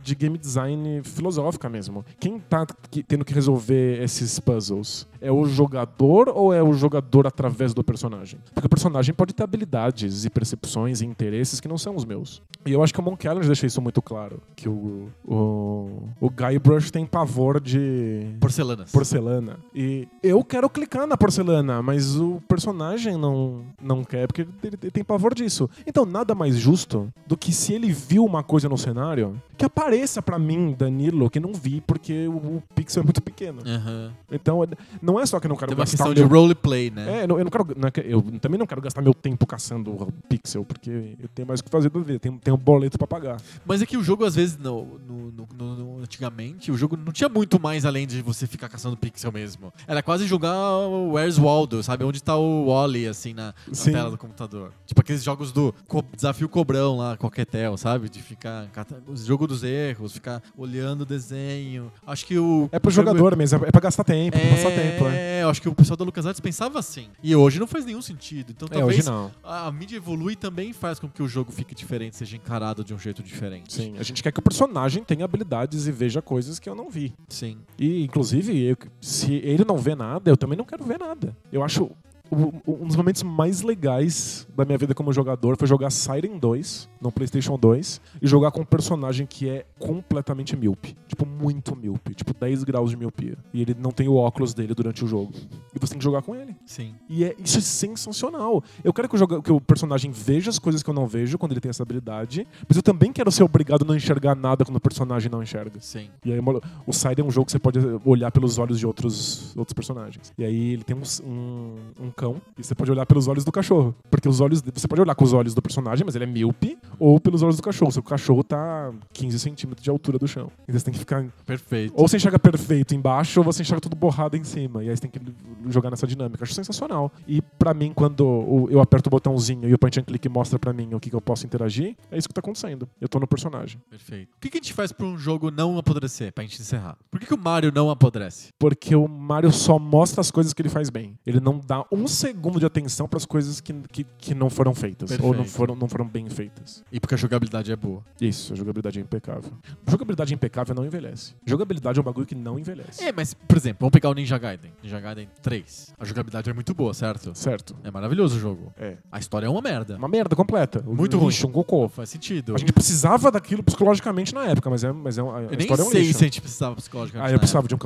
[0.00, 2.04] de game design filosófica mesmo.
[2.20, 5.08] Quem tá que- tendo que resolver esses puzzles?
[5.20, 8.38] É o jogador ou é o jogador através do personagem?
[8.54, 12.42] Porque o personagem pode ter habilidades e percepções e interesses que não são os meus.
[12.64, 14.40] E eu acho que o Monkey Island deixa isso muito claro.
[14.54, 18.92] Que o, o, o Guybrush tem pavor de Porcelanas.
[18.92, 19.58] porcelana.
[19.74, 24.90] E eu quero clicar na porcelana, mas o personagem não, não quer, porque ele, ele
[24.92, 25.68] tem pavor disso.
[25.84, 30.22] Então, nada mais justo do que se ele viu uma coisa no cenário, que apareça
[30.22, 33.60] pra mim, Danilo, que não vi, porque o, o pixel é muito pequeno.
[33.66, 34.12] Aham.
[34.30, 34.60] Então,
[35.00, 37.18] não é só que eu não quero Tem uma gastar questão o de roleplay, né?
[37.18, 39.44] É, eu não, eu não quero, não é eu também não quero gastar meu tempo
[39.46, 42.98] caçando o pixel, porque eu tenho mais o que fazer da tenho, tenho um boleto
[42.98, 43.40] pra pagar.
[43.66, 46.96] Mas é que o jogo, às vezes, no, no- no- no- no- antigamente, o jogo
[46.96, 49.72] não tinha muito mais além de você ficar caçando pixel mesmo.
[49.86, 52.04] Era quase jogar o Where's Waldo, sabe?
[52.04, 54.72] Onde tá o Wally, assim, na, na tela do computador.
[54.86, 58.08] Tipo aqueles jogos do co- desafio cobrão lá, Coquetel, sabe?
[58.08, 58.68] De ficar.
[59.06, 61.90] O jogo dos erros, ficar olhando o desenho.
[62.06, 62.68] Acho que o.
[62.72, 65.40] É pro jogador mesmo, é pra gastar tempo, pra passar tempo, né?
[65.40, 67.06] É, eu acho que o pessoal da LucasArts pensava assim.
[67.22, 68.50] E hoje não faz nenhum sentido.
[68.50, 69.30] Então É, talvez hoje não.
[69.42, 72.94] a mídia evolui e também faz com que o jogo fique diferente, seja encarado de
[72.94, 73.72] um jeito diferente.
[73.72, 76.88] Sim, a gente quer que o personagem tenha habilidades e veja coisas que eu não
[76.90, 77.12] vi.
[77.28, 77.58] Sim.
[77.78, 81.36] E, inclusive, eu- se ele não vê nada, eu também não quero ver nada.
[81.52, 81.90] Eu acho.
[82.34, 87.12] Um dos momentos mais legais da minha vida como jogador foi jogar Siren 2 no
[87.12, 90.96] PlayStation 2 e jogar com um personagem que é completamente míope.
[91.06, 92.14] Tipo, muito míope.
[92.14, 93.36] Tipo, 10 graus de miopia.
[93.52, 95.32] E ele não tem o óculos dele durante o jogo.
[95.74, 96.56] E você tem que jogar com ele.
[96.64, 96.94] Sim.
[97.08, 98.62] E é, isso é sensacional.
[98.82, 101.36] Eu quero que o, joga, que o personagem veja as coisas que eu não vejo
[101.36, 104.64] quando ele tem essa habilidade, mas eu também quero ser obrigado a não enxergar nada
[104.64, 105.80] quando o personagem não enxerga.
[105.80, 106.08] Sim.
[106.24, 106.38] E aí
[106.86, 110.32] o Siren é um jogo que você pode olhar pelos olhos de outros, outros personagens.
[110.38, 113.50] E aí ele tem um, um, um cão e você pode olhar pelos olhos do
[113.50, 113.94] cachorro.
[114.08, 114.62] Porque os olhos.
[114.62, 117.56] Você pode olhar com os olhos do personagem, mas ele é míope, ou pelos olhos
[117.56, 117.90] do cachorro.
[117.90, 120.50] Seu cachorro tá 15 centímetros de altura do chão.
[120.62, 121.24] Então você tem que ficar.
[121.44, 121.92] Perfeito.
[121.96, 124.84] Ou você enxerga perfeito embaixo, ou você enxerga tudo borrado em cima.
[124.84, 125.20] E aí você tem que
[125.68, 126.44] jogar nessa dinâmica.
[126.44, 127.10] Acho sensacional.
[127.26, 130.72] E para mim, quando eu aperto o botãozinho e o point and click mostra para
[130.72, 132.88] mim o que, que eu posso interagir, é isso que tá acontecendo.
[133.00, 133.80] Eu tô no personagem.
[133.90, 134.28] Perfeito.
[134.36, 136.96] O que, que a gente faz pra um jogo não apodrecer, pra gente encerrar?
[137.10, 138.48] Por que, que o Mario não apodrece?
[138.58, 141.18] Porque o Mario só mostra as coisas que ele faz bem.
[141.26, 144.74] Ele não dá um segundo de atenção para as coisas que, que, que, não foram
[144.74, 145.08] feitas.
[145.10, 145.26] Perfeito.
[145.26, 146.82] Ou não foram, não foram bem feitas.
[146.90, 148.02] E porque a jogabilidade é boa.
[148.20, 149.52] Isso, a jogabilidade é impecável.
[149.88, 151.34] Jogabilidade impecável não envelhece.
[151.46, 153.02] Jogabilidade é um bagulho que não envelhece.
[153.04, 154.72] É, mas, por exemplo, vamos pegar o Ninja Gaiden.
[154.82, 155.94] Ninja Gaiden 3.
[155.98, 157.32] A jogabilidade é muito boa, certo?
[157.34, 157.76] Certo.
[157.82, 158.72] É maravilhoso o jogo.
[158.76, 158.96] É.
[159.10, 159.96] A história é uma merda.
[159.96, 160.82] Uma merda completa.
[160.86, 161.28] Muito um ruim.
[161.30, 161.88] lixo, um cocô.
[161.88, 162.54] Faz sentido.
[162.54, 165.82] A gente precisava daquilo psicologicamente na época, mas é, mas é, a Eu nem história
[165.82, 166.18] é um sei lixo.
[166.18, 167.30] se a gente precisava psicologicamente.
[167.30, 167.78] Ah, eu precisava de um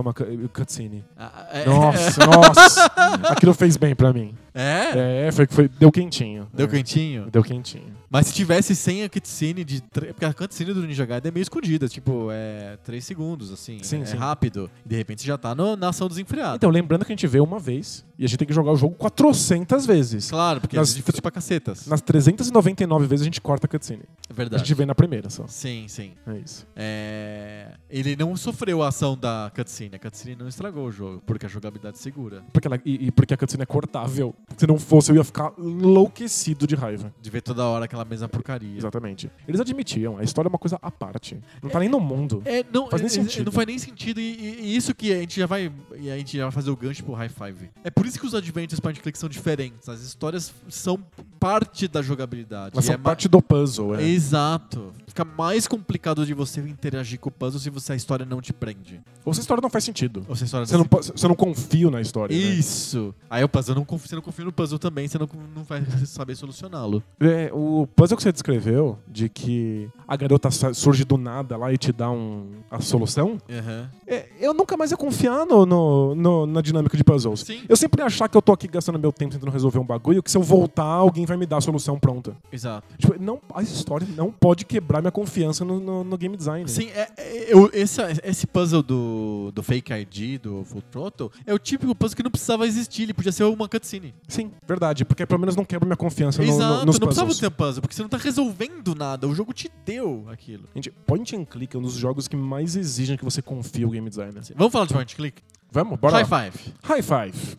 [0.48, 1.04] cutscene.
[1.16, 1.16] época.
[1.16, 2.86] Ah, é- Nossa, nossa.
[3.30, 4.34] Aquilo fez bem pra mim.
[4.54, 5.26] É?
[5.26, 6.48] É, foi, foi, deu quentinho.
[6.54, 7.28] Deu É, quentinho?
[7.30, 7.94] Deu quentinho.
[8.08, 9.82] Mas se tivesse sem a cutscene de.
[9.92, 13.78] Porque a cutscene do Ninja Gaiden é meio escondida, tipo, é 3 segundos, assim.
[13.82, 14.16] Sim, é sim.
[14.16, 14.70] rápido.
[14.84, 16.56] E de repente você já tá no- na ação desenfreada.
[16.56, 18.76] Então, lembrando que a gente vê uma vez e a gente tem que jogar o
[18.76, 20.30] jogo 400 vezes.
[20.30, 21.86] Claro, porque Nas- é difícil pra cacetas.
[21.86, 24.04] Nas 399 vezes a gente corta a cutscene.
[24.28, 24.62] É A verdade.
[24.62, 25.46] gente vê na primeira só.
[25.48, 26.12] Sim, sim.
[26.26, 26.66] É isso.
[26.74, 29.96] É, Ele não sofreu a ação da cutscene.
[29.96, 32.42] A cutscene não estragou o jogo, porque a jogabilidade segura.
[32.52, 33.66] Porque ela- e, e porque a cutscene é
[34.00, 34.34] cortável.
[34.56, 37.12] Se não fosse, eu ia ficar enlouquecido de raiva.
[37.20, 38.76] De ver toda hora aquela mesma porcaria.
[38.78, 39.30] Exatamente.
[39.46, 41.38] Eles admitiam, a história é uma coisa à parte.
[41.62, 42.42] Não tá nem no mundo.
[42.44, 43.44] É, não Faz nem é- é- sentido.
[43.46, 44.20] Não faz nem sentido.
[44.20, 45.70] E, e- isso que a gente já vai.
[45.98, 47.70] E a gente já vai fazer o gancho pro high five.
[47.84, 49.88] É por isso que os adventures point click são diferentes.
[49.88, 50.98] As histórias são
[51.38, 52.72] parte da jogabilidade.
[52.74, 54.02] Mas são é parte do puzzle, é.
[54.02, 54.92] Exato.
[55.06, 58.52] Fica mais complicado de você interagir com o puzzle se você, a história não te
[58.52, 59.00] prende.
[59.24, 60.24] Ou se a história não faz sentido.
[60.28, 62.36] Ou se a história Você não, você não confia na história.
[62.36, 62.42] né?
[62.42, 63.14] Isso.
[63.30, 65.84] Aí o puzzle, não confia, você não confia no puzzle também, você não, não vai
[66.06, 67.02] saber solucioná-lo.
[67.20, 71.78] É, o puzzle que você descreveu, de que a garota surge do nada lá e
[71.78, 73.90] te dá um, a solução, Aham.
[74.06, 77.40] é, eu nunca mais ia confiar no, no- no- na dinâmica de puzzles.
[77.40, 77.62] Sim.
[77.68, 80.22] Eu sempre ia achar que eu tô aqui gastando meu tempo tentando resolver um bagulho,
[80.22, 82.36] que se eu voltar, alguém vai me dar a solução pronta.
[82.52, 82.86] Exato.
[82.98, 86.68] Tipo, não, a história não pode quebrar minha confiança no, no- no game design.
[86.68, 91.52] Sim, é, é- eu- esse, esse puzzle do, do Fake ID, do Full Throttle, é
[91.54, 94.14] o típico puzzle que não precisava existir, ele podia ser uma cutscene.
[94.26, 95.04] Sim, verdade.
[95.04, 97.82] Porque pelo menos não quebra minha confiança no, no, Exato, nos não precisava ter puzzle,
[97.82, 100.64] porque você não tá resolvendo nada, o jogo te deu aquilo.
[100.74, 103.90] Gente, point and click é um dos jogos que mais exigem que você confie o
[103.90, 104.42] game designer.
[104.54, 105.42] Vamos falar de point and click?
[105.70, 106.50] Vamos, bora High lá.
[106.50, 106.74] five.
[106.84, 107.58] High five.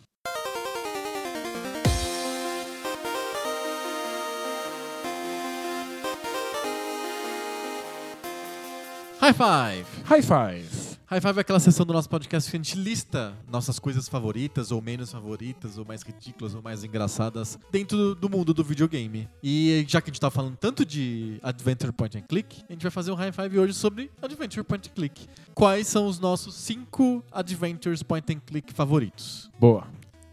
[9.19, 9.85] High five.
[10.05, 10.76] High five.
[11.09, 14.73] High Five é aquela sessão do nosso podcast que a gente lista nossas coisas favoritas,
[14.73, 19.29] ou menos favoritas, ou mais ridículas, ou mais engraçadas dentro do mundo do videogame.
[19.41, 22.81] E já que a gente tá falando tanto de Adventure Point and Click, a gente
[22.81, 25.29] vai fazer um High Five hoje sobre Adventure Point and Click.
[25.55, 29.49] Quais são os nossos cinco Adventures Point and Click favoritos?
[29.57, 29.87] Boa.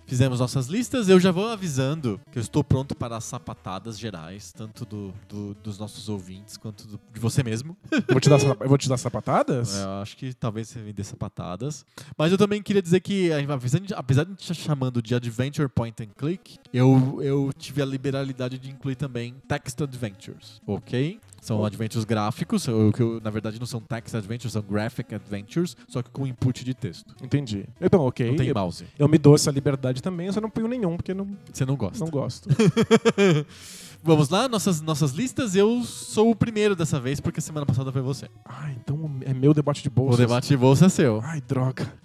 [0.06, 4.52] Fizemos nossas listas, eu já vou avisando que eu estou pronto para as sapatadas gerais,
[4.52, 7.76] tanto do, do- dos nossos ouvintes quanto do- de você mesmo.
[7.90, 9.76] Eu vou te dar, eu vou te dar sapatadas?
[9.76, 11.86] É, Eu acho que talvez você me dê sapatadas.
[12.18, 15.14] Mas eu também queria dizer que, apesar de, apesar de a gente estar chamando de
[15.14, 21.18] Adventure Point and Click, eu, eu tive a liberalidade de incluir também Text Adventures, ok?
[21.44, 22.64] São adventures gráficos,
[22.94, 26.72] que na verdade não são text adventures, são graphic adventures, só que com input de
[26.72, 27.14] texto.
[27.22, 27.66] Entendi.
[27.78, 28.28] Então, ok.
[28.30, 28.86] Não tem eu, mouse.
[28.98, 31.76] eu me dou essa liberdade também, eu só não ponho nenhum, porque não, Você não
[31.76, 32.02] gosta.
[32.02, 32.48] não gosto.
[34.04, 35.56] Vamos lá, nossas, nossas listas.
[35.56, 38.28] Eu sou o primeiro dessa vez, porque semana passada foi você.
[38.44, 40.14] ah, então é meu debate de bolsa.
[40.14, 41.20] O debate de bolsa é seu.
[41.24, 41.90] Ai, droga.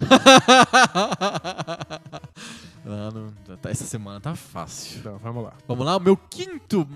[2.82, 3.30] Ah, não-
[3.70, 4.98] essa semana tá fácil.
[5.00, 5.52] Então, vamos lá.
[5.68, 6.88] Vamos lá, o meu quinto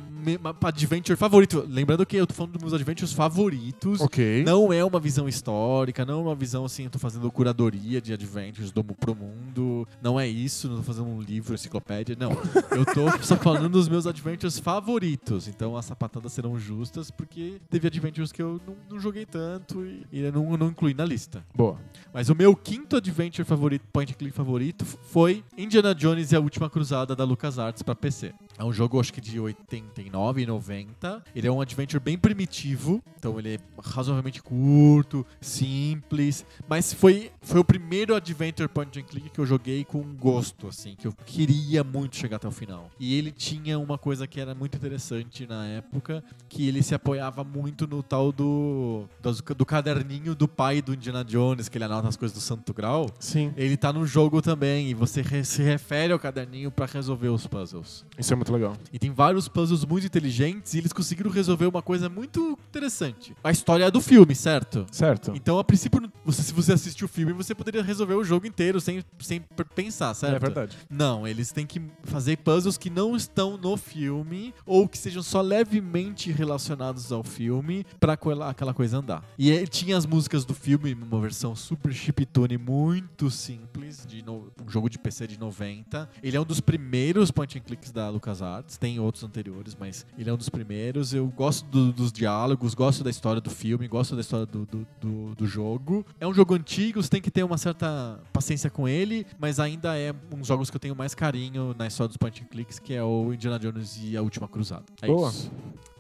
[0.64, 1.62] adventure favorito.
[1.68, 4.00] Lembrando que eu tô falando dos meus adventures favoritos.
[4.00, 4.42] Ok.
[4.44, 8.14] Não é uma visão histórica, não é uma visão assim, eu tô fazendo curadoria de
[8.14, 9.86] adventures do, pro mundo.
[10.00, 12.16] Não é isso, não tô fazendo um livro, enciclopédia.
[12.18, 12.30] Não.
[12.70, 14.93] Eu tô só falando dos meus adventures favoritos.
[14.94, 15.48] Favoritos.
[15.48, 20.06] Então as sapatadas serão justas, porque teve Adventures que eu não, não joguei tanto e,
[20.12, 21.44] e não, não incluí na lista.
[21.54, 21.78] Boa.
[22.12, 26.40] Mas o meu quinto Adventure favorito, point and click favorito, foi Indiana Jones e a
[26.40, 28.32] Última Cruzada da LucasArts pra PC.
[28.56, 31.24] É um jogo, acho que de 89 e 90.
[31.34, 37.58] Ele é um adventure bem primitivo, então ele é razoavelmente curto, simples, mas foi, foi
[37.58, 41.82] o primeiro adventure point and click que eu joguei com gosto, assim, que eu queria
[41.82, 42.90] muito chegar até o final.
[43.00, 47.42] E ele tinha uma coisa que era muito interessante na época, que ele se apoiava
[47.42, 52.08] muito no tal do, do, do caderninho do pai do Indiana Jones, que ele anota
[52.08, 53.08] as coisas do Santo Grau.
[53.18, 53.52] Sim.
[53.56, 57.46] Ele tá no jogo também, e você re- se refere ao caderninho pra resolver os
[57.46, 58.04] puzzles.
[58.18, 58.76] Isso é muito legal.
[58.92, 63.34] E tem vários puzzles muito inteligentes e eles conseguiram resolver uma coisa muito interessante.
[63.42, 64.86] A história é do filme, certo?
[64.92, 65.32] Certo.
[65.34, 68.80] Então, a princípio, você, se você assistiu o filme, você poderia resolver o jogo inteiro
[68.80, 69.42] sem, sem
[69.74, 70.36] pensar, certo?
[70.36, 70.76] É verdade.
[70.90, 75.40] Não, eles têm que fazer puzzles que não estão no filme ou que sejam só
[75.40, 77.84] levemente relacionados ao filme
[78.18, 79.24] coela- aquela coisa andar.
[79.38, 84.68] E tinha as músicas do filme, uma versão super chiptune muito simples, de no- um
[84.70, 86.08] jogo de PC de 90.
[86.22, 90.30] Ele é um dos primeiros point and clicks da LucasArts, tem outros anteriores, mas ele
[90.30, 91.12] é um dos primeiros.
[91.12, 94.86] Eu gosto do- dos diálogos, gosto da história do filme, gosto da história do, do,
[95.00, 96.04] do- do jogo.
[96.20, 99.96] É um jogo antigo, você tem que ter uma certa paciência com ele, mas ainda
[99.98, 102.78] é um dos jogos que eu tenho mais carinho na história dos point and clicks,
[102.78, 104.84] que é o Indiana Jones e a Última Cruzada.
[105.02, 105.28] É Boa.
[105.30, 105.50] isso.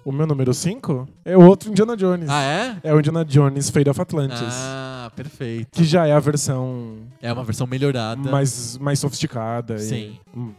[0.04, 2.28] O meu número 5 é outro Indiana Jones.
[2.28, 2.76] Ah, é?
[2.82, 4.38] É o Indiana Jones Fate of Atlantis.
[4.42, 5.68] Ah, perfeito.
[5.72, 8.30] Que já é a versão É uma versão melhorada.
[8.30, 10.18] mais, mais sofisticada Sim.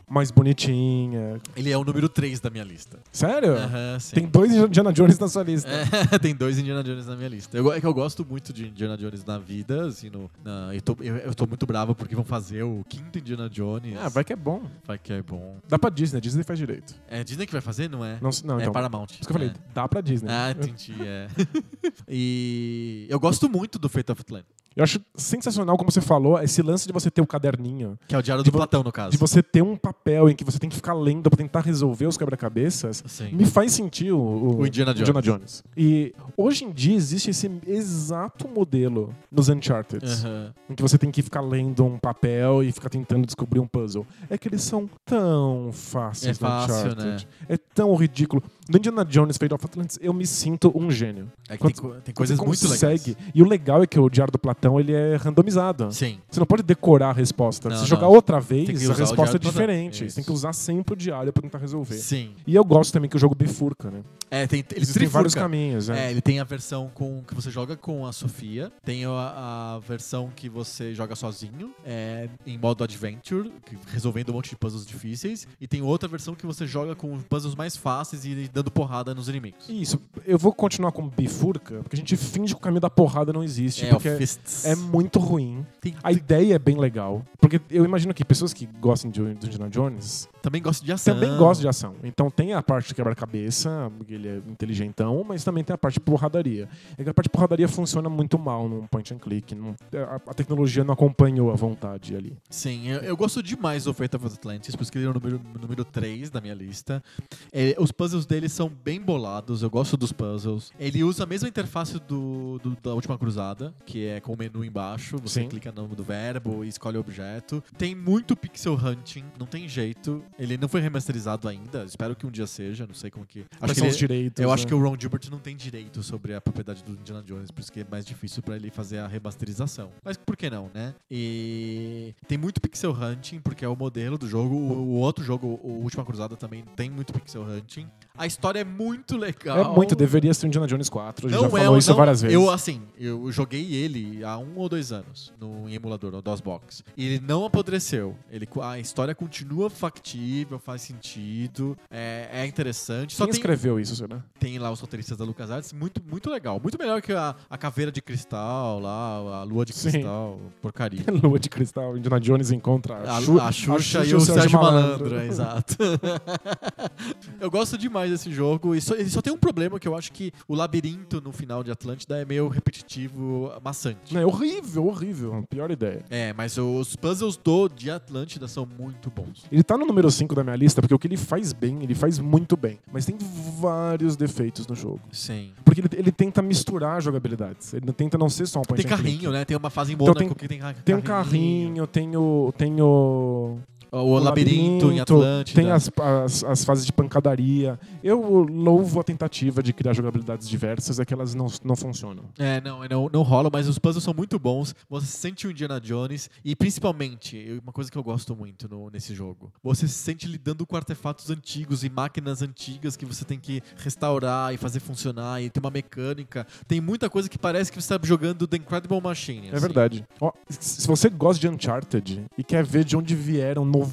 [0.10, 1.40] mais bonitinha.
[1.56, 2.98] Ele é o número 3 da minha lista.
[3.12, 3.54] Sério?
[3.56, 4.16] Aham, sim.
[4.16, 5.70] Tem dois Indiana Jones na sua lista.
[6.12, 7.56] É, tem dois Indiana Jones na minha lista.
[7.58, 10.82] Eu, é que eu gosto muito de Indiana Jones na vida, assim, no, na- eu,
[10.82, 13.96] tô, eu, eu tô muito bravo porque vão fazer o quinto Indiana Jones.
[14.02, 14.64] Ah, vai que é bom.
[14.86, 15.58] Vai que é bom.
[15.70, 16.96] Dá pra Disney, Disney faz direito.
[17.08, 18.18] É Disney que vai fazer, não é?
[18.22, 18.74] Não, não é então.
[18.74, 19.08] Paramount.
[19.36, 19.54] Falei, É.
[19.74, 20.30] dá pra Disney.
[20.32, 21.28] Ah, entendi, é.
[22.08, 26.62] e eu gosto muito do Fate of Atlantis, Eu acho sensacional, como você falou, esse
[26.62, 29.12] lance de você ter o caderninho, que é o Diário do Platão, no caso.
[29.12, 32.06] de você ter um papel em que você tem que ficar lendo pra tentar resolver
[32.08, 35.24] os quebra-cabeças, me faz sentir o, o- O Indiana Jones.
[35.24, 35.64] Jones.
[35.78, 40.54] E hoje em dia existe esse exato modelo nos Uncharted, Aham.
[40.70, 44.06] em que você tem que ficar lendo um papel e ficar tentando descobrir um puzzle.
[44.30, 47.26] É que eles são tão fáceis É fácil, no Uncharted.
[47.26, 47.32] né?
[47.48, 48.44] É tão ridículo.
[48.68, 51.32] No Indiana Jones Fate of Atlantis, eu me sinto um gênio.
[51.48, 53.10] É que Quando- tem, tem coisas você muito consegue.
[53.12, 53.32] legais.
[53.36, 55.92] E o legal é que o Diário do Platão ele é randomizado.
[55.92, 56.20] Sim.
[56.30, 57.70] Você não pode decorar a resposta.
[57.70, 57.88] Não, Se não.
[57.88, 60.10] jogar outra Tem vez, a resposta é diferente.
[60.10, 61.96] Você tem que usar sempre o diário pra tentar resolver.
[61.98, 62.32] Sim.
[62.48, 64.02] E eu gosto também que o jogo bifurca, né?
[64.32, 66.08] É, tem, ele Existem vários caminhos, né?
[66.08, 69.80] É, ele tem a versão com que você joga com a Sofia, tem a, a
[69.88, 73.54] versão que você joga sozinho, é, em modo adventure,
[73.94, 77.54] resolvendo um monte de puzzles difíceis, e tem outra versão que você joga com puzzles
[77.54, 79.68] mais fáceis e dando porrada nos inimigos.
[79.70, 83.34] Isso, eu vou continuar com bifurca, porque a gente finge que o caminho da porrada
[83.34, 84.64] não existe, É, porque Fists.
[84.66, 85.66] é muito ruim.
[85.82, 89.30] Tem- A ideia é bem legal, porque eu imagino que pessoas que gostam de do
[89.46, 91.14] Indiana Jones também gosto de ação.
[91.14, 91.96] também gostam de ação.
[92.04, 96.00] Então tem a parte de quebra-cabeça, ele é inteligentão, mas também tem a parte de
[96.02, 96.68] porradaria.
[96.98, 99.54] É que a parte de porradaria funciona muito mal num point and click.
[99.56, 102.38] não- a, a tecnologia não acompanhou a vontade ali.
[102.50, 105.14] Sim, eu, eu gosto demais do Fate of Atlantis, por isso que ele é o
[105.14, 107.04] número, número 3 da minha lista.
[107.52, 110.72] É, os puzzles dele são bem bolados, eu gosto dos puzzles.
[110.80, 114.64] Ele usa a mesma interface do, do- da Última Cruzada, que é com o menu
[114.64, 115.50] embaixo, você Sim.
[115.50, 117.64] clica no nome do verbo e escolhe o objeto.
[117.78, 120.24] Tem muito pixel hunting, não tem jeito.
[120.38, 123.46] Ele não foi remasterizado ainda, espero que um dia seja, não sei como que...
[123.58, 124.44] Quais que são ele- os direitos?
[124.44, 124.68] eu acho né?
[124.70, 127.72] que o Ron Gilbert não tem direito sobre a propriedade do Indiana Jones, por isso
[127.72, 129.92] que é mais difícil pra ele fazer a remasterização.
[130.04, 130.94] Mas por que não, né?
[131.10, 134.56] E tem muito pixel hunting, porque é o modelo do jogo.
[134.56, 137.88] O, o outro jogo, o Última Cruzada, também tem muito pixel hunting.
[138.18, 139.58] A história é muito legal.
[139.60, 141.28] É muito, deveria ser um Indiana Jones 4.
[141.28, 142.36] A gente Não já é, falou isso não- várias vezes.
[142.36, 146.84] Eu, assim, eu joguei ele há um ou dois anos no em emulador, no DOSBox.
[146.96, 148.16] E ele não apodreceu.
[148.32, 153.14] Ele, a história continua factível, faz sentido, é, é interessante.
[153.16, 154.24] Só Quem tem, escreveu isso, será?
[154.40, 156.60] tem lá os roteiristas da LucasArts, muito, muito legal.
[156.62, 159.92] Muito melhor que a, a caveira de cristal lá, a lua de Sim.
[159.92, 161.04] cristal, porcaria.
[161.26, 165.28] Lua de Cristal, Indiana Jones encontra A, Xu- a Xuxa e o Sérgio Malandro, é,
[165.28, 165.76] exato.
[167.40, 168.76] eu gosto demais desse jogo.
[168.76, 171.64] E só, ele só tem um problema que eu acho que o labirinto no final
[171.64, 174.16] de Atlântida é meio repetitivo, maçante.
[174.18, 175.44] É horrível, horrível.
[175.50, 176.04] Pior ideia.
[176.10, 179.46] É, mas os puzzles do de Atlântida são muito bons.
[179.52, 181.96] Ele tá no número 5 da minha lista porque o que ele faz bem, ele
[181.96, 182.80] faz muito bem.
[182.92, 183.16] Mas tem
[183.60, 185.02] vários defeitos no jogo.
[185.12, 185.52] Sim.
[185.64, 187.74] Porque ele, ele tenta misturar jogabilidades.
[187.74, 189.46] Ele tenta não ser só um point Tem carrinho, né?
[189.46, 192.54] Tem uma fase em Então Mônaco tem- que tem ca- Tem um carrinho, tem o.
[192.58, 193.58] Tem o.
[194.04, 195.62] O, labirinto, em Atlântida.
[195.62, 197.80] Tem as, as, as fases de pancadaria.
[198.04, 202.26] Eu louvo a tentativa de criar jogabilidades diversas, é que elas não, não funcionam.
[202.38, 204.76] É, não, não, não rola, mas os puzzles são muito bons.
[204.90, 208.90] Você se sente o Indiana Jones e principalmente, uma coisa que eu gosto muito no,
[208.90, 213.40] nesse jogo, você se sente lidando com artefatos antigos e máquinas antigas que você tem
[213.40, 216.46] que restaurar e fazer funcionar e tem uma mecânica.
[216.68, 219.50] Tem muita coisa que parece que você está jogando The Incredible Machine.
[219.54, 220.06] É verdade.
[220.20, 223.85] Ó, se você gosta de Uncharted e quer ver de onde vieram 90%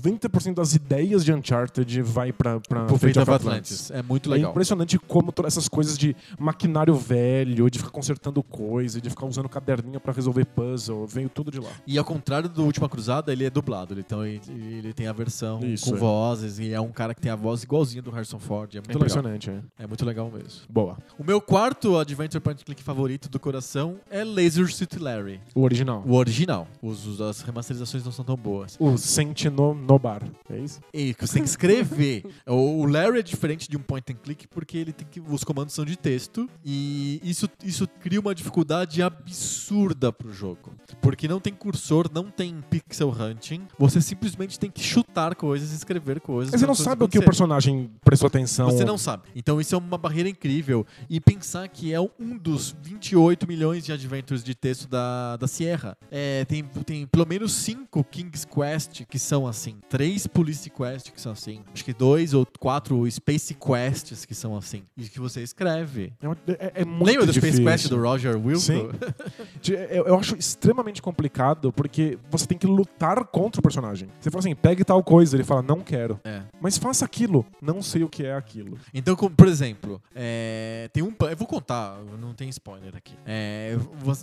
[0.54, 3.42] das ideias de Uncharted, vai pra, pra Pro Fate of Atlantis.
[3.42, 3.90] Atlantis.
[3.90, 4.50] É muito É legal.
[4.50, 9.48] impressionante como todas essas coisas de maquinário velho, de ficar consertando coisa, de ficar usando
[9.48, 11.70] caderninho pra resolver puzzle, veio tudo de lá.
[11.86, 13.98] E ao contrário do Última Cruzada, ele é dublado.
[13.98, 15.98] Então ele, ele tem a versão Isso, com é.
[15.98, 18.74] vozes e é um cara que tem a voz igualzinha do Harrison Ford.
[18.74, 19.00] É É muito legal.
[19.02, 19.60] impressionante, é.
[19.84, 20.62] É muito legal mesmo.
[20.68, 20.96] Boa.
[21.18, 25.40] O meu quarto Adventure Point Click favorito do coração é Laser City Larry.
[25.54, 26.02] O original.
[26.06, 26.66] O original.
[26.80, 28.76] Os, as remasterizações não são tão boas.
[28.78, 29.48] O Sente
[29.86, 30.22] no, bar.
[30.50, 30.80] É isso?
[30.92, 32.24] E que você tem que escrever.
[32.46, 35.74] o, Larry é diferente de um point and click porque ele tem que os comandos
[35.74, 40.72] são de texto e isso, isso cria uma dificuldade absurda pro jogo.
[41.00, 43.62] Porque não tem cursor, não tem pixel hunting.
[43.78, 46.52] Você simplesmente tem que chutar coisas e escrever coisas.
[46.52, 48.70] Mas você pra não sabe o que o personagem prestou atenção.
[48.70, 49.24] Você não sabe.
[49.34, 50.86] Então isso é uma barreira incrível.
[51.08, 55.96] E pensar que é um dos 28 milhões de adventures de texto da, da Sierra.
[56.10, 59.61] É, tem, tem pelo menos cinco King's Quest que são assim.
[59.88, 61.60] Três Police Quest que são assim.
[61.72, 64.82] Acho que dois ou quatro Space Quests que são assim.
[64.96, 66.12] E que você escreve.
[66.20, 66.26] É,
[66.66, 67.62] é- é muito Lembra do Space.
[67.62, 68.60] Quest do Roger Wilco?
[68.60, 68.88] Sim.
[69.90, 74.08] Eu, eu acho extremamente complicado porque você tem que lutar contra o personagem.
[74.20, 75.36] Você fala assim, pegue tal coisa.
[75.36, 76.18] Ele fala, não quero.
[76.24, 76.42] É.
[76.60, 77.46] Mas faça aquilo.
[77.60, 78.78] Não sei o que é aquilo.
[78.92, 81.14] Então, como, por exemplo, é, tem um.
[81.30, 83.14] Eu vou contar, não tem spoiler aqui.
[83.24, 83.76] É,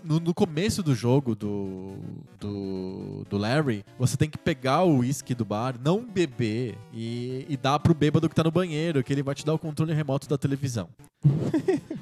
[0.03, 1.95] no, no começo do jogo do,
[2.39, 7.57] do, do Larry, você tem que pegar o uísque do bar, não beber e, e
[7.57, 10.27] dar pro bêbado que tá no banheiro, que ele vai te dar o controle remoto
[10.27, 10.89] da televisão.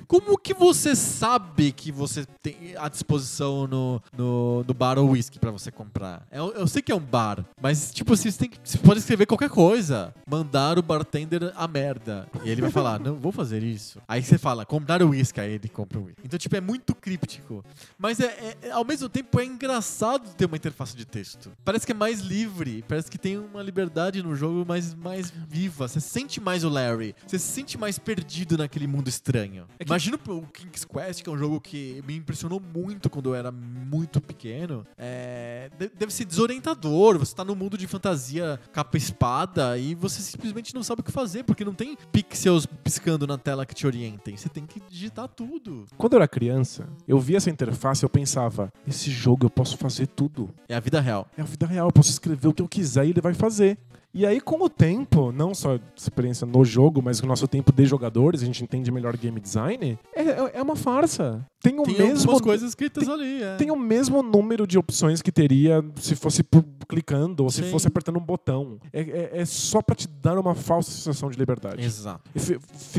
[0.08, 5.38] Como que você sabe que você tem à disposição no, no, no bar o whisky
[5.38, 6.26] pra você comprar?
[6.32, 9.26] Eu, eu sei que é um bar, mas tipo você, tem que, você pode escrever
[9.26, 10.14] qualquer coisa.
[10.26, 12.28] Mandar o bartender a merda.
[12.44, 14.00] E ele vai falar, não vou fazer isso.
[14.08, 16.22] Aí você fala, comprar o whisky, aí ele compra o whisky.
[16.24, 17.64] Então, tipo, é muito críptico.
[17.98, 21.52] Mas é, é- é- ao mesmo tempo é engraçado ter uma interface de texto.
[21.66, 25.88] Parece que é mais livre, parece que tem uma liberdade no jogo mais, mais viva.
[25.88, 29.66] Você sente mais o Larry, você se sente mais perdido naquele mundo estranho.
[29.84, 33.52] Imagina o King's Quest, que é um jogo que me impressionou muito quando eu era
[33.52, 34.86] muito pequeno.
[34.98, 37.18] É, de- deve ser desorientador.
[37.18, 41.04] Você tá num mundo de fantasia capa e espada e você simplesmente não sabe o
[41.04, 44.36] que fazer, porque não tem pixels piscando na tela que te orientem.
[44.36, 45.86] Você tem que digitar tudo.
[45.98, 49.78] Quando eu era criança, eu via essa interface e eu pensava, esse jogo eu posso
[49.78, 50.50] fazer tudo.
[50.68, 51.28] É a vida real.
[51.38, 53.78] É a vida real, eu posso escrever o que eu quiser ele vai fazer.
[54.18, 57.72] E aí, com o tempo, não só experiência no jogo, mas com o nosso tempo
[57.72, 61.46] de jogadores, a gente entende melhor game design, é, é- é uma farsa.
[61.62, 62.40] Tem o Tem mesmo.
[62.42, 63.44] coisas escritas ali.
[63.44, 63.56] É.
[63.58, 66.44] Tem o mesmo número de opções que teria se fosse
[66.88, 67.70] clicando ou se Sim.
[67.72, 68.80] fosse apertando um botão.
[68.94, 71.84] É, é- é só pra te dar uma falsa sensação de liberdade.
[71.84, 72.22] Exato.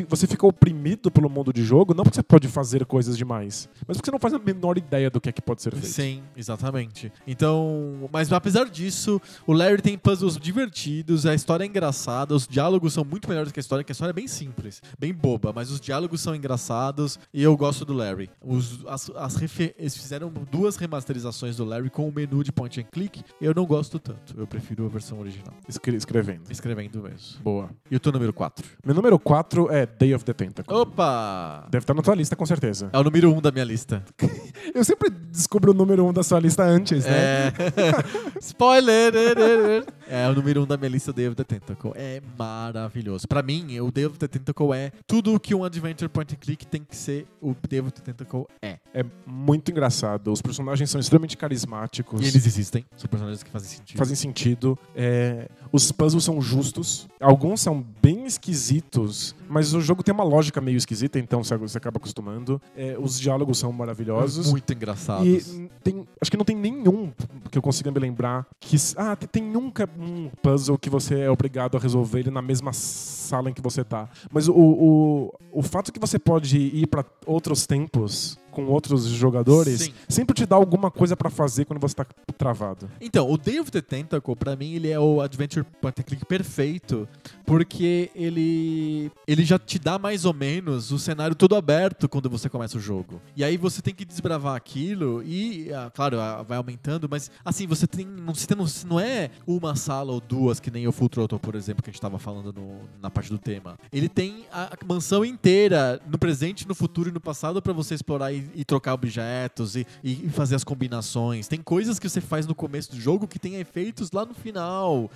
[0.08, 3.96] Você fica oprimido pelo mundo de jogo, não porque você pode fazer coisas demais, mas
[3.96, 5.86] porque você não faz a menor ideia do que é que pode ser feito.
[5.86, 7.10] Sim, exatamente.
[7.26, 12.92] Então, mas apesar disso, o Larry tem puzzles divertidos, a história é engraçada, os diálogos
[12.92, 15.70] são muito melhores que a história, que a história é bem simples, bem boba, mas
[15.70, 18.30] os diálogos são engraçados e eu gosto do Larry.
[18.42, 19.38] Os, as, as
[19.78, 23.64] eles fizeram duas remasterizações do Larry com o menu de point and click, eu não
[23.64, 25.54] gosto tanto, eu prefiro a versão original.
[25.68, 26.50] Escre- escrevendo.
[26.50, 27.40] Escrevendo mesmo.
[27.42, 27.70] Boa.
[27.90, 28.64] E o teu número 4?
[28.84, 30.74] Meu número 4 é Day of the Tentacle.
[30.74, 31.66] Opa!
[31.70, 32.90] Deve estar na tua lista, com certeza.
[32.92, 34.04] É o número 1 um da minha lista.
[34.74, 37.48] Eu sempre descubro o número 1 um da sua lista antes, né?
[37.48, 37.52] É.
[38.40, 39.84] Spoiler!
[40.10, 41.92] É o número 1 um da minha lista, Day of the Tentacle.
[41.94, 43.26] É maravilhoso.
[43.28, 46.38] Pra mim, o Day of the Tentacle é tudo o que um Adventure Point and
[46.38, 47.26] Click tem que ser.
[47.40, 48.78] O Day of the Tentacle é.
[48.94, 50.32] É muito engraçado.
[50.32, 52.20] Os personagens são extremamente carismáticos.
[52.20, 52.84] E eles existem.
[52.96, 53.98] São personagens que fazem sentido.
[53.98, 54.78] fazem sentido.
[54.94, 57.06] É, os puzzles são justos.
[57.20, 61.98] Alguns são bem esquisitos, mas o jogo tem uma lógica meio esquisita, então você acaba
[61.98, 62.60] acostumando.
[62.76, 64.50] É, os diálogos são maravilhosos.
[64.50, 65.26] Muito engraçados.
[65.26, 67.12] E tem, acho que não tem nenhum
[67.50, 68.76] que eu consiga me lembrar que.
[68.96, 72.72] Ah, tem- um, ca- um puzzle que você é obrigado a resolver ele na mesma
[72.72, 74.08] sala em que você tá.
[74.32, 79.82] Mas o, o- o fato que você pode ir pra outros tempos com outros jogadores
[79.82, 79.92] Sim.
[80.08, 82.04] sempre te dá alguma coisa pra fazer quando você tá
[82.36, 82.90] travado.
[83.00, 87.06] Então, o Day of the Tentacle, pra mim, ele é o Adventure Point Click perfeito,
[87.46, 92.48] porque ele ele já te dá mais ou menos o cenário todo aberto quando você
[92.48, 93.20] começa o jogo.
[93.36, 97.66] E aí você tem que desbravar aquilo e, ah, claro, ah, vai aumentando, mas assim,
[97.66, 98.56] você tem não, você tem-
[98.88, 101.92] não, é uma sala ou duas que nem o Full Throttle, por exemplo, que a
[101.92, 103.78] gente tava falando no- na parte do tema.
[103.92, 107.94] Ele tem a a mansão inteira no presente, no futuro e no passado pra você
[107.94, 111.48] explorar e, e trocar objetos e, e- fazer as combinações.
[111.48, 115.10] Tem coisas que você faz no começo do jogo que tem efeitos lá no final.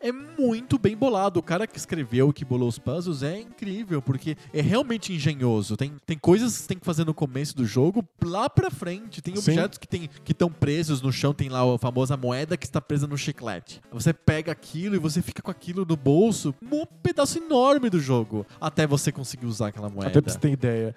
[0.00, 1.40] É muito bem bolado.
[1.40, 5.76] O cara que escreveu, que bolou os puzzles, é incrível, porque é realmente engenhoso.
[5.76, 9.20] Tem, tem coisas que você tem que fazer no começo do jogo lá pra frente.
[9.22, 9.40] Tem Sim.
[9.52, 12.80] objetos que tem- que estão presos no chão, tem lá a famosa moeda que está
[12.80, 13.80] presa no chiclete.
[13.92, 18.46] Você pega aquilo e você fica com aquilo no bolso, um pedaço enorme do jogo,
[18.60, 20.08] até você conseguir usar aquela moeda.
[20.08, 20.94] Até pra você ter ideia.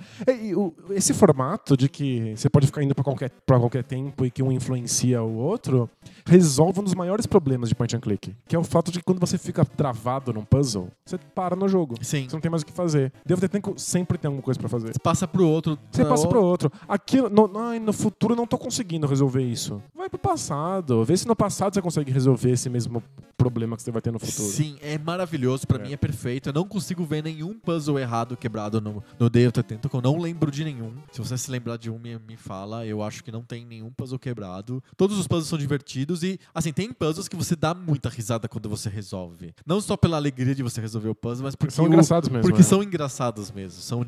[0.55, 4.31] O- esse formato de que você pode ficar indo pra qualquer, pra qualquer tempo e
[4.31, 5.89] que um influencia o outro,
[6.25, 9.05] resolve um dos maiores problemas de point and click, que é o fato de que
[9.05, 11.95] quando você fica travado num puzzle, você para no jogo.
[12.01, 12.27] Sim.
[12.29, 13.11] Você não tem mais o que fazer.
[13.25, 14.93] Devo ter tempo, sempre tem alguma coisa pra fazer.
[14.93, 15.77] Você passa pro outro.
[15.91, 16.71] Você passa pro outro.
[16.87, 19.81] Aquilo, no, ai, no futuro eu não tô conseguindo resolver isso.
[19.95, 21.03] Vai pro passado.
[21.03, 23.01] Vê se no passado você consegue resolver esse mesmo
[23.37, 24.47] problema que você vai ter no futuro.
[24.49, 25.65] Sim, é maravilhoso.
[25.67, 25.83] Pra É.
[25.87, 26.49] mim é perfeito.
[26.49, 29.99] Eu não consigo ver nenhum puzzle errado quebrado no, no the Tentacle.
[29.99, 30.93] Eu não lembro de nenhum.
[31.11, 32.85] Se você se lembrar de um, me, me fala.
[32.85, 34.81] Eu acho que não tem nenhum puzzle quebrado.
[34.95, 38.69] Todos os puzzles são divertidos e, assim, tem puzzles que você dá muita risada quando
[38.69, 39.53] você resolve.
[39.65, 42.43] Não só pela alegria de você resolver o puzzle, mas porque São o- engraçados mesmo.
[42.43, 42.63] Porque é.
[42.63, 44.05] são engraçados mesmo, são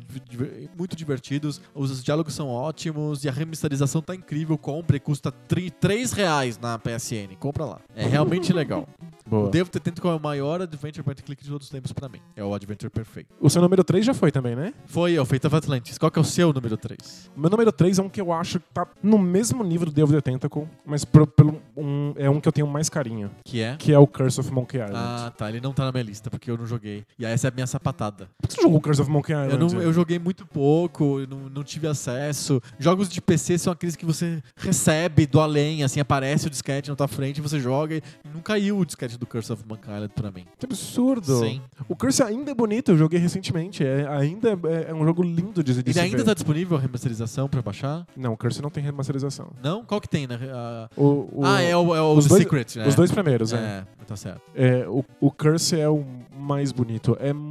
[0.76, 4.56] muito divertidos, os diálogos são ótimos e a remasterização tá incrível.
[4.56, 7.36] Compre, custa tri- 3 reais na PSN.
[7.38, 7.80] Compra lá.
[7.94, 8.86] É realmente legal.
[9.26, 9.46] Boa.
[9.46, 11.92] O Devo ter tento qual é o maior Adventure Point Click de todos os tempos
[11.92, 12.18] pra mim.
[12.34, 13.28] É o Adventure Perfeito.
[13.40, 14.72] O seu número 3 já foi também, né?
[14.86, 15.98] Foi o Fate of Atlantis.
[15.98, 17.30] Qual que é o seu número 3?
[17.40, 20.12] Meu número 3 é um que eu acho que tá no mesmo nível do of
[20.12, 23.76] the Tentacle, mas pro- pelo, um, é um que eu tenho mais carinho, Que é?
[23.78, 24.94] que é o Curse of Monkey Island.
[24.94, 25.48] Ah, tá.
[25.48, 27.02] Ele não tá na minha lista porque eu não joguei.
[27.18, 28.28] E essa é a minha sapatada.
[28.42, 29.74] Por que você jogou Curse of Monkey Eu, Island?
[29.74, 32.60] não- eu joguei muito pouco, eu não, não tive acesso.
[32.78, 36.96] Jogos de PC são aqueles que você recebe do além, assim, aparece o disquete na
[36.96, 38.02] tua frente, você joga e
[38.34, 40.44] não caiu o disquete do Curse of Monkey Island pra mim.
[40.58, 41.38] Que absurdo.
[41.40, 41.62] Sim.
[41.88, 43.82] O Curse ainda é bonito, eu joguei recentemente.
[43.82, 46.80] É, ainda é, é um jogo lindo de, de Ele se ainda tá disponível a
[46.80, 48.06] remasterização pra baixar?
[48.16, 49.48] Não, o Curse não tem remasterização.
[49.62, 49.84] Não?
[49.84, 50.38] Qual que tem, né?
[50.52, 52.86] A- O, o- Ah, é o, é o os The dois- Secret, né?
[52.88, 53.56] Os dois primeiros, é.
[53.56, 54.40] É, tá certo.
[54.54, 56.04] É, o, o Curse é o
[56.38, 57.16] mais bonito.
[57.20, 57.49] É muito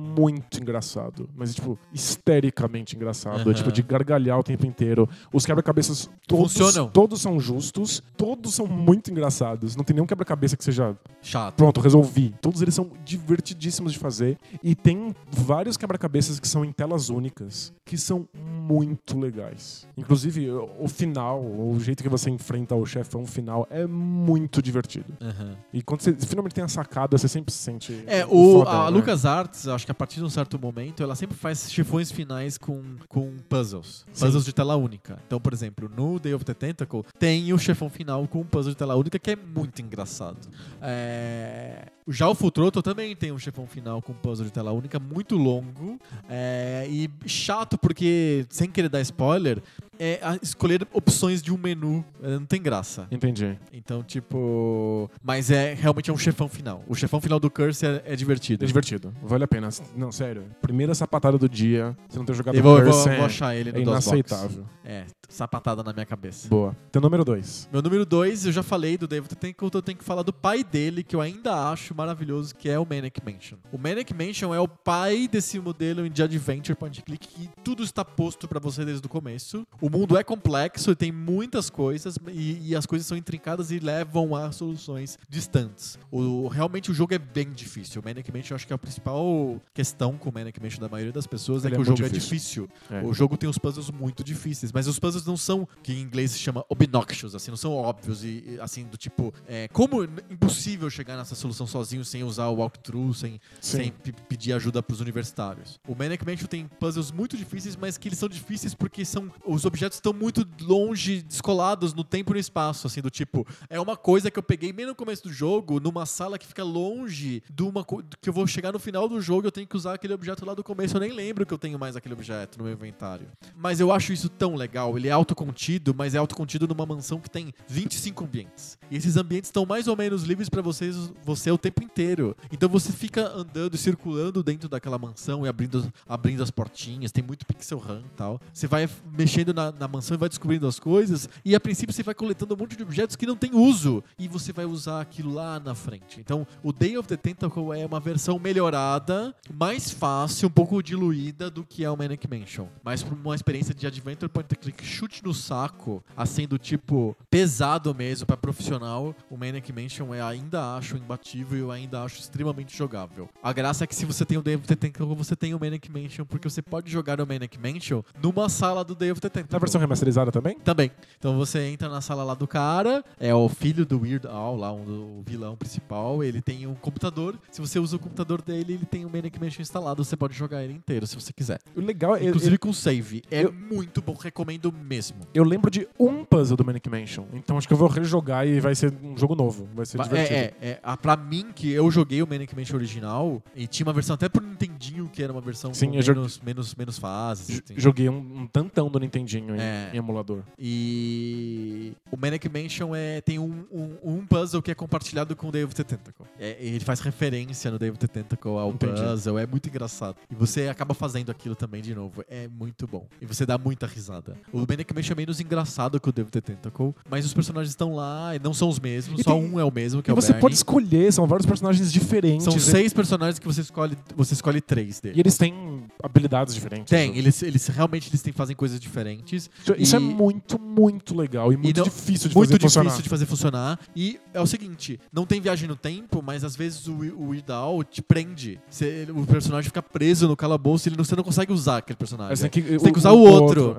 [0.61, 1.29] engraçado.
[1.35, 3.41] Mas, tipo, histericamente engraçado.
[3.41, 3.51] Aham.
[3.51, 5.07] É, tipo, de gargalhar o tempo inteiro.
[5.33, 6.89] Os quebra-cabeças todos, Funcionam.
[6.89, 8.01] todos são justos.
[8.17, 9.75] Todos são muito engraçados.
[9.75, 11.55] Não tem nenhum quebra-cabeça que seja Chato.
[11.55, 12.33] pronto, resolvi.
[12.41, 14.37] Todos eles são divertidíssimos de fazer.
[14.63, 19.87] E tem vários quebra-cabeças que são em telas únicas, que são muito legais.
[19.97, 25.13] Inclusive, o final, o jeito que você enfrenta o chefão final é muito divertido.
[25.21, 25.55] Aham.
[25.73, 28.03] E quando você finalmente tem a sacada, você sempre se sente.
[28.07, 28.97] É, o, foda, a né?
[28.97, 32.81] LucasArts, acho que a partir de um certo momento, ela sempre faz chefões finais com,
[33.09, 34.05] com puzzles.
[34.13, 34.25] Sim.
[34.25, 35.19] Puzzles de tela única.
[35.27, 38.71] Então, por exemplo, no Day of the Tentacle, tem o chefão final com um puzzle
[38.71, 40.37] de tela única que é muito engraçado.
[40.81, 44.71] É, Já o Full Throttle também tem um chefão final com um puzzle de tela
[44.71, 49.61] única muito longo é, e chato porque, sem querer dar spoiler,
[49.99, 53.07] é escolher opções de um menu é, não tem graça.
[53.11, 53.57] Entendi.
[53.73, 55.09] Então, tipo.
[55.21, 56.83] Mas é realmente é um chefão final.
[56.87, 58.63] O chefão final do Curse é, é divertido.
[58.63, 59.13] É divertido.
[59.21, 59.69] Vale a pena.
[59.95, 60.45] Não, sério.
[60.61, 63.25] Primeira sapatada do dia, você não ter jogado Eu vou, vou- Curse eu vou é,
[63.25, 64.65] achar ele no é inaceitável.
[64.83, 66.47] É, sapatada na minha cabeça.
[66.47, 66.75] Boa.
[66.91, 67.69] Teu número 2.
[67.71, 70.63] Meu número 2, eu já falei do David Tenko, eu tenho que falar do pai
[70.63, 73.57] dele, que eu ainda acho maravilhoso, que é o Manic Mansion.
[73.71, 78.03] O Manic Mansion é o pai desse modelo de adventure point click que tudo está
[78.03, 79.65] posto pra você desde o começo.
[79.81, 84.35] O mundo é complexo, tem muitas coisas e, e as coisas são intrincadas e levam
[84.35, 85.97] a soluções distantes.
[86.11, 88.01] O, realmente o jogo é bem difícil.
[88.01, 90.89] O Manic Mansion eu acho que é a principal questão com o Manic Mansion da
[90.89, 92.67] maioria das pessoas Ele é é que o muito jogo é difícil.
[92.67, 92.97] difícil.
[92.97, 93.03] É.
[93.05, 96.31] O jogo tem os puzzles muito difíceis, mas os puzzles não são, que em inglês
[96.31, 100.21] se chama obnoxious, assim, não são óbvios e, e, assim, do tipo, é, como n-
[100.29, 103.77] impossível chegar nessa solução sozinho sem usar o walkthrough, sem, Sim.
[103.77, 105.79] sem pe- pedir ajuda pros universitários.
[105.87, 109.65] O Manic Mansion tem puzzles muito difíceis, mas que eles são difíceis porque são, os
[109.79, 113.95] objetos estão muito longe, descolados no tempo e no espaço, assim, do tipo, é uma
[113.95, 117.63] coisa que eu peguei bem no começo do jogo, numa sala que fica longe de
[117.63, 117.85] uma
[118.19, 120.53] que eu vou chegar no final do jogo, eu tenho que usar aquele objeto lá
[120.53, 123.27] do começo, eu nem lembro que eu tenho mais aquele objeto no meu inventário.
[123.55, 127.29] Mas eu acho isso tão legal, ele é autocontido, mas é autocontido numa mansão que
[127.29, 128.77] tem 25 ambientes.
[128.91, 132.35] E esses ambientes estão mais ou menos livres pra vocês, você o tempo inteiro.
[132.51, 137.23] Então você fica andando e circulando dentro daquela mansão e abrindo, abrindo as portinhas, tem
[137.23, 138.41] muito pixel RAM e tal.
[138.53, 142.03] Você vai mexendo na, na mansão e vai descobrindo as coisas, e a princípio você
[142.03, 145.33] vai coletando um monte de objetos que não tem uso, e você vai usar aquilo
[145.33, 146.19] lá na frente.
[146.19, 151.49] Então, o Day of the Tentacle é uma versão melhorada, mais fácil, um pouco diluída
[151.49, 152.67] do que é o Manic Mansion.
[152.83, 157.15] Mas por uma experiência de Adventure Point and Click chute no saco, assim, do tipo
[157.29, 162.19] pesado mesmo pra profissional, o Manic Mansion eu ainda acho imbatível e eu ainda acho
[162.19, 163.29] extremamente jogável.
[163.43, 165.59] A graça é que se você tem o Day of the Tentacle, você tem o
[165.59, 169.29] Manic Mansion, porque você pode jogar o Manic Mansion numa sala do Day of the
[169.29, 169.58] Tentacle.
[169.59, 170.57] Na versão remasterizada também?
[170.59, 170.89] Também.
[171.17, 174.71] Então você entra na sala lá do cara, é o filho do Weird Al, lá
[174.71, 177.37] um o vilão principal, ele tem um computador.
[177.51, 180.63] Se você usa o computador dele, ele tem o Manic Mansion instalado, você pode jogar
[180.63, 181.59] ele inteiro se você quiser.
[181.75, 182.23] O legal é.
[182.23, 183.21] Inclusive eu, com save.
[183.29, 185.17] É eu- muito bom, recomendo mesmo.
[185.33, 187.25] eu lembro de um puzzle do Manic Mansion.
[187.33, 189.67] Então acho que eu vou rejogar e vai ser um jogo novo.
[189.75, 190.35] Vai ser Ba- divertido.
[190.39, 190.79] É, é, é.
[190.81, 194.29] A, pra mim, que eu joguei o Manic Mansion original, e tinha uma versão até
[194.29, 197.61] pro Nintendinho, que era uma versão Sim, eu joguei- menos, menos, menos fases.
[197.65, 197.73] Assim.
[197.77, 199.89] Joguei um, um tantão do Nintendinho em, É.
[199.93, 200.43] em emulador.
[200.57, 205.49] E o Manic Mansion é, tem um, um, um puzzle que é compartilhado com o
[205.49, 206.25] of the Tentacle.
[206.39, 209.01] É, ele faz referência no of the Tentacle ao Entendi.
[209.01, 210.15] puzzle, é muito engraçado.
[210.29, 213.07] E você acaba fazendo aquilo também de novo, é muito bom.
[213.21, 214.35] E você dá muita risada.
[214.51, 217.93] O Manic Mansion é menos engraçado que o of the Tentacle, mas os personagens estão
[217.95, 220.11] lá e não são os mesmos, E só tem- um é o mesmo, que E
[220.11, 220.41] é o você Bernie.
[220.41, 222.43] pode escolher, são vários personagens diferentes.
[222.43, 225.17] São e- seis personagens que você escolhe, você escolhe três E deles.
[225.19, 226.89] eles têm habilidades diferentes.
[226.89, 229.28] Tem, eles, eles realmente eles têm, fazem coisas diferentes.
[229.35, 232.81] Isso, isso é e- muito, muito legal e muito não- difícil de muito fazer difícil
[232.83, 233.01] funcionar.
[233.03, 233.79] de fazer funcionar.
[233.95, 238.01] E é o seguinte, não tem viagem no tempo, mas às vezes o, o te
[238.01, 238.59] prende.
[238.69, 242.29] Você- o personagem fica preso no calabouço e você não consegue usar aquele personagem.
[242.31, 243.75] Mas tem que, Você tem que usar o outro.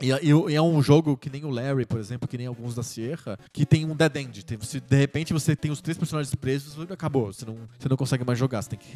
[0.00, 2.74] E, e- e é um jogo que nem o Larry, por exemplo, que nem alguns
[2.74, 4.44] da Sierra, que tem um dead end.
[4.44, 7.32] Tem- você- de repente você tem os três personagens presos e acabou.
[7.32, 8.62] Você não, você não consegue mais jogar.
[8.62, 8.88] Você tem que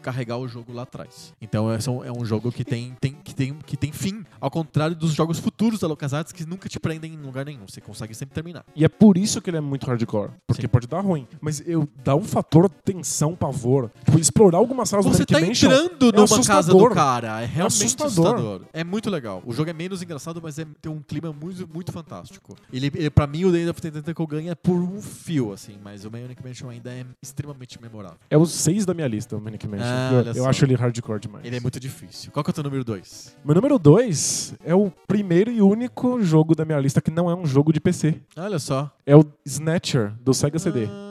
[0.00, 1.32] carregar o jogo lá atrás.
[1.40, 4.24] Então é, são- é um jogo que tem, tem, que, tem, que tem fim.
[4.48, 7.68] Ao contrário dos jogos futuros da LucasArts que nunca te prendem em lugar nenhum.
[7.68, 8.64] Você consegue sempre terminar.
[8.74, 10.30] E é por isso que ele é muito hardcore.
[10.46, 10.68] Porque Sim.
[10.68, 11.28] pode dar ruim.
[11.38, 13.90] Mas eu dá um fator tensão, pavor.
[14.06, 16.94] Tipo, explorar algumas salas Você do tá Manic Mansion entrando é numa casa do assustador.
[16.94, 17.42] cara.
[17.42, 18.26] É realmente assustador.
[18.26, 18.60] assustador.
[18.72, 19.42] É muito legal.
[19.44, 22.56] O jogo é menos engraçado, mas é, tem um clima muito, muito fantástico.
[22.72, 26.06] Ele, ele, pra mim, o Day of the Tentacle ganha por um fio, assim, mas
[26.06, 28.16] o Manic Mansion ainda é extremamente memorável.
[28.30, 29.84] É os seis da minha lista, o Manic Mansion.
[29.86, 31.44] Ah, eu eu acho ele hardcore demais.
[31.44, 32.32] Ele é muito difícil.
[32.32, 33.36] Qual que é o teu número 2?
[33.44, 37.34] Meu número dois é o primeiro e único jogo da minha lista que não é
[37.34, 38.20] um jogo de PC.
[38.36, 38.90] Olha só.
[39.06, 40.86] É o Snatcher, do Sega CD.
[40.86, 41.07] Ah,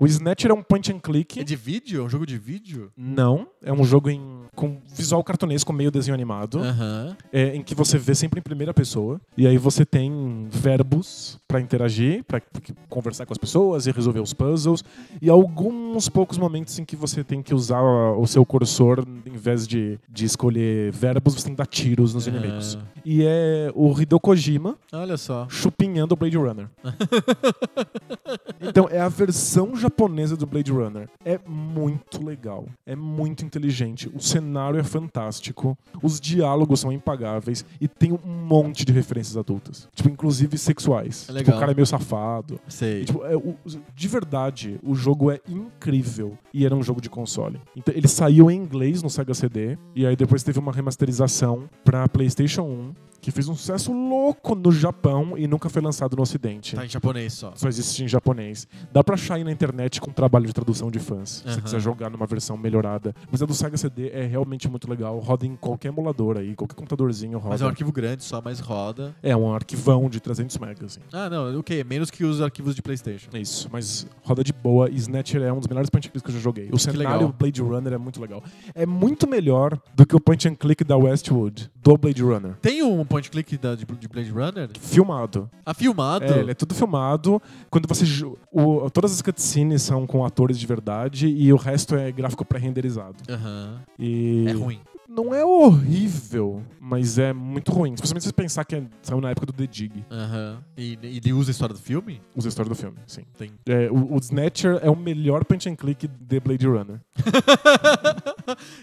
[0.00, 1.40] O Snatcher é um point and click.
[1.40, 2.00] é de vídeo?
[2.00, 2.92] É um jogo de vídeo?
[2.96, 7.16] Não, é um jogo em, com visual cartunesco, meio desenho animado, Aham.
[7.32, 9.20] é, em que você vê sempre em primeira pessoa.
[9.36, 12.40] E aí você tem verbos pra interagir, pra
[12.88, 14.84] conversar com as pessoas e resolver os puzzles.
[15.20, 19.66] E alguns poucos momentos em que você tem que usar o seu cursor, em vez
[19.66, 22.78] de, de escolher verbos, você tem que dar tiros nos inimigos.
[23.04, 25.48] E é o Hideo Kojima Olha só.
[25.50, 26.68] chupinhando o Blade Runner.
[28.62, 31.08] então, é a versão japonesa do Blade Runner.
[31.24, 32.66] É muito legal.
[32.86, 34.10] É muito inteligente.
[34.14, 35.76] O cenário é fantástico.
[36.02, 37.64] Os diálogos são impagáveis.
[37.80, 39.88] E tem um monte de referências adultas.
[39.94, 41.28] Tipo, inclusive sexuais.
[41.28, 42.60] É Tipo, o cara é meio safado.
[42.68, 43.02] Sei.
[43.02, 43.56] E, tipo, é, o-
[43.94, 46.36] de verdade, o jogo é incrível.
[46.52, 47.60] E era um jogo de console.
[47.76, 49.76] Então, ele saiu em inglês no Sega CD.
[49.94, 52.92] E aí depois teve uma remasterização pra PlayStation 1.
[53.28, 56.74] Que fez um sucesso louco no Japão e nunca foi lançado no Ocidente.
[56.74, 57.52] Tá em japonês só.
[57.54, 58.66] Só existe em japonês.
[58.90, 61.44] Dá pra achar aí na internet com trabalho de tradução de fãs.
[61.44, 63.14] Se você quiser jogar numa versão melhorada.
[63.30, 65.18] Mas a do Sega CD é realmente muito legal.
[65.18, 67.50] Roda em qualquer emulador aí, qualquer computadorzinho roda.
[67.50, 69.14] Mas é um arquivo grande só, mas roda.
[69.22, 71.00] É um arquivão de 300 megas, assim.
[71.12, 71.84] Ah, não, o quê?
[71.84, 73.28] Menos que os arquivos de PlayStation.
[73.34, 74.88] É isso, mas roda de boa.
[74.88, 76.70] E Snatcher é um dos melhores point and clicks que eu já joguei.
[76.72, 77.34] O cenário legal.
[77.38, 78.42] Blade Runner é muito legal.
[78.74, 82.56] É muito melhor do que o point and click da Westwood, do Blade Runner.
[82.62, 84.68] Tem um point click da, de, de Blade Runner?
[84.80, 85.50] Filmado.
[85.64, 86.24] Ah, filmado?
[86.24, 87.40] É, ele é tudo filmado.
[87.70, 88.04] Quando você.
[88.52, 93.16] o- todas as cutscenes são com atores de verdade e o resto é gráfico pré-renderizado.
[93.28, 93.80] Aham.
[93.98, 94.80] E É ruim.
[95.08, 97.94] Não é horrível, mas é muito ruim.
[97.94, 100.58] Especialmente se você pensar que é- saiu na época do The Dig, Aham.
[100.76, 102.20] E, e ele usa a história do filme?
[102.36, 103.22] usa a história do filme, sim.
[103.36, 103.50] Tem.
[103.66, 107.00] É, o, o Snatcher é o melhor punch and click de Blade Runner.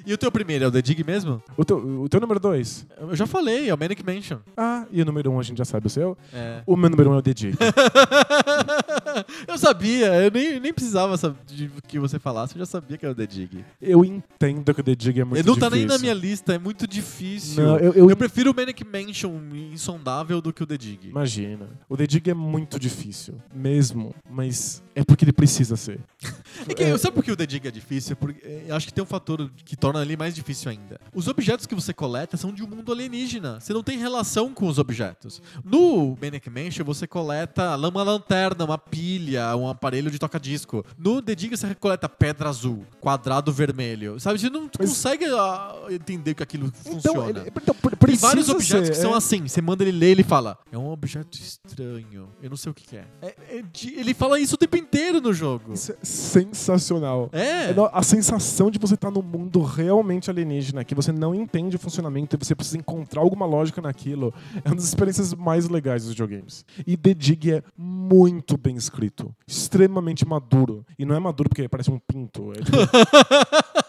[0.06, 1.42] E o teu primeiro é o The Dig mesmo?
[1.58, 2.86] O teu, o teu número 2?
[3.00, 4.38] Eu já falei, é o Manic Mansion.
[4.56, 6.16] Ah, e o número 1 um, a gente já sabe o seu?
[6.32, 6.62] É.
[6.68, 7.58] O meu número 1 um é o The Dig.
[9.48, 13.14] eu sabia, eu nem, nem precisava de que você falasse, eu já sabia que era
[13.14, 13.66] o The Dig.
[13.82, 15.70] eu entendo que o The Dig é muito Ele não difícil.
[15.72, 17.64] tá nem na minha lista, é muito difícil.
[17.64, 19.34] Não, eu- eu- prefiro o Manic Mansion
[19.72, 21.08] insondável do que o The Dig.
[21.10, 21.68] Imagina.
[21.90, 26.00] O The Dig é muito difícil, mesmo, mas é porque ele precisa ser.
[26.68, 28.16] É que, Sabe por que o The Dig é difícil?
[28.16, 31.00] Porque eu acho que tem um fator que torna ele mais difícil ainda.
[31.14, 33.60] Os objetos que você coleta são de um mundo alienígena.
[33.60, 35.42] Você não tem relação com os objetos.
[35.66, 40.84] No Manic Mansion, você coleta uma lanterna, uma pilha, um aparelho de toca-disco.
[40.98, 44.18] No The Dig, você coleta pedra azul, quadrado vermelho.
[44.20, 44.40] Sabe?
[44.40, 45.76] Você não Mas- consegue ah,
[46.14, 47.30] entender que aquilo Então, funciona.
[47.42, 47.76] ele, então
[48.06, 49.18] Tem vários objetos ser, que são é.
[49.18, 49.48] assim.
[49.48, 52.28] Você manda ele ler, ele fala: É um objeto estranho.
[52.42, 53.06] Eu não sei o que, que é.
[53.22, 55.74] É- é de- ele fala isso o tempo inteiro no jogo.
[55.74, 57.30] Isso é sensacional.
[57.32, 57.70] É.
[57.70, 61.76] É no- a sensação de você estar num mundo realmente alienígena, que você não entende
[61.76, 64.34] o funcionamento e você precisa encontrar alguma lógica naquilo,
[64.64, 66.66] é uma das experiências mais legais dos videogames.
[66.86, 70.86] E The Dig é muito bem escrito, extremamente maduro.
[70.98, 72.52] E não é maduro porque parece um pinto.
[72.54, 72.78] É tipo,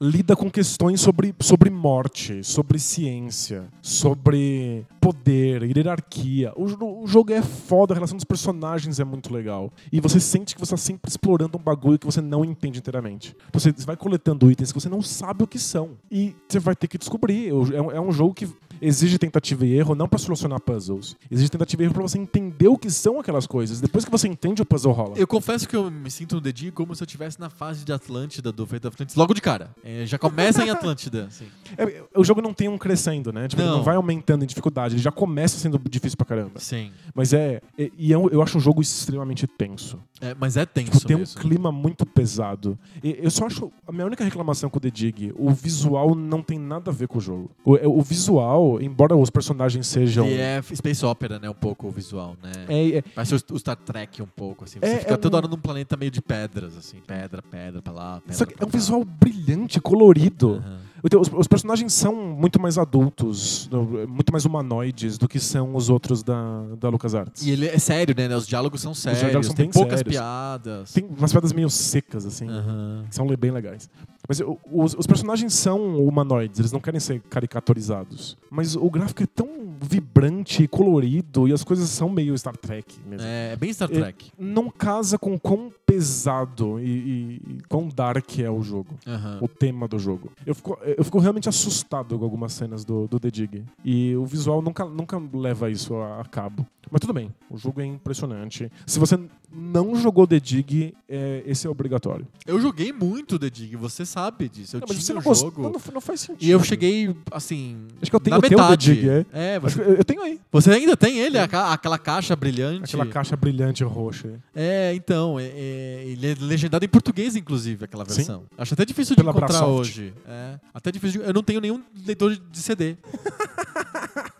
[0.00, 6.52] lida com questões sobre, sobre morte, sobre ciência, sobre poder, hierarquia.
[6.56, 9.72] O, o jogo é foda, a relação dos personagens é muito legal.
[9.92, 13.36] E você sente que você está sempre explorando um bagulho que você não entende inteiramente.
[13.52, 15.92] Você vai coletando itens que você não sabe o que são.
[16.10, 17.48] E você vai ter que descobrir.
[17.48, 18.48] É um, é um jogo que
[18.86, 21.16] exige tentativa e erro não para solucionar puzzles.
[21.30, 23.80] Exige tentativa e erro para você entender o que são aquelas coisas.
[23.80, 25.14] Depois que você entende, o puzzle rola.
[25.16, 27.92] Eu confesso que eu me sinto no Dig como se eu estivesse na fase de
[27.92, 29.70] Atlântida do Fate of Atlantis logo de cara.
[29.84, 31.26] É, já começa em Atlântida.
[31.28, 31.46] assim.
[31.78, 33.48] É, o jogo não tem um crescendo, né?
[33.48, 33.76] Tipo, ele Não.
[33.78, 34.94] não vai aumentando em dificuldade.
[34.94, 36.58] Ele já começa sendo difícil pra caramba.
[36.60, 36.90] Sim.
[37.14, 37.60] Mas é.
[37.78, 39.98] é- E é um- eu acho um jogo extremamente tenso.
[40.20, 41.40] É, mas é tenso Tipo, tem um mesmo.
[41.40, 42.78] clima muito pesado.
[43.02, 43.70] E eu só acho.
[43.86, 47.08] A minha única reclamação com o The Dig, o visual não tem nada a ver
[47.08, 47.50] com o jogo.
[47.64, 50.26] O, é- o visual, embora os personagens sejam.
[50.26, 51.48] E é Space Opera, né?
[51.50, 52.52] Um pouco o visual, né?
[52.68, 54.78] É, é- Parece o, Star Trek um pouco, assim.
[54.80, 56.98] Você É, fica é toda um- hora num planeta meio de pedras, assim.
[57.06, 58.78] Pedra, pedra pra lá, pedra só que pra é um cá.
[58.78, 60.54] visual brilhante, colorido.
[60.64, 60.78] Aham.
[61.06, 63.68] Então, Os, os personagens são muito mais adultos,
[64.08, 67.44] muito mais humanoides do que são os outros da, da LucasArts.
[67.44, 68.34] E ele é sério, né?
[68.34, 70.14] Os diálogos são sérios, diálogos são tem poucas sérios.
[70.14, 70.92] piadas.
[70.94, 72.48] Tem umas piadas meio secas, assim.
[72.48, 73.04] Aham.
[73.06, 73.86] que são bem legais.
[74.28, 74.40] Mas
[74.72, 77.20] os, os personagens são humanoides, eles não querem ser
[77.64, 78.36] caricaturizados.
[78.50, 82.96] Mas o gráfico é tão vibrante e colorido e as coisas são meio Star Trek
[83.06, 83.26] mesmo.
[83.26, 84.30] É, é bem Star É- Trek.
[84.38, 88.94] Não casa com quão pesado e, e- e quão dark é o jogo.
[89.06, 89.38] Aham.
[89.42, 90.30] O tema do jogo.
[90.46, 93.64] Eu fico, eu fico realmente assustado com algumas cenas do, do The Dig.
[93.84, 96.66] E o visual nunca, nunca leva isso a, a cabo.
[96.90, 98.70] Mas tudo bem, o jogo é impressionante.
[98.86, 99.18] Se você
[99.56, 102.26] não jogou The Dig, é, esse é obrigatório.
[102.46, 104.76] Eu joguei muito The Dig, você sabe disso.
[104.76, 105.62] Eu Não, mas tinha você o não, gost- jogo.
[105.62, 106.42] não, não, faz sentido.
[106.46, 107.86] E eu cheguei, assim.
[108.02, 108.94] Acho que eu tenho na o teu The metade.
[108.94, 109.26] Dig, é?
[109.32, 110.40] É, você, eu, eu tenho aí.
[110.50, 111.38] você ainda tem ele?
[111.38, 112.84] Aquela, aquela caixa brilhante.
[112.84, 114.40] Aquela caixa brilhante roxa.
[114.54, 115.38] É, então.
[115.38, 118.16] É, é- ele é legendado em português, inclusive, aquela Sim.
[118.16, 118.42] versão.
[118.58, 119.80] Acho até difícil de Pela encontrar Brasoft.
[119.80, 120.12] hoje.
[120.26, 120.58] É.
[120.72, 122.96] Até difícil de, Eu não tenho nenhum leitor de CD.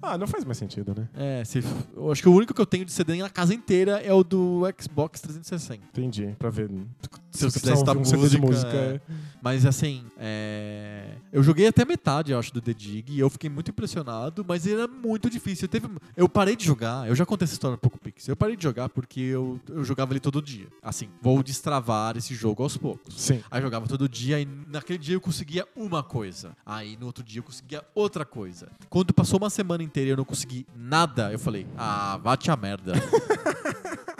[0.00, 1.08] Ah, não faz mais sentido, né?
[1.14, 1.62] É, se,
[1.96, 4.22] eu acho que o único que eu tenho de CD na casa inteira é o
[4.22, 5.84] do Xbox 360.
[5.92, 6.70] Entendi, pra ver.
[7.38, 9.00] Se você precisar quiser estar ouvir um CD de música, música, é.
[9.42, 13.48] Mas assim, é, eu joguei até metade, eu acho, do The Dig e eu fiquei
[13.48, 15.68] muito impressionado, mas era muito difícil.
[15.68, 18.28] Teve, eu parei de jogar, eu já contei essa história um pouco Pix.
[18.28, 20.66] Eu parei de jogar porque eu, eu jogava ele todo dia.
[20.82, 23.14] Assim, vou destravar esse jogo aos poucos.
[23.14, 23.42] Sim.
[23.50, 26.56] Aí eu jogava todo dia e naquele dia eu conseguia uma coisa.
[26.66, 28.68] Aí no outro dia eu conseguia outra coisa.
[28.88, 32.56] Quando passou uma semana inteira e eu não consegui nada, eu falei, ah, vá-te a
[32.56, 32.92] merda.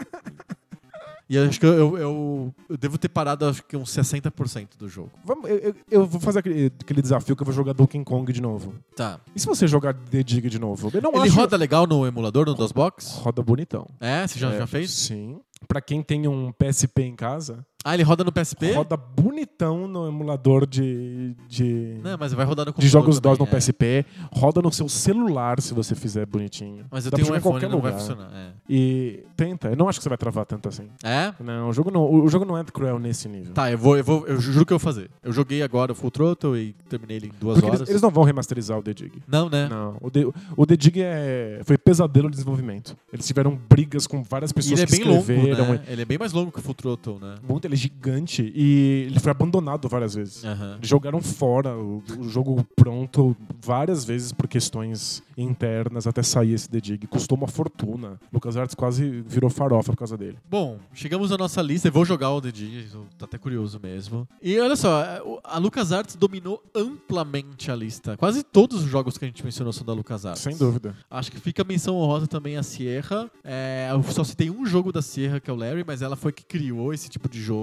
[1.29, 4.89] e eu acho que eu, eu, eu devo ter parado acho que uns 60% do
[4.89, 5.11] jogo.
[5.23, 8.31] Vamos, eu, eu- eu vou fazer aquele, aquele desafio que eu vou jogar Donkey Kong
[8.33, 8.73] de novo.
[8.95, 9.19] Tá.
[9.35, 10.89] E se você jogar The Dig de novo?
[10.93, 11.35] Eu não Ele acho...
[11.35, 13.13] roda legal no emulador, no DOSBox?
[13.19, 13.87] Roda bonitão.
[13.99, 14.91] É, você já, É, já fez?
[14.91, 15.39] Sim.
[15.67, 18.73] Pra quem tem um PSP em casa, Ah, ele roda no PSP?
[18.73, 23.45] roda bonitão no emulador de, de, Não, mas vai rodar no de jogos DOS no
[23.45, 23.47] é.
[23.47, 24.05] PSP.
[24.31, 26.85] Roda no seu celular se você fizer bonitinho.
[26.91, 27.93] Mas eu Dá tenho um iPhone, não vai lugar.
[27.93, 28.31] funcionar.
[28.33, 28.51] É?
[28.69, 29.69] E tenta.
[29.69, 30.89] Eu não acho que você vai travar tanto assim.
[31.03, 31.33] É?
[31.39, 33.53] Não, o jogo não, o jogo não é cruel nesse nível.
[33.53, 35.09] Tá, eu vou, eu vou, eu juro que eu vou fazer.
[35.23, 37.79] Eu joguei agora o Full Throttle e terminei ele em duas Porque horas.
[37.79, 39.21] eles, eles não vão remasterizar o The Dig.
[39.25, 39.69] Não, né?
[39.69, 40.25] Não, o The,
[40.57, 42.95] o The Dig é, foi pesadelo de desenvolvimento.
[43.11, 45.81] Eeles tiveram brigas com várias E pessoas ele é bem longo, né?
[45.87, 47.35] Ele é bem mais longo que o Full Throttle, né?
[47.47, 50.43] Muito, ele é gigante e ele foi abandonado várias vezes.
[50.43, 56.69] Eles jogaram fora o, o jogo pronto várias vezes por questões internas até sair esse
[56.69, 57.07] The Dig.
[57.07, 58.19] Custou uma fortuna.
[58.33, 60.37] LucasArts quase virou farofa por causa dele.
[60.49, 61.87] Bom, chegamos à nossa lista.
[61.87, 64.27] Eu vou jogar o The Dig, tô até curioso mesmo.
[64.41, 65.03] E olha só,
[65.43, 68.17] a LucasArts dominou amplamente a lista.
[68.17, 70.41] Quase todos os jogos que a gente mencionou são da LucasArts.
[70.41, 70.95] Sem dúvida.
[71.09, 73.29] Acho que fica a menção honrosa também a Sierra.
[73.43, 76.31] É, eu só citei um jogo da Sierra, que é o Larry, mas ela foi
[76.31, 77.58] que criou esse tipo de jogo.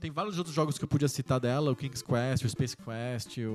[0.00, 3.38] Tem vários outros jogos que eu podia citar dela, o King's Quest, o Space Quest,
[3.38, 3.50] o,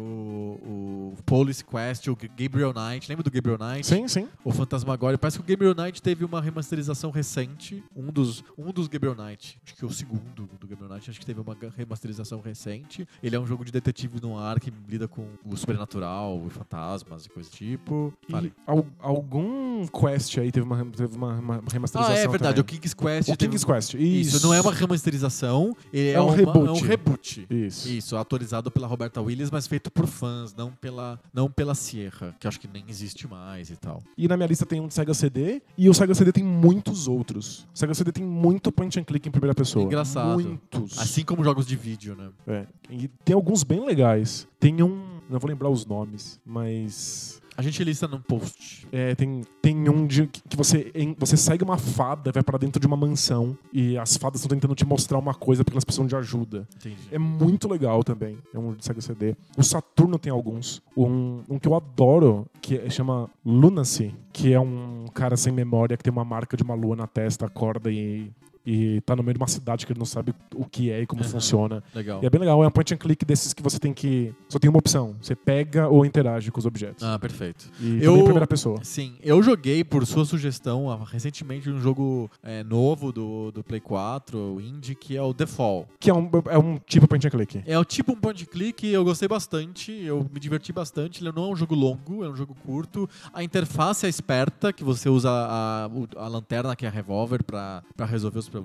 [1.15, 3.07] o Police Quest, o Gabriel Knight.
[3.09, 3.85] Lembra do Gabriel Knight?
[3.85, 4.27] Sim, sim.
[4.43, 5.17] O Fantasmagória.
[5.17, 7.83] Parece que o Gabriel Knight teve uma remasterização recente.
[7.95, 9.59] Um dos, um dos Gabriel Knight.
[9.65, 11.09] Acho que o segundo do Gabriel Knight.
[11.09, 13.07] Acho que teve uma remasterização recente.
[13.21, 17.25] Ele é um jogo de detetive no ar que lida com o sobrenatural, e fantasmas
[17.25, 18.13] e coisa do tipo.
[18.29, 18.47] Fale.
[18.47, 22.15] E al- algum Quest aí teve uma, teve uma, uma Ah, remasterização.
[22.15, 22.59] é verdade.
[22.59, 22.79] O também.
[22.79, 23.29] King's Quest.
[23.29, 23.93] O King's Quest.
[23.93, 24.37] Isso.
[24.37, 25.75] Isso, não é uma remasterização.
[25.93, 26.67] É, É um uma- reboot.
[26.67, 27.47] É um reboot.
[27.49, 27.89] Isso.
[27.89, 32.47] Isso, autorizado pela Roberta Williams, mas feito por fãs, não pela, não pela Sierra, que
[32.47, 34.01] acho que nem existe mais e tal.
[34.17, 37.07] E na minha lista tem um de Sega CD e o Sega CD tem muitos
[37.07, 37.67] outros.
[37.73, 39.85] O Sega CD tem muito point and click em primeira pessoa.
[39.85, 40.39] Engraçado.
[40.41, 40.97] Muitos.
[40.99, 42.29] Assim como jogos de vídeo, né?
[42.47, 42.65] É.
[42.89, 44.47] E tem alguns bem legais.
[44.59, 45.17] Tem um.
[45.29, 47.41] Não vou lembrar os nomes, mas.
[47.57, 48.87] A gente lista num post.
[48.91, 52.79] É, tem, tem um de que você, em- você segue uma fada, vai pra dentro
[52.79, 56.05] de uma mansão e as fadas estão tentando te mostrar uma coisa porque elas precisam
[56.05, 56.67] de ajuda.
[56.75, 56.95] Entendi.
[57.11, 58.37] É muito legal também.
[58.53, 59.35] É um de Sega CD.
[59.57, 60.83] O Saturno tem alguns.
[60.95, 65.97] Um, um que eu adoro, que é- chama Lunacy, que é um cara sem memória
[65.97, 68.31] que tem uma marca de uma lua na testa, acorda e,
[68.69, 71.07] e tá no meio de uma cidade que ele não sabe o que é e
[71.07, 71.31] como Aham.
[71.31, 71.81] funciona.
[71.95, 72.19] Legal.
[72.21, 74.35] E é bem legal, é um point and click desses que você tem que.
[74.49, 75.15] Só tem uma opção.
[75.21, 77.01] Você pega ou interage com os objetos.
[77.01, 77.69] Ah, perfeito.
[77.79, 78.83] E Eu- em primeira pessoa.
[78.83, 83.79] Sim, eu joguei, por sua sugestão, ah, recentemente um jogo é, novo do, do Play
[83.79, 85.87] 4, o Indie, que é o The Fall.
[85.97, 87.63] Que é um, é um tipo point and click.
[87.65, 91.23] É o tipo um point and click, eu gostei bastante, eu me diverti bastante.
[91.23, 93.09] Ele não é um jogo longo, é um jogo curto.
[93.33, 97.81] A interface é esperta, que você usa a, a lanterna, que é a revólver, pra
[98.05, 98.56] resolver os problemas.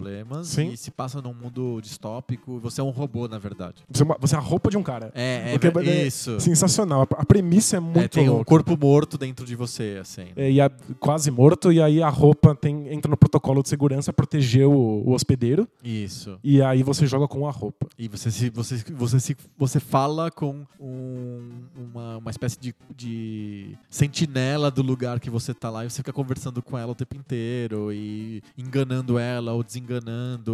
[0.44, 0.70] Sim.
[0.72, 2.58] E se passa num mundo distópico.
[2.60, 3.82] Você é um robô, na verdade.
[3.90, 5.10] Você é, uma- você é a roupa de um cara.
[5.14, 6.38] É, é, é isso.
[6.40, 7.02] Sensacional.
[7.16, 8.44] A premissa é É, muito tem um louca.
[8.46, 10.26] corpo morto dentro de você, assim.
[10.36, 10.70] É, e a-
[11.00, 15.12] quase morto, e aí a roupa tem, entra no protocolo de segurança, proteger o, o
[15.12, 16.38] hospedeiro, Isso.
[16.42, 17.86] e aí você joga com a roupa.
[17.98, 23.76] E você se, você, você, se, você fala com um- uma, uma espécie de, de
[23.90, 27.16] sentinela do lugar que você tá lá e você fica conversando com ela o tempo
[27.16, 29.81] inteiro e enganando ela ou desenganando.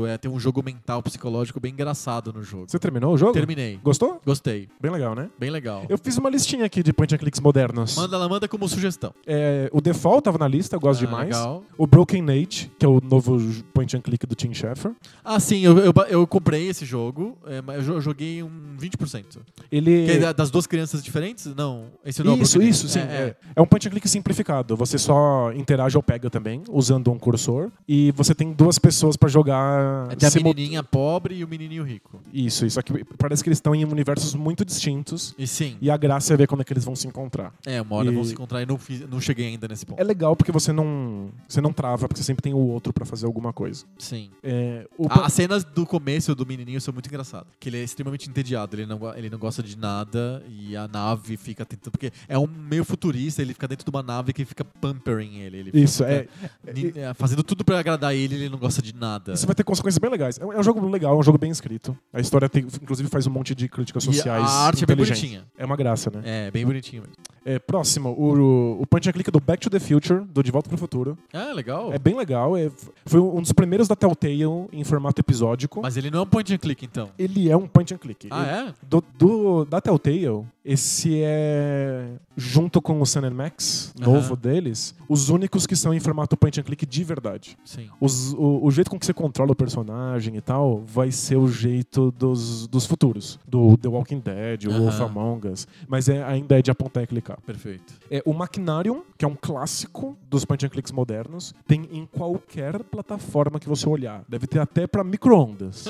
[0.09, 2.64] É, tem um jogo mental, psicológico bem engraçado no jogo.
[2.68, 3.32] Você terminou o jogo?
[3.32, 3.78] Terminei.
[3.82, 4.20] Gostou?
[4.24, 4.68] Gostei.
[4.80, 5.28] Bem legal, né?
[5.38, 5.84] Bem legal.
[5.88, 7.96] Eu fiz uma listinha aqui de point and clicks modernos.
[7.96, 9.12] Manda, ela manda como sugestão.
[9.26, 11.28] É, o Default tava na lista, eu gosto Ah, demais.
[11.28, 11.64] Legal.
[11.76, 13.38] O Broken Age, que é o novo
[13.72, 14.92] point and click do Tim Schafer.
[15.24, 19.38] Ah, sim, eu, eu, eu comprei esse jogo, é, mas eu jo- joguei um 20%.
[19.70, 20.05] Ele.
[20.06, 21.46] Que é da- das duas crianças diferentes?
[21.55, 21.86] Não.
[22.05, 22.98] Esse não é o Isso, Broken isso, sim.
[23.00, 23.36] É, É, é.
[23.56, 24.76] é um point and click simplificado.
[24.76, 27.70] Você só interage ou pega também, usando um cursor.
[27.88, 30.09] E você tem duas pessoas pra jogar.
[30.20, 32.20] É, a menininha pobre e o menininho rico.
[32.32, 35.35] Isso, isso aqui parece que eles estão em universos muito distintos.
[35.39, 37.52] E sim, E a graça é ver quando é que eles vão se encontrar.
[37.66, 40.01] é, uma hora E- vão se encontrar e não, fiz- não cheguei ainda nesse ponto.
[40.01, 43.05] É legal porque você não, você não trava, porque você sempre tem o outro pra
[43.05, 43.85] fazer alguma coisa.
[43.98, 44.30] Sim.
[44.43, 47.48] É, o As cenas do começo do menininho são muito engraçadas.
[47.59, 51.36] Que ele é extremamente entediado, ele não, ele não gosta de nada e a nave
[51.36, 51.90] fica tentando.
[51.93, 55.59] Porque é um meio futurista, ele fica dentro de uma nave que fica pampering ele.
[55.59, 56.72] ele Isso, fica, é.
[56.72, 59.33] ni- é, Fazendo tudo pra agradar ele, ele não gosta de nada.
[59.33, 60.39] Isso vai ter consequências bem legais.
[60.39, 61.97] É um, é um jogo legal, é um jogo bem escrito.
[62.12, 64.43] A história tem, inclusive faz um monte de críticas E sociais.
[64.45, 65.45] a arte é bem bonitinha.
[65.57, 66.20] É uma graça, né?
[66.25, 67.16] É, bem bonitinho mesmo.
[67.45, 70.69] É, próximo, o, o Punch and Click do Back to the Future, do De Volta
[70.69, 71.16] pro Futuro.
[71.33, 71.93] Ah, legal.
[71.93, 72.55] É bem legal.
[72.57, 72.70] é-
[73.07, 74.43] foi um dos primeiros da Telltale
[74.73, 75.81] em formato episódico.
[75.81, 77.09] Mas ele não é um point and click, então.
[77.19, 78.29] Ele é um point and click.
[78.31, 78.75] Ah, Ele- é?
[78.87, 82.07] do, do- da Telltale, esse é,
[82.40, 84.40] junto com o Sun Max, novo Aham.
[84.40, 87.59] deles, os únicos que são em formato point and click de verdade.
[87.65, 87.89] Sim.
[88.01, 91.48] Os- o, o jeito com que você controla o personagem e tal vai ser o
[91.48, 93.40] jeito dos, dos futuros.
[93.47, 94.81] Do The Walking Dead, o Aham.
[94.82, 95.66] Wolf Among Us.
[95.89, 97.40] Mas é, ainda é de apontar e clicar.
[97.44, 97.94] Perfeito.
[98.10, 102.85] É, o Machinarium, que é um clássico dos point and clicks modernos, tem em qualquer
[102.85, 104.23] plataforma que você olhar.
[104.28, 105.86] Deve ter até pra micro-ondas.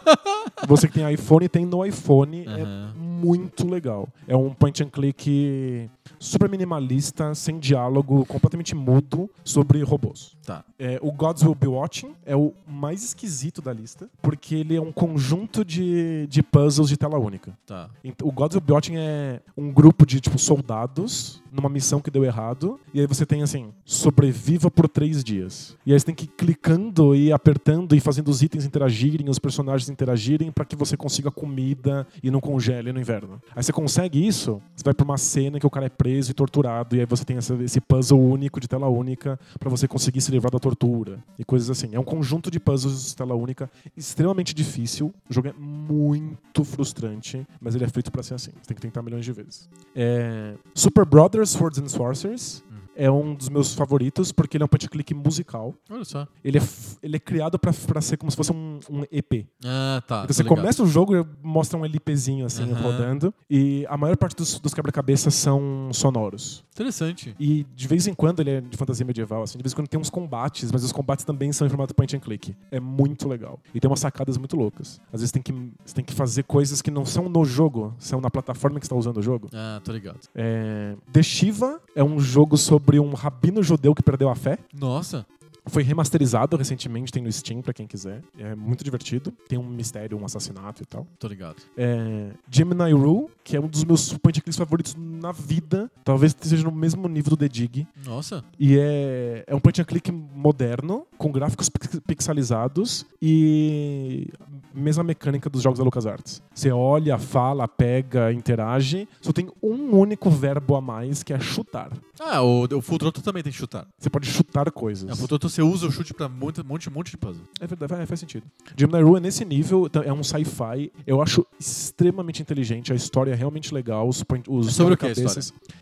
[0.66, 2.44] você que tem iPhone, tem no iPhone.
[2.46, 2.94] É Aham.
[2.96, 4.08] muito legal.
[4.26, 5.81] É um point and click
[6.18, 10.36] super minimalista, sem diálogo, completamente mudo sobre robôs.
[10.44, 10.64] Tá.
[10.78, 14.80] É, o Gods Will Be Watching é o mais esquisito da lista, porque ele é
[14.80, 17.56] um conjunto de, de puzzles de tela única.
[17.66, 17.88] Tá.
[18.22, 22.24] O Gods Will Be Watching é um grupo de tipo soldados numa missão que deu
[22.24, 22.80] errado.
[22.94, 25.76] E aí você tem assim, sobreviva por três dias.
[25.86, 29.38] E aí você tem que ir clicando e apertando e fazendo os itens interagirem, os
[29.38, 33.40] personagens interagirem para que você consiga comida e não congele no inverno.
[33.54, 36.34] Aí você consegue isso, você vai pra uma cena que o cara é preso e
[36.34, 36.96] torturado.
[36.96, 40.31] E aí você tem essa- esse puzzle único de tela única para você conseguir se
[40.32, 41.94] livrar da tortura e coisas assim.
[41.94, 45.12] É um conjunto de puzzles de tela única extremamente difícil.
[45.28, 48.50] O jogo é muito frustrante, mas ele é feito para ser assim.
[48.60, 49.68] Você tem que tentar milhões de vezes.
[49.94, 50.54] É...
[50.74, 52.62] Super Brothers Swords and Sorcerers
[52.96, 55.74] é um dos meus favoritos porque ele é um point and click musical.
[55.90, 56.26] Olha só.
[56.44, 56.62] Ele é,
[57.02, 59.46] ele é criado pra pra ser como se fosse um, um EP.
[59.64, 60.22] Ah, tá.
[60.24, 60.56] Então você ligado.
[60.56, 62.82] começa o jogo e mostra um LPzinho assim Aham.
[62.82, 66.64] rodando e a maior parte dos, dos quebra-cabeças são sonoros.
[66.74, 67.34] Interessante.
[67.38, 69.88] E de vez em quando ele é de fantasia medieval, assim, de vez em quando
[69.88, 72.56] tem uns combates, mas os combates também são em formato point and click.
[72.70, 73.60] É muito legal.
[73.74, 75.00] E tem umas sacadas muito loucas.
[75.12, 75.52] Às vezes tem que,
[75.84, 78.88] você tem que fazer coisas que não são no jogo, são na plataforma que você
[78.88, 79.48] está usando o jogo.
[79.52, 80.20] Ah, tô ligado.
[80.34, 80.96] É...
[81.12, 84.58] The Shiva é um jogo sobre um rabino judeu que perdeu a fé.
[84.72, 85.26] Nossa.
[85.66, 88.20] Foi remasterizado recentemente, tem no Steam pra quem quiser.
[88.38, 89.32] É muito divertido.
[89.48, 91.06] Tem um mistério, um assassinato e tal.
[91.18, 91.56] Tô ligado.
[91.76, 95.90] É, Gemini Rule, que é um dos meus point clicks favoritos na vida.
[96.04, 97.86] Talvez seja no mesmo nível do The Dig.
[98.04, 98.44] Nossa.
[98.58, 104.28] E é, é um point and click moderno, com gráficos pix- pixelizados e
[104.74, 106.42] mesma mecânica dos jogos da LucasArts.
[106.54, 109.08] Você olha, fala, pega, interage.
[109.20, 111.90] Só tem um único verbo a mais, que é chutar.
[112.18, 113.86] Ah, o, o Full Throttle também tem que chutar.
[113.98, 115.08] Você pode chutar coisas.
[115.08, 117.44] É, o Full Throttle você usa o chute pra muito, monte, monte de puzzle.
[117.60, 118.44] É verdade, faz- faz sentido.
[118.76, 120.90] Gemini Rue é nesse nível, então, é um sci-fi.
[121.06, 125.06] Eu acho extremamente inteligente, a história é realmente legal, os, os É sobre o que
[125.06, 125.12] a.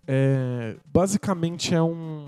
[0.06, 2.26] É, basicamente é um.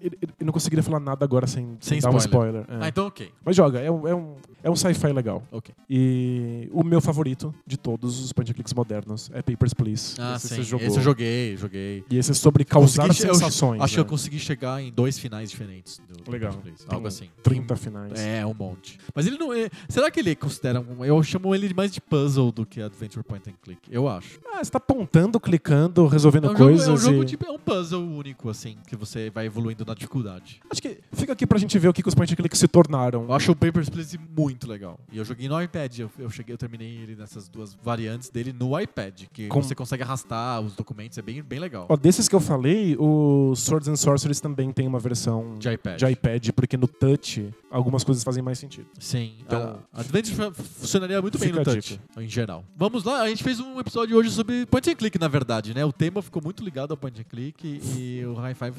[0.00, 0.10] Eu,
[0.46, 2.62] não conseguiria falar nada agora sem, Sem dar um spoiler.
[2.62, 2.82] spoiler.
[2.82, 2.86] é.
[2.86, 3.30] Ah, então ok.
[3.44, 5.42] Mas joga, é um, é um, é um sci-fi legal.
[5.52, 5.74] Ok.
[5.88, 10.14] E o meu favorito de todos os point and clicks modernos é Papers, Please.
[10.18, 10.54] Ah, esse sim.
[10.60, 12.04] Esse eu joguei, joguei.
[12.10, 13.80] E esse é sobre causar Consegui- sensações.
[13.80, 14.10] Acho que eu né?
[14.10, 16.00] consegui chegar em dois finais diferentes.
[16.24, 16.52] Do Legal.
[16.54, 16.84] Please.
[16.88, 17.28] Algo assim.
[17.42, 18.12] 30 finais.
[18.20, 18.98] É, um monte.
[19.14, 19.52] Mas ele não.
[19.52, 21.04] é- será que ele considera um.
[21.04, 23.80] Eu chamo ele mais de puzzle do que Adventure Point and Click.
[23.90, 24.38] Eu acho.
[24.52, 26.88] Ah, você tá apontando, clicando, resolvendo É um, jogo, coisas.
[26.88, 27.38] é um jogo e- de.
[27.46, 30.60] É um puzzle único, assim, que você vai evoluindo na dificuldade.
[30.70, 32.68] Acho que fica aqui pra gente ver o que, que os point and clicks se
[32.68, 33.24] tornaram.
[33.24, 34.98] Eu acho o Papers, Please muito legal.
[35.12, 35.98] E eu joguei no iPad.
[35.98, 39.24] Eu, eu cheguei, eu terminei ele nessas duas variantes dele no iPad.
[39.32, 41.86] Que Com- você consegue arrastar os documentos, é bem, bem legal.
[41.88, 45.98] Ó, desses que eu falei, o Swords and Sorceries também tem uma versão De iPad.
[45.98, 48.86] de iPad, porque no touch algumas coisas fazem mais sentido.
[48.98, 49.34] Sim.
[49.40, 52.64] Então- a Adventure fu- funcionaria muito bem no a touch, em geral.
[52.76, 55.84] Vamos lá, a gente fez um episódio hoje sobre point and click, na verdade, né?
[55.84, 58.72] O tema ficou muito ligado ao point and click e o High Five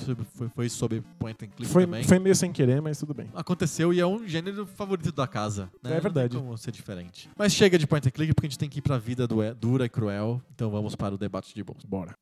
[0.55, 2.03] foi sobre point and click Foi, também.
[2.03, 3.27] foi meio sem querer, mas tudo bem.
[3.33, 5.58] Aconteceu e é um gênero favorito da casa.
[5.83, 5.97] Né?
[5.97, 6.33] É verdade.
[6.33, 7.29] Não tem como ser diferente.
[7.37, 9.85] Mas chega de point and click porque a gente tem que ir pra vida dura
[9.85, 10.41] e cruel.
[10.53, 11.83] Então vamos para o debate de bons.
[11.85, 12.13] Bora.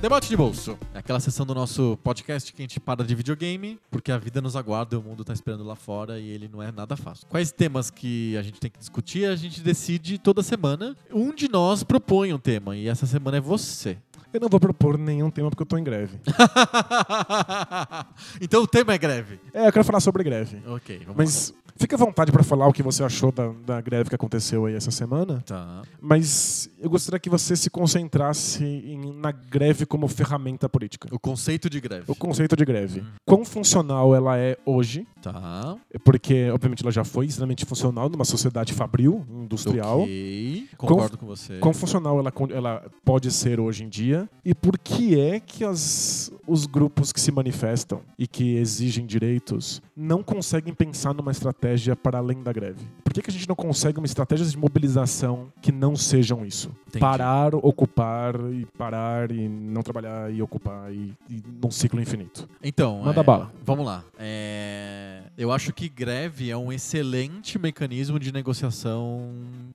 [0.00, 0.78] Debate de bolso.
[0.94, 4.40] É aquela sessão do nosso podcast que a gente para de videogame, porque a vida
[4.40, 7.26] nos aguarda, o mundo tá esperando lá fora e ele não é nada fácil.
[7.28, 10.96] Quais temas que a gente tem que discutir, a gente decide toda semana.
[11.12, 13.98] Um de nós propõe um tema e essa semana é você.
[14.32, 16.18] Eu não vou propor nenhum tema porque eu tô em greve.
[18.40, 19.40] então o tema é greve.
[19.52, 20.62] É, eu quero falar sobre greve.
[20.66, 24.08] Ok, vamos Mas fica à vontade pra falar o que você achou da, da greve
[24.10, 25.34] que aconteceu aí essa semana.
[25.34, 25.40] lá.
[25.40, 25.82] Tá.
[26.00, 31.08] Mas eu gostaria que você se concentrasse em- na greve como ferramenta política.
[31.10, 32.04] O conceito de greve.
[32.06, 33.02] O conceito de greve.
[33.26, 35.76] Quão funcional ela é hoje, Tá.
[36.04, 40.02] porque obviamente ela já foi extremamente funcional numa sociedade fabril, industrial.
[40.02, 40.68] Ok.
[40.76, 41.58] Concordo com você.
[41.58, 46.30] Quão funcional ela, ela pode ser hoje em dia e por que é que as-
[46.46, 52.18] os grupos que se manifestam e que exigem direitos não conseguem pensar numa estratégia para
[52.18, 52.84] além da greve?
[53.04, 56.70] Por que, que a gente não consegue uma estratégia de mobilização que não sejam isso?
[56.88, 57.00] Entendi.
[57.00, 62.48] Parar, ocupar e parar e não trabalhar e ocupar e, e num ciclo infinito.
[62.62, 63.52] Então, Manda é, bala.
[63.64, 64.04] Vamos lá.
[64.18, 69.30] É, eu acho que greve é um excelente mecanismo de negociação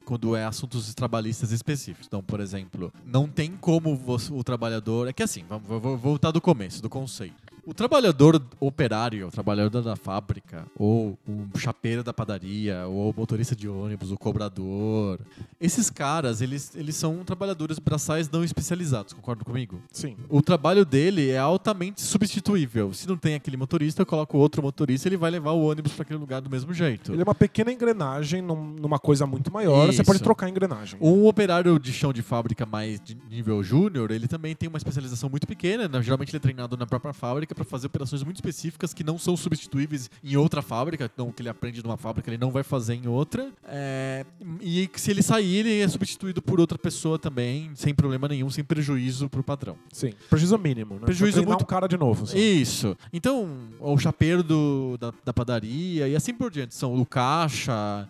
[0.05, 2.07] quando é assuntos trabalhistas específicos.
[2.07, 3.99] Então, por exemplo, não tem como
[4.31, 5.07] o trabalhador.
[5.07, 7.35] É que assim, vamos, voltar do começo, do conceito.
[7.65, 13.55] O trabalhador operário, o trabalhador da fábrica, ou o chapeiro da padaria, ou o motorista
[13.55, 15.19] de ônibus, o cobrador,
[15.59, 19.81] esses caras, eles, eles são trabalhadores braçais não especializados, concorda comigo?
[19.91, 20.15] Sim.
[20.29, 22.93] O trabalho dele é altamente substituível.
[22.93, 26.03] Se não tem aquele motorista, eu coloco outro motorista, ele vai levar o ônibus para
[26.03, 27.13] aquele lugar do mesmo jeito.
[27.13, 29.87] Ele é uma pequena engrenagem num- numa coisa muito maior.
[29.87, 30.03] Você Isso.
[30.05, 30.99] pode trocar a engrenagem.
[31.01, 35.29] Um operário de chão de fábrica mais de nível júnior, ele também tem uma especialização
[35.31, 35.87] muito pequena.
[35.87, 36.01] né?
[36.03, 39.17] Geralmente ele é treinado na própria fábrica, fábrica para fazer operações muito específicas que não
[39.17, 42.63] são substituíveis em outra fábrica, então o que ele aprende numa fábrica ele não vai
[42.63, 43.49] fazer em outra.
[43.67, 44.25] É,
[44.61, 48.49] e que se ele sair, ele é substituído por outra pessoa também, sem problema nenhum,
[48.49, 49.77] sem prejuízo pro padrão.
[49.91, 50.13] Sim.
[50.29, 51.01] Prejuízo mínimo, né?
[51.05, 52.27] Prejuízo muito- um cara de novo.
[52.27, 52.37] só.
[52.37, 52.95] Isso.
[53.13, 53.47] Então,
[53.79, 56.75] o chapeiro do- da, da padaria e assim por diante.
[56.75, 58.07] São o caixa.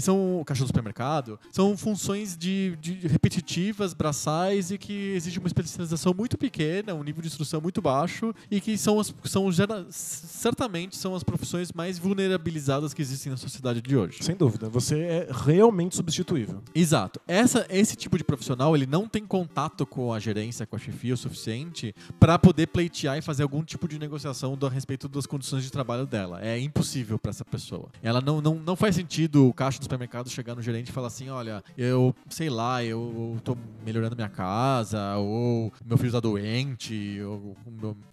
[0.00, 1.38] São o caixa do supermercado.
[1.52, 7.22] São funções de, de repetitivas, braçais e que exigem uma especialização muito pequena, um nível
[7.22, 11.98] de instrução muito baixo e que são, as, são gera- certamente são as profissões mais
[11.98, 14.18] vulnerabilizadas que existem na sociedade de hoje.
[14.22, 14.68] Sem dúvida.
[14.68, 16.62] Você é realmente substituível.
[16.74, 17.20] Exato.
[17.26, 21.14] Essa, esse tipo de profissional, ele não tem contato com a gerência, com a chefia
[21.14, 25.26] o suficiente para poder pleitear e fazer algum tipo de negociação do, a respeito das
[25.26, 26.40] condições de trabalho dela.
[26.44, 27.88] É impossível para essa pessoa.
[28.02, 31.08] Ela não, não, não faz sentido o caixa do supermercado chegar no gerente e falar
[31.08, 37.20] assim: olha, eu sei lá, eu tô melhorando minha casa, ou meu filho tá doente,
[37.22, 37.56] ou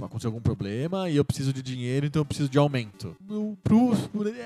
[0.02, 3.15] aconteceu algum problema e eu preciso de dinheiro, então eu preciso de aumento.
[3.27, 3.91] No- pro-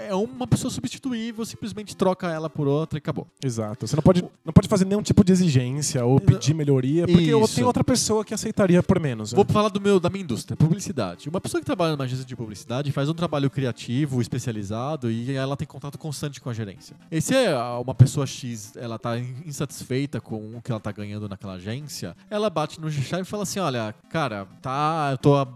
[0.08, 3.28] é uma pessoa substituível, simplesmente troca ela por outra e acabou.
[3.44, 3.88] Exato.
[3.88, 7.56] Você não pode, não pode fazer nenhum tipo de exigência ou pedir melhoria, porque Isso.
[7.56, 9.32] tenho outra pessoa que aceitaria por menos.
[9.32, 9.36] né?
[9.36, 11.30] Vou falar do meu, da minha indústria, publicidade.
[11.30, 15.56] Uma pessoa que trabalha numa agência de publicidade faz um trabalho criativo, especializado e ela
[15.58, 16.96] tem contato constante com a gerência.
[17.16, 21.30] E se é uma pessoa X, ela tá insatisfeita com o que ela tá ganhando
[21.30, 25.48] naquela agência, ela bate no chefe e fala assim: "Olha, cara, tá, eu tô há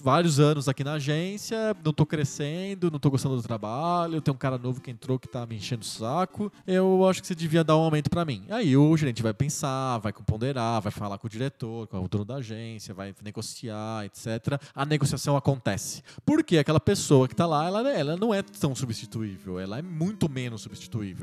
[0.00, 4.36] vários anos aqui na agência, não tô crescendo, não tô gostando do trabalho, tem um
[4.36, 6.52] cara novo que entrou que tá me enchendo o saco.
[6.64, 8.44] Eu acho que você devia dar um aumento pra mim".
[8.48, 12.24] Aí o gerente vai pensar, vai ponderar, vai falar com o diretor, com o dono
[12.24, 14.60] da agência, vai negociar, etc.
[14.72, 16.04] A negociação acontece.
[16.24, 20.30] Porque aquela pessoa que tá lá, ela, ela não é tão substituível, ela é muito
[20.30, 20.75] menos substituível.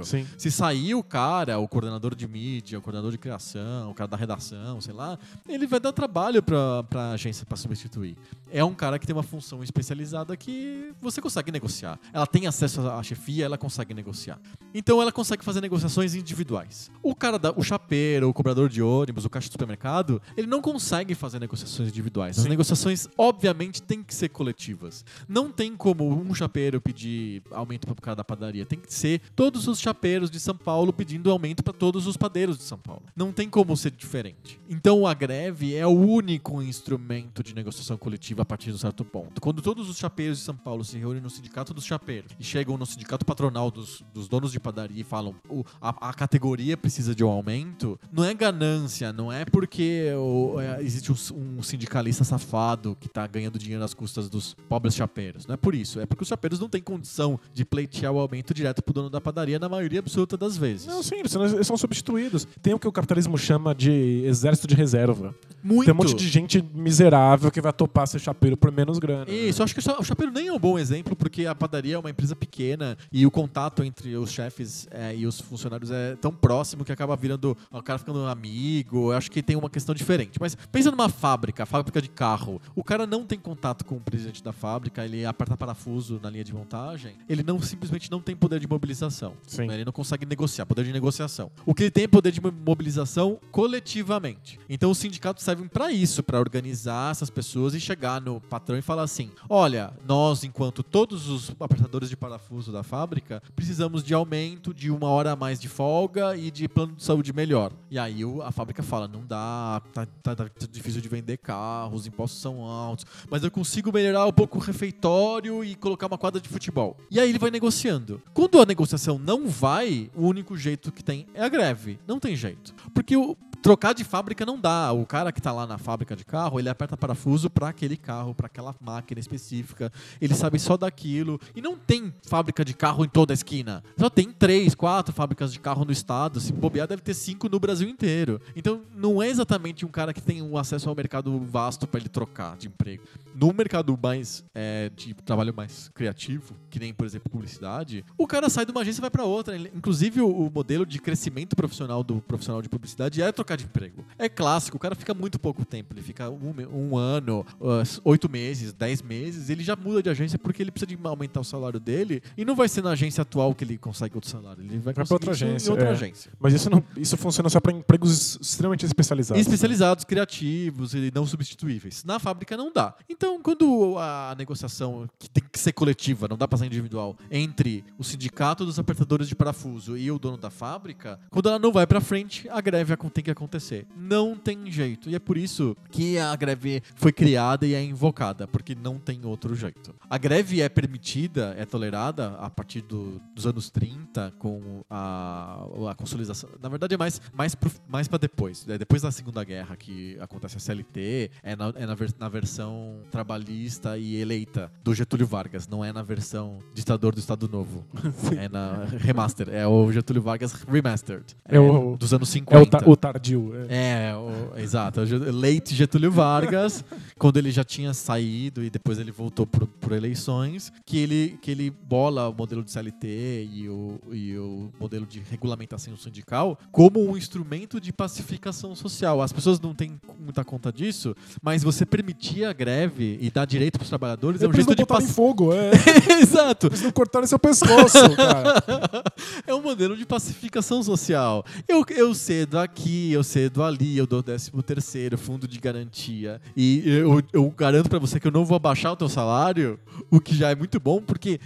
[0.03, 0.27] Sim.
[0.37, 4.17] Se sair o cara, o coordenador de mídia, o coordenador de criação, o cara da
[4.17, 5.17] redação, sei lá,
[5.47, 8.15] ele vai dar trabalho pra, pra agência pra substituir.
[8.51, 11.99] É um cara que tem uma função especializada que você consegue negociar.
[12.11, 14.39] Ela tem acesso à chefia, ela consegue negociar.
[14.73, 16.91] Então ela consegue fazer negociações individuais.
[17.01, 20.61] O cara, da, o chapeiro, o cobrador de ônibus, o caixa do supermercado, ele não
[20.61, 22.37] consegue fazer negociações individuais.
[22.37, 22.49] As Sim.
[22.49, 25.03] negociações, obviamente, têm que ser coletivas.
[25.27, 28.65] Não tem como um chapeiro pedir aumento para o cara da padaria.
[28.65, 32.57] Tem que ser todos os chapeiros de São Paulo pedindo aumento para todos os padeiros
[32.57, 33.03] de São Paulo.
[33.13, 34.57] Não tem como ser diferente.
[34.69, 39.03] Então a greve é o único instrumento de negociação coletiva a partir de um certo
[39.03, 39.41] ponto.
[39.41, 42.77] Quando todos os chapeiros de São Paulo se reúnem no sindicato dos chapeiros e chegam
[42.77, 47.13] no sindicato patronal dos, dos donos de padaria e falam "O- a, a categoria precisa
[47.13, 52.23] de um aumento, não é ganância, não é porque o- é, existe um, um sindicalista
[52.23, 55.45] safado que tá ganhando dinheiro nas custas dos pobres chapeiros.
[55.45, 55.99] Não é por isso.
[55.99, 59.19] É porque os chapeiros não têm condição de pleitear o aumento direto pro dono da
[59.19, 60.85] padaria na maioria absoluta das vezes.
[60.87, 61.31] Não, sim, eles
[61.67, 62.47] são, substituídos.
[62.61, 65.33] Tem o que o capitalismo chama de exército de reserva.
[65.63, 65.85] Muito.
[65.85, 69.25] Tem um monte de gente miserável que vai topar ser chapeiro por menos grana.
[69.25, 69.33] né?
[69.33, 71.55] Isso, eu acho que o cha- o chapeiro nem é um bom exemplo, porque a
[71.55, 75.89] padaria é uma empresa pequena e o contato entre os chefes é, e os funcionários
[75.91, 79.11] é tão próximo que acaba virando o cara ficando amigo.
[79.11, 80.37] Eu acho que tem uma questão diferente.
[80.39, 82.61] Mas pensa numa fábrica, fábrica de carro.
[82.75, 86.43] O cara não tem contato com o presidente da fábrica, ele aperta parafuso na linha
[86.43, 89.12] de montagem, ele não simplesmente não tem poder de mobilização.
[89.47, 89.69] Sim.
[89.71, 91.51] Ele não consegue negociar, poder de negociação.
[91.65, 94.59] O que ele tem é poder de mo- mobilização coletivamente.
[94.69, 98.81] Então os sindicatos servem para isso, para organizar essas pessoas e chegar no patrão e
[98.81, 104.73] falar assim: olha, nós, enquanto todos os apertadores de parafuso da fábrica, precisamos de aumento
[104.73, 107.71] de uma hora a mais de folga e de plano de saúde melhor.
[107.89, 112.07] E aí a fábrica fala: não dá, tá, tá- tá difícil de vender carros, os
[112.07, 116.39] impostos são altos, mas eu consigo melhorar um pouco o refeitório e colocar uma quadra
[116.39, 116.95] de futebol.
[117.11, 118.21] E aí ele vai negociando.
[118.33, 121.99] Quando a negociação não vai, o único jeito que tem é a greve.
[122.07, 122.73] Não tem jeito.
[122.93, 123.37] Porque o.
[123.63, 124.91] Trocar de fábrica não dá.
[124.91, 128.35] O cara que tá lá na fábrica de carro, ele aperta parafuso para aquele carro,
[128.35, 129.89] para aquela máquina específica.
[130.19, 131.39] Ele sabe só daquilo.
[131.55, 133.81] E não tem fábrica de carro em toda a esquina.
[133.97, 136.41] Só tem três, quatro fábricas de carro no estado.
[136.41, 138.41] Se bobear, deve ter cinco no Brasil inteiro.
[138.53, 142.09] Então, não é exatamente um cara que tem um acesso ao mercado vasto para ele
[142.09, 143.03] trocar de emprego.
[143.33, 148.49] No mercado mais é, de trabalho mais criativo, que nem, por exemplo, publicidade, o cara
[148.49, 149.55] sai de uma agência e vai para outra.
[149.55, 154.05] Inclusive, o modelo de crescimento profissional do profissional de publicidade é trocar de emprego.
[154.17, 155.93] É clássico, o cara fica muito pouco tempo.
[155.93, 160.39] Ele fica um, um ano, uh, oito meses, dez meses, ele já muda de agência
[160.39, 163.53] porque ele precisa de aumentar o salário dele e não vai ser na agência atual
[163.53, 164.63] que ele consegue outro salário.
[164.63, 165.91] Ele vai conseguir outra agência, outra é.
[165.91, 166.31] agência.
[166.39, 169.37] Mas isso, não, isso funciona só para empregos extremamente especializados.
[169.37, 169.41] né?
[169.41, 172.03] Especializados, criativos e não substituíveis.
[172.03, 172.95] Na fábrica não dá.
[173.09, 177.83] Então, quando a negociação, que tem que ser coletiva, não dá pra ser individual, entre
[177.97, 181.85] o sindicato dos apertadores de parafuso e o dono da fábrica, quando ela não vai
[181.85, 183.42] pra frente, a greve tem que acontecer.
[183.43, 183.85] Acontecer.
[183.95, 185.09] Não tem jeito.
[185.09, 189.19] E é por isso que a greve foi criada e é invocada, porque não tem
[189.25, 189.93] outro jeito.
[190.09, 195.95] A greve é permitida, é tolerada a partir do- dos anos 30, com a, a
[195.95, 196.49] consolidação.
[196.61, 198.65] Na verdade, é mais, mais, pro- mais para depois.
[198.67, 202.97] É depois da Segunda Guerra que acontece a CLT, é na, é na, na versão
[203.11, 207.83] trabalhista e eleita do Getúlio Vargas, não é na versão ditador do Estado Novo.
[208.37, 211.25] é na remaster, é o Getúlio Vargas remastered.
[211.45, 212.55] É o- dos anos 50.
[212.57, 213.32] É o, ta- o tardio.
[213.69, 214.09] É.
[214.09, 215.01] É, o- exato.
[215.01, 216.83] Leite Getúlio Vargas,
[217.17, 221.51] quando ele já tinha saído e depois ele voltou por, por eleições, que ele, que
[221.51, 226.99] ele bola o modelo de CLT e o, e o modelo de regulamentação sindical como
[227.09, 229.21] um instrumento de pacificação social.
[229.21, 233.77] As pessoas não têm muita conta disso, mas você permitir a greve e dar direito
[233.77, 235.15] para os trabalhadores é um jeito de pacificar.
[235.15, 235.71] fogo, é.
[236.21, 236.67] Exato.
[236.67, 238.53] Eles não cortaram seu pescoço, cara.
[239.45, 241.45] É um modelo de pacificação social.
[241.67, 246.41] Eu, eu cedo aqui, eu cedo ali, eu dou 13 terceiro, fundo de garantia.
[246.55, 249.79] E eu, eu garanto pra você que eu não vou abaixar o teu salário,
[250.09, 251.39] o que já é muito bom, porque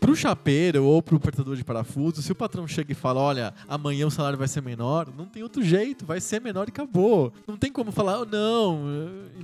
[0.00, 4.06] pro chapeiro ou pro apertador de parafuso, se o patrão chega e fala, olha, amanhã
[4.06, 7.32] o salário vai ser menor, não tem outro jeito, vai ser menor e acabou.
[7.46, 8.84] Não tem como falar, "Oh, não,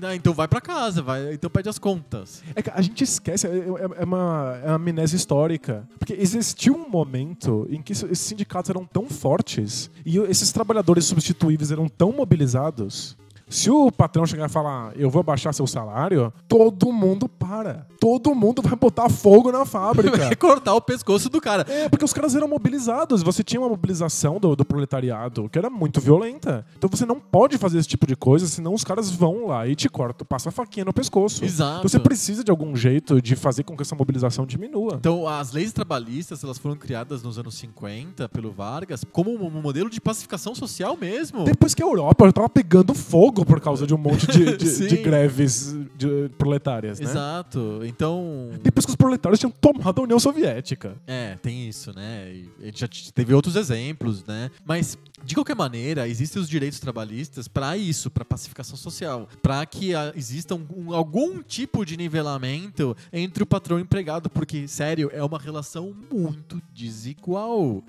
[0.03, 2.43] eh, então vai pra casa, vai, então pede as contas.
[2.55, 5.89] É que a gente esquece, é, é- é uma, é uma amnésia histórica.
[5.99, 11.71] Porque existiu um momento em que esses sindicatos eram tão fortes e esses trabalhadores substituíveis
[11.71, 13.17] eram tão mobilizados.
[13.55, 17.87] Se o patrão chegar e falar, eu vou abaixar seu salário, todo mundo para.
[18.01, 20.17] Todo mundo vai botar fogo na fábrica.
[20.19, 21.65] Vai cortar o pescoço do cara.
[21.69, 23.23] É, porque os caras eram mobilizados.
[23.23, 26.67] Você tinha uma mobilização do, do proletariado que era muito violenta.
[26.77, 29.77] Então você não pode fazer esse tipo de coisa, senão os caras vão lá e
[29.77, 31.45] te cortam, passa a faquinha no pescoço.
[31.45, 31.79] Exato.
[31.79, 34.97] Então você precisa de algum jeito de fazer com que essa mobilização diminua.
[34.97, 39.63] Então, as leis trabalhistas, elas foram criadas nos anos 50 pelo Vargas como um um
[39.63, 41.45] modelo de pacificação social mesmo.
[41.45, 44.87] Depois que a Europa já tava pegando fogo por causa de um monte de, de-
[44.89, 47.07] de greves de proletárias, né?
[47.11, 47.81] Exato.
[47.85, 50.97] Então, Depois que os proletários tinham tomado a União Soviética.
[51.07, 52.33] é, tem isso, né?
[52.33, 54.51] E a gente já teve outros exemplos, né?
[54.65, 59.95] Mas de qualquer maneira, existem os direitos trabalhistas para isso, para pacificação social, para que
[59.95, 64.67] ah, exista um- um- algum tipo de nivelamento entre o patrão e o empregado, porque
[64.67, 67.83] sério, é uma relação muito desigual.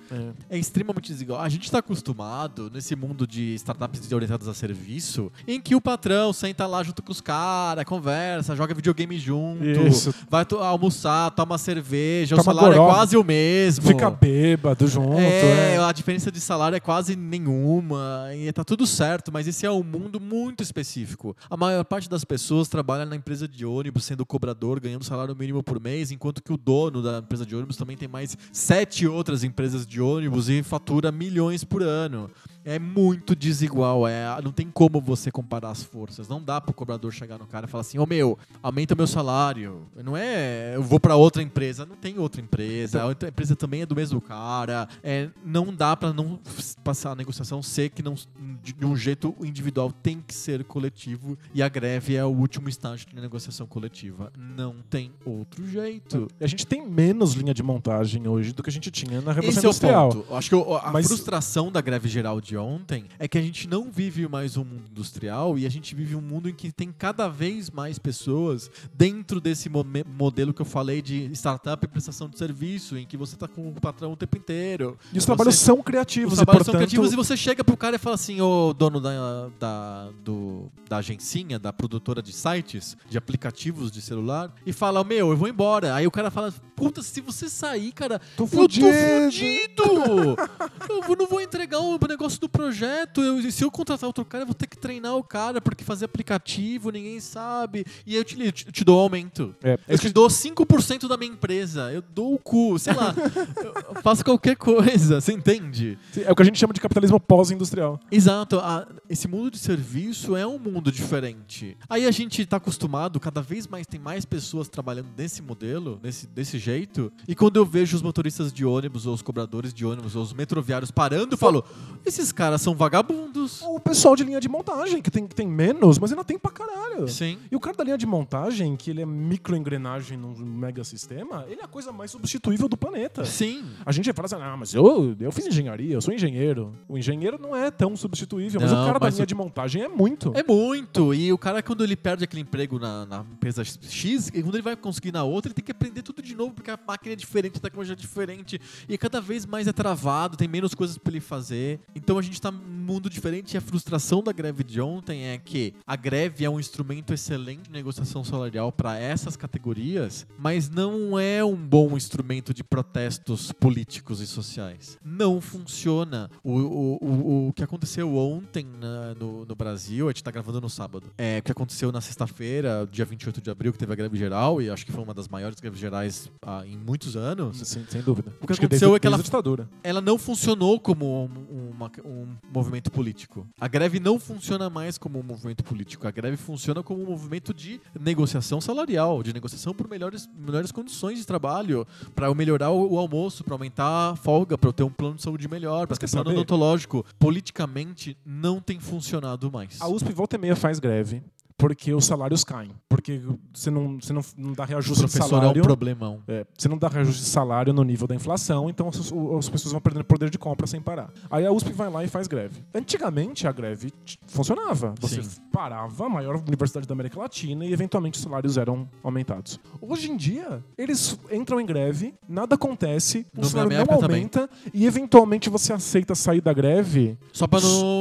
[0.48, 1.40] é extremamente desigual.
[1.40, 6.32] A gente está acostumado nesse mundo de startups orientadas a serviço, em que o patrão
[6.32, 10.14] senta lá junto com os caras, conversa, joga videogame junto, Isso.
[10.30, 12.90] vai to- almoçar, toma cerveja, Toma o salário goró.
[12.90, 13.86] é quase o mesmo.
[13.88, 15.18] Fica bêbado junto.
[15.18, 15.78] É, é.
[15.78, 19.82] a diferença de salário é quase nenhuma e tá tudo certo, mas esse é um
[19.82, 21.36] mundo muito específico.
[21.50, 25.62] A maior parte das pessoas trabalha na empresa de ônibus, sendo cobrador, ganhando salário mínimo
[25.62, 29.44] por mês, enquanto que o dono da empresa de ônibus também tem mais sete outras
[29.44, 32.30] empresas de ônibus e fatura milhões por ano.
[32.68, 36.28] É muito desigual, é, não tem como você comparar as forças.
[36.28, 39.86] Não dá pro cobrador chegar no cara e falar assim: Ô meu, aumenta meu salário.
[40.04, 41.86] Não é eu vou pra outra empresa.
[41.86, 43.02] Não tem outra empresa.
[43.02, 44.88] A outra empresa também é do mesmo cara.
[45.00, 46.40] É, não dá pra não
[46.82, 48.14] passar a negociação ser que não,
[48.60, 51.38] de, um jeito individual tem que ser coletivo.
[51.54, 54.32] E a greve é o último estágio de negociação coletiva.
[54.36, 56.26] Não tem outro jeito.
[56.40, 59.60] A gente tem menos linha de montagem hoje do que a gente tinha na Revolução
[59.60, 60.08] Esse é o Industrial.
[60.10, 60.34] ponto.
[60.34, 63.68] Acho que o- a Mas- frustração da greve geral de ontem é que a gente
[63.68, 66.92] não vive mais um mundo industrial e a gente vive um mundo em que tem
[66.92, 72.38] cada vez mais pessoas dentro desse modelo que eu falei de startup e prestação de
[72.38, 74.98] serviço, em que você tá com o patrão o tempo inteiro.
[75.12, 77.62] E os Você- trabalhos são criativos os e, trabalhos portanto, são criativos e você chega
[77.64, 82.32] pro cara e fala assim, ô dono da, da, do, da agencinha, da produtora de
[82.32, 85.94] sites, de aplicativos de celular, e fala, meu, eu vou embora.
[85.94, 88.86] Aí o cara fala, puta, se você sair, cara, Tô eu fudido.
[88.86, 90.36] tô fudido!
[91.10, 93.22] eu não vou entregar o negócio do projeto.
[93.22, 96.04] Eu- se eu contratar outro cara, eu vou ter que treinar o cara, porque fazer
[96.04, 97.84] aplicativo, ninguém sabe.
[98.06, 99.54] E eu te, eu te- eu te dou aumento.
[99.62, 101.92] É, Eu te dou 5% da minha empresa.
[101.92, 103.14] Eu dou o cu, sei lá.
[103.94, 105.98] eu faço qualquer coisa, você entende?
[106.16, 108.00] é o que a gente chama de capitalismo pós-industrial.
[108.10, 111.76] Exato, a- esse mundo de serviço é um mundo diferente.
[111.88, 116.26] Aí a gente tá acostumado, cada vez mais tem mais pessoas trabalhando nesse modelo, nesse,
[116.26, 117.12] desse jeito.
[117.26, 120.32] E quando eu vejo os motoristas de ônibus, ou os cobradores de ônibus, ou os
[120.32, 121.64] metroviários parando, eu falo:
[122.04, 123.62] esses caras são vagabundos.
[123.62, 125.00] O pessoal de linha de montagem.
[125.02, 127.08] que tem, que tem menos, mas ainda tem pra caralho.
[127.08, 127.38] Sim.
[127.50, 131.60] E o cara da linha de montagem, que ele é microengrenagem num mega sistema, ele
[131.60, 133.24] é a coisa mais substituível do planeta.
[133.24, 133.64] Sim.
[133.84, 136.74] A gente fala assim, ah, mas eu, eu fiz engenharia, eu sou engenheiro.
[136.88, 139.34] O engenheiro não é tão substituível, mas Não, o cara da mas linha o- de
[139.34, 140.32] montagem é muito.
[140.34, 141.14] É muito.
[141.14, 144.76] E o cara, quando ele perde aquele emprego na, na empresa X, quando ele vai
[144.76, 147.58] conseguir na outra, ele tem que aprender tudo de novo, porque a máquina é diferente,
[147.58, 148.60] a tecnologia é diferente.
[148.88, 151.80] E cada vez mais é travado, tem menos coisas pra ele fazer.
[151.94, 155.38] Então a gente tá num mundo diferente e a frustração da greve de ontem é
[155.38, 161.18] que a greve é um instrumento excelente de negociação salarial para essas categorias, mas não
[161.18, 164.96] é um bom instrumento de protestos políticos e sociais.
[165.04, 166.30] Não funciona.
[166.44, 170.60] O, o, o, o que aconteceu ontem na- no, no Brasil, a gente tá gravando
[170.60, 173.96] no sábado, é o que aconteceu na sexta-feira, dia 28 de abril, que teve a
[173.96, 177.58] greve geral, e acho que foi uma das maiores greves gerais ah, em muitos anos.
[177.66, 178.32] Sem, sem dúvida.
[178.40, 179.68] O que Acho aconteceu é que ela- desde a ditadura.
[179.82, 183.46] ela não funcionou como um, uma- um movimento político.
[183.60, 186.06] A greve não funciona mais como um movimento político.
[186.06, 191.18] A greve funciona como um movimento de negociação salarial, de negociação por melhores, melhores condições
[191.18, 194.82] de trabalho, para eu melhorar o, o almoço, para aumentar a folga, para eu ter
[194.82, 196.30] um plano de saúde melhor, para saber?
[196.30, 197.04] odontológico.
[197.18, 199.80] Politicamente, não tem funcionado mais.
[199.80, 201.22] A USP volta e meia faz greve
[201.58, 202.70] porque os salários caem.
[202.88, 203.20] Porque
[203.52, 205.62] você não, você não, não dá O reajuste de professor é um salário.
[205.62, 206.22] problemão.
[206.28, 208.98] É, você não dá reajuste de salário no nível da inflação, então as,
[209.38, 211.10] as pessoas vão perdendo poder de compra sem parar.
[211.30, 212.62] Aí a USP vai lá e faz greve.
[212.74, 213.92] Antigamente a greve
[214.26, 214.94] funcionava.
[215.00, 215.40] Você Sim.
[215.52, 219.58] parava a maior universidade da América Latina e eventualmente os salários eram aumentados.
[219.80, 224.16] Hoje em dia, eles entram em greve, nada acontece, o No salário não época também.
[224.16, 227.16] aumenta e eventualmente você aceita sair da greve.
[227.32, 227.60] Só para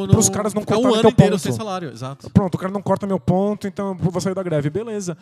[0.09, 1.39] Pros caras não um cortarem ano teu ponto.
[1.39, 1.89] sem salário.
[1.91, 2.29] Exato.
[2.31, 4.69] Pronto, o cara não corta meu ponto, então eu vou sair da greve.
[4.69, 5.17] Beleza.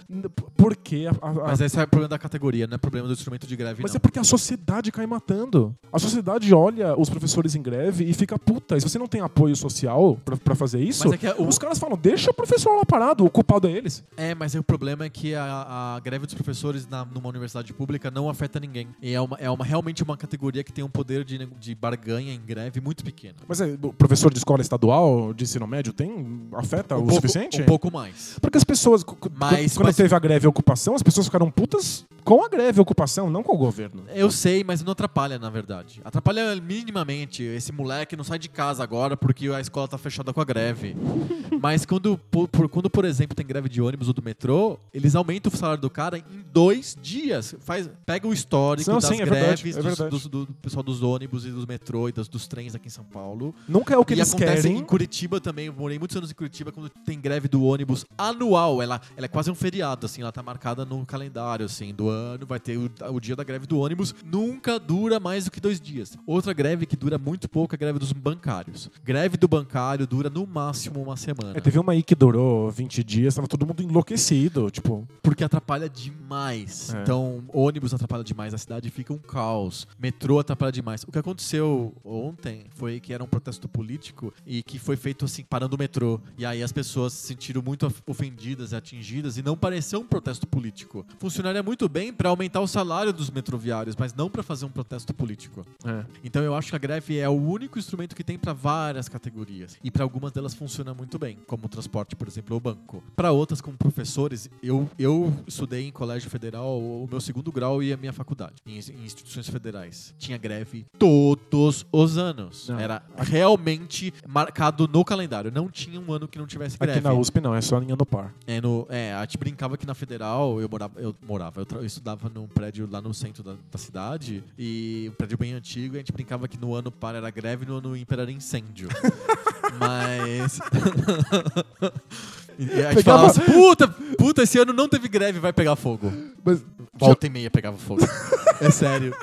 [0.56, 1.08] Por quê?
[1.22, 3.56] A- a- Mas esse é o problema da categoria, não é problema do instrumento de
[3.56, 3.98] greve, Mas não.
[3.98, 5.76] é porque a sociedade cai matando.
[5.92, 8.78] A sociedade olha os professores em greve e fica puta.
[8.78, 11.36] E se você não tem apoio social pra, pra fazer isso, Mas é que é
[11.36, 14.04] o- os caras falam, deixa o professor lá parado, o culpado é eles.
[14.18, 18.30] É, mas o problema é que a, greve dos professores na- numa universidade pública não
[18.30, 18.88] afeta ninguém.
[19.02, 22.34] E é, uma, é uma, realmente uma categoria que tem um poder de, de barganha
[22.34, 23.36] em greve muito pequeno.
[23.48, 27.62] Mas é, o professor de escola estadual, de ensino médio, tem afeta o pouco, suficiente?
[27.62, 28.13] Um pouco mais.
[28.42, 29.04] Porque as pessoas,
[29.36, 32.48] Mas- quando mas- teve a greve e a ocupação, as pessoas ficaram putas com a
[32.50, 34.04] greve e a ocupação, não com o governo.
[34.14, 36.02] Eu sei, mas não atrapalha, na verdade.
[36.06, 37.44] Atrapalha minimamente.
[37.44, 40.96] Esse moleque não sai de casa agora porque a escola tá fechada com a greve.
[41.62, 45.52] mas quando por, quando, por exemplo, tem greve de ônibus ou do metrô, eles aumentam
[45.54, 47.56] o salário do cara em dois dias.
[47.60, 50.10] Faz, pega o histórico Não, das sim, é verdade, greves é dos- verdade.
[50.10, 53.04] dos- do, pessoal dos ônibus e dos metrô e dos, dos trens aqui em São
[53.04, 53.54] Paulo.
[53.68, 54.78] Nunca é o que e eles acontece querem.
[54.78, 55.68] em Curitiba também.
[55.68, 58.82] Eu morei muitos anos em Curitiba quando tem greve do ônibus anual.
[58.82, 60.22] Ela, ela é quase um feriado, assim.
[60.22, 62.46] Ela tá marcada no calendário, assim, do ano.
[62.46, 64.14] Vai ter o, o dia da greve do ônibus.
[64.26, 66.18] Nunca dura mais do que dois dias.
[66.26, 68.90] Outra greve que dura muito pouco é a greve dos bancários.
[69.04, 71.58] Greve do bancário dura no máximo uma semana.
[71.58, 75.08] É, teve uma aí que durou 20 dias, tava todo mundo enlouquecido, tipo...
[75.22, 76.94] Porque atrapalha demais.
[76.94, 77.02] É.
[77.02, 79.88] Então, ônibus atrapalha demais, a cidade fica um caos.
[80.00, 81.04] Metrô atrapalha demais.
[81.04, 85.44] O que aconteceu ontem foi que era um protesto político e que foi feito assim,
[85.44, 86.20] parando o metrô.
[86.38, 90.48] E aí as pessoas se sentiram muito ofendidas e atingidas e não pareceu um protesto
[90.48, 91.06] político.
[91.20, 95.14] Funcionaria muito bem para aumentar o salário dos metroviários, mas não para fazer um protesto
[95.14, 95.66] político.
[95.86, 96.06] É.
[96.24, 99.78] Então eu acho que a greve é o único instrumento que tem para várias categorias.
[99.84, 103.04] E para algumas delas funciona muito bem, como o transporte, por exemplo, ou o banco.
[103.16, 107.94] Para outras, como professores, eu, eu estudei em colégio federal o meu segundo grau e
[107.94, 110.14] a minha faculdade, em, em instituições federais.
[110.18, 112.70] Tinha greve todos os anos.
[112.70, 112.80] Não.
[112.80, 115.52] Era realmente marcado no calendário.
[115.52, 117.00] Não tinha um ano que não tivesse greve.
[117.00, 118.34] Aqui na USP não, é só linha no par.
[118.48, 121.86] É, no, é, a gente brincava que na Federal, eu morava, eu, morava, eu, eu
[121.86, 125.98] estudava num prédio lá no centro da, da cidade, e um prédio bem antigo, e
[125.98, 128.90] a gente brincava que no ano par era greve e no ano ímpar era incêndio.
[129.80, 130.60] Mas.
[132.60, 133.88] e a gente Pegava- falava assim, puta,
[134.18, 136.12] puta, esse ano não teve greve, vai pegar fogo.
[136.44, 138.02] Mas Volta e meia pegava fogo.
[138.62, 139.14] É sério.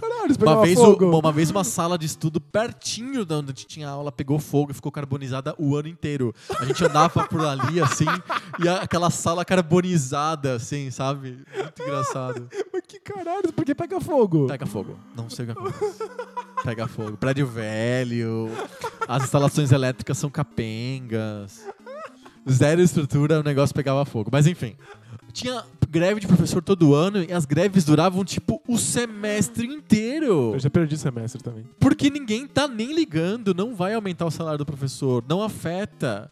[0.00, 1.06] Caralho eles Uma vez, fogo?
[1.06, 4.38] o- uma vez uma sala de estudo pertinho de onde a gente tinha aula pegou
[4.38, 6.34] fogo e ficou carbonizada o ano inteiro.
[6.58, 8.06] A gente andava por ali, assim,
[8.62, 11.44] e aquela sala carbonizada, assim, sabe?
[11.56, 12.48] Muito engraçado.
[12.72, 14.46] Mas que caralho, por que pega fogo?
[14.46, 14.98] Pega fogo.
[15.16, 15.98] Não sei o que acontece.
[16.64, 17.16] Pega fogo.
[17.16, 18.50] Prédio velho,
[19.06, 21.64] as instalações elétricas são capengas.
[22.48, 24.30] Zero estrutura, o negócio pegava fogo.
[24.32, 24.76] Mas enfim.
[25.32, 25.62] Tinha
[25.96, 30.52] greve de professor todo ano e as greves duravam, tipo, o semestre inteiro.
[30.52, 31.64] Eu já perdi semestre também.
[31.80, 36.30] Porque ninguém tá nem ligando, não vai aumentar o salário do professor, não afeta.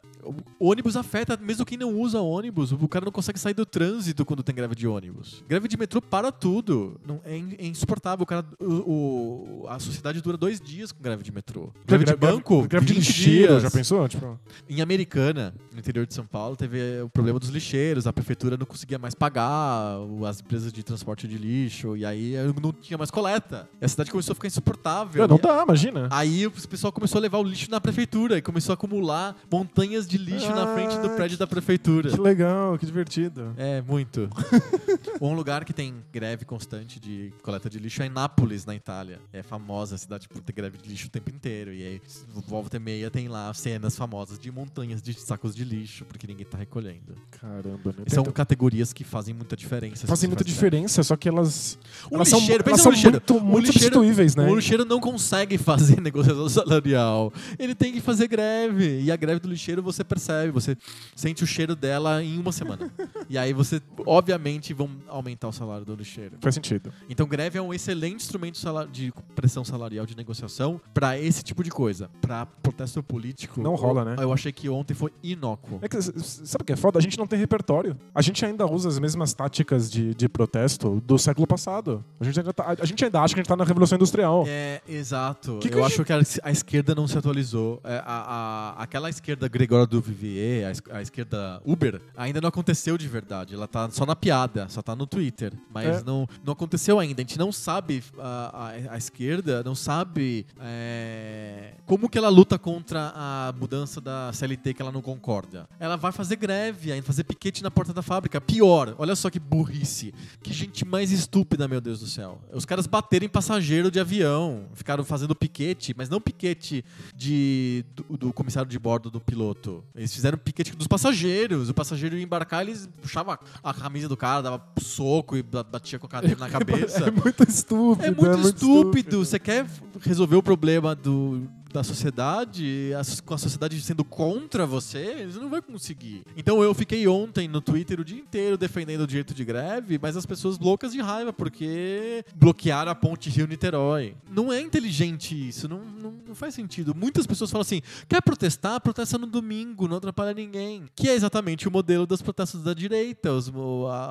[0.59, 4.25] O ônibus afeta, mesmo quem não usa ônibus, o cara não consegue sair do trânsito
[4.25, 5.45] quando tem greve de ônibus.
[5.49, 7.01] Greve de metrô para tudo.
[7.07, 8.23] Não, é, é insuportável.
[8.23, 11.71] O cara, o, o- a sociedade dura dois dias com greve de metrô.
[11.87, 13.63] Greve de banco, greve de 20 lixeiro, dias.
[13.63, 14.07] já pensou?
[14.09, 14.39] Tipo,
[14.69, 18.07] Em Americana, no interior de São Paulo, teve eh, o problema dos lixeiros.
[18.07, 19.97] A prefeitura não conseguia mais pagar
[20.29, 21.97] as empresas de transporte de lixo.
[21.97, 23.69] E aí eh, não tinha mais coleta.
[23.81, 25.27] E a cidade começou a ficar insuportável.
[25.29, 26.09] não dá, imagina.
[26.11, 30.07] Aí o pessoal começou a levar o lixo na prefeitura e começou a acumular montanhas
[30.07, 32.11] de lixo na frente do Ah, prédio da prefeitura.
[32.11, 33.55] Que legal, que divertido.
[33.57, 34.28] É, muito.
[35.20, 39.20] um lugar que tem greve constante de coleta de lixo é Nápoles, na Itália.
[39.32, 41.73] É famosa a cidade por ter greve de lixo o tempo inteiro.
[41.73, 42.03] E aí,
[42.47, 46.47] volta e meia, tem lá cenas famosas de montanhas de sacos de lixo, porque ninguém
[46.47, 47.15] tá recolhendo.
[47.31, 48.05] Caramba, né?
[48.09, 50.07] São categorias que fazem muita diferença.
[50.07, 51.78] Fazem muita diferença, só que elas,
[52.11, 53.16] O elas lixeiro, são, elas são lixeiro.
[53.16, 54.49] muito, muito substituíveis, né?
[54.49, 57.32] O lixeiro não consegue fazer negociação salarial.
[57.59, 59.01] Ele tem que fazer greve.
[59.01, 60.77] E a greve do lixeiro você percebe, você
[61.17, 62.91] sente o cheiro dela em uma semana.
[63.29, 66.37] e aí você, obviamente, vão aumentar o salário do lixeiro.
[66.41, 66.93] Faz sentido.
[67.09, 68.59] Então, greve é um excelente instrumento
[68.93, 72.11] de pressão salarial, de negociação, pra esse tipo de coisa.
[72.21, 73.61] Pra protesto político.
[73.63, 74.17] Não rola, eu- né?
[74.21, 75.79] Eu achei que ontem foi inócuo.
[75.83, 76.99] É que, sabe o que é foda?
[76.99, 77.97] A gente não tem repertório.
[78.15, 82.05] A gente ainda usa as mesmas táticas de, de protesto do século passado.
[82.21, 84.45] A gente, ainda tá- a gente ainda acha que a gente tá na Revolução Industrial.
[84.47, 85.59] É, exato.
[85.61, 87.81] Que que eu a acho que a, a esquerda não se atualizou.
[87.85, 92.99] É, a, a- aquela esquerda Gregório do Vivier, a, a esquerda Uber, ainda não aconteceu
[92.99, 93.55] de verdade.
[93.55, 95.53] Ela tá só na piada, só tá no Twitter.
[95.73, 96.03] Mas É.
[96.05, 97.21] não, não aconteceu ainda.
[97.21, 102.59] A gente não sabe, a, a- a esquerda não sabe é, como que ela luta
[102.59, 105.69] contra a mudança da CLT que ela não concorda.
[105.79, 108.41] Ela vai fazer greve, ainda fazer piquete na porta da fábrica.
[108.41, 110.12] Pior, olha só que burrice.
[110.43, 112.41] Que gente mais estúpida, meu Deus do céu.
[112.53, 114.66] Os caras bateram em passageiro de avião.
[114.75, 116.85] Ficaram fazendo piquete, mas não piquete
[117.15, 119.74] de, do, do comissário de bordo do piloto.
[119.95, 121.69] Eles fizeram piquete dos passageiros.
[121.71, 125.99] O passageiro ia embarcar, eles puxavam a camisa do cara, dava soco e ba- batia
[125.99, 127.07] com a cadeira na cabeça.
[127.07, 128.05] É muito estúpido.
[128.07, 129.25] É muito, estúpido.
[129.25, 129.67] Você quer
[130.01, 131.43] resolver o problema do,
[131.75, 136.23] da sociedade, a- com a sociedade sendo contra você, você não vai conseguir.
[136.37, 140.17] Então eu fiquei ontem no Twitter o dia inteiro defendendo o direito de greve, mas
[140.17, 144.15] as pessoas loucas de raiva, porque bloquearam a ponte Rio-Niterói.
[144.31, 146.95] Não é inteligente isso, não, não, não faz sentido.
[146.95, 148.81] Muitas pessoas falam assim: quer protestar?
[148.81, 150.85] Protesta no domingo, não atrapalha ninguém.
[150.95, 153.33] Que é exatamente o modelo dos protestos da direita.
[153.33, 153.49] Os,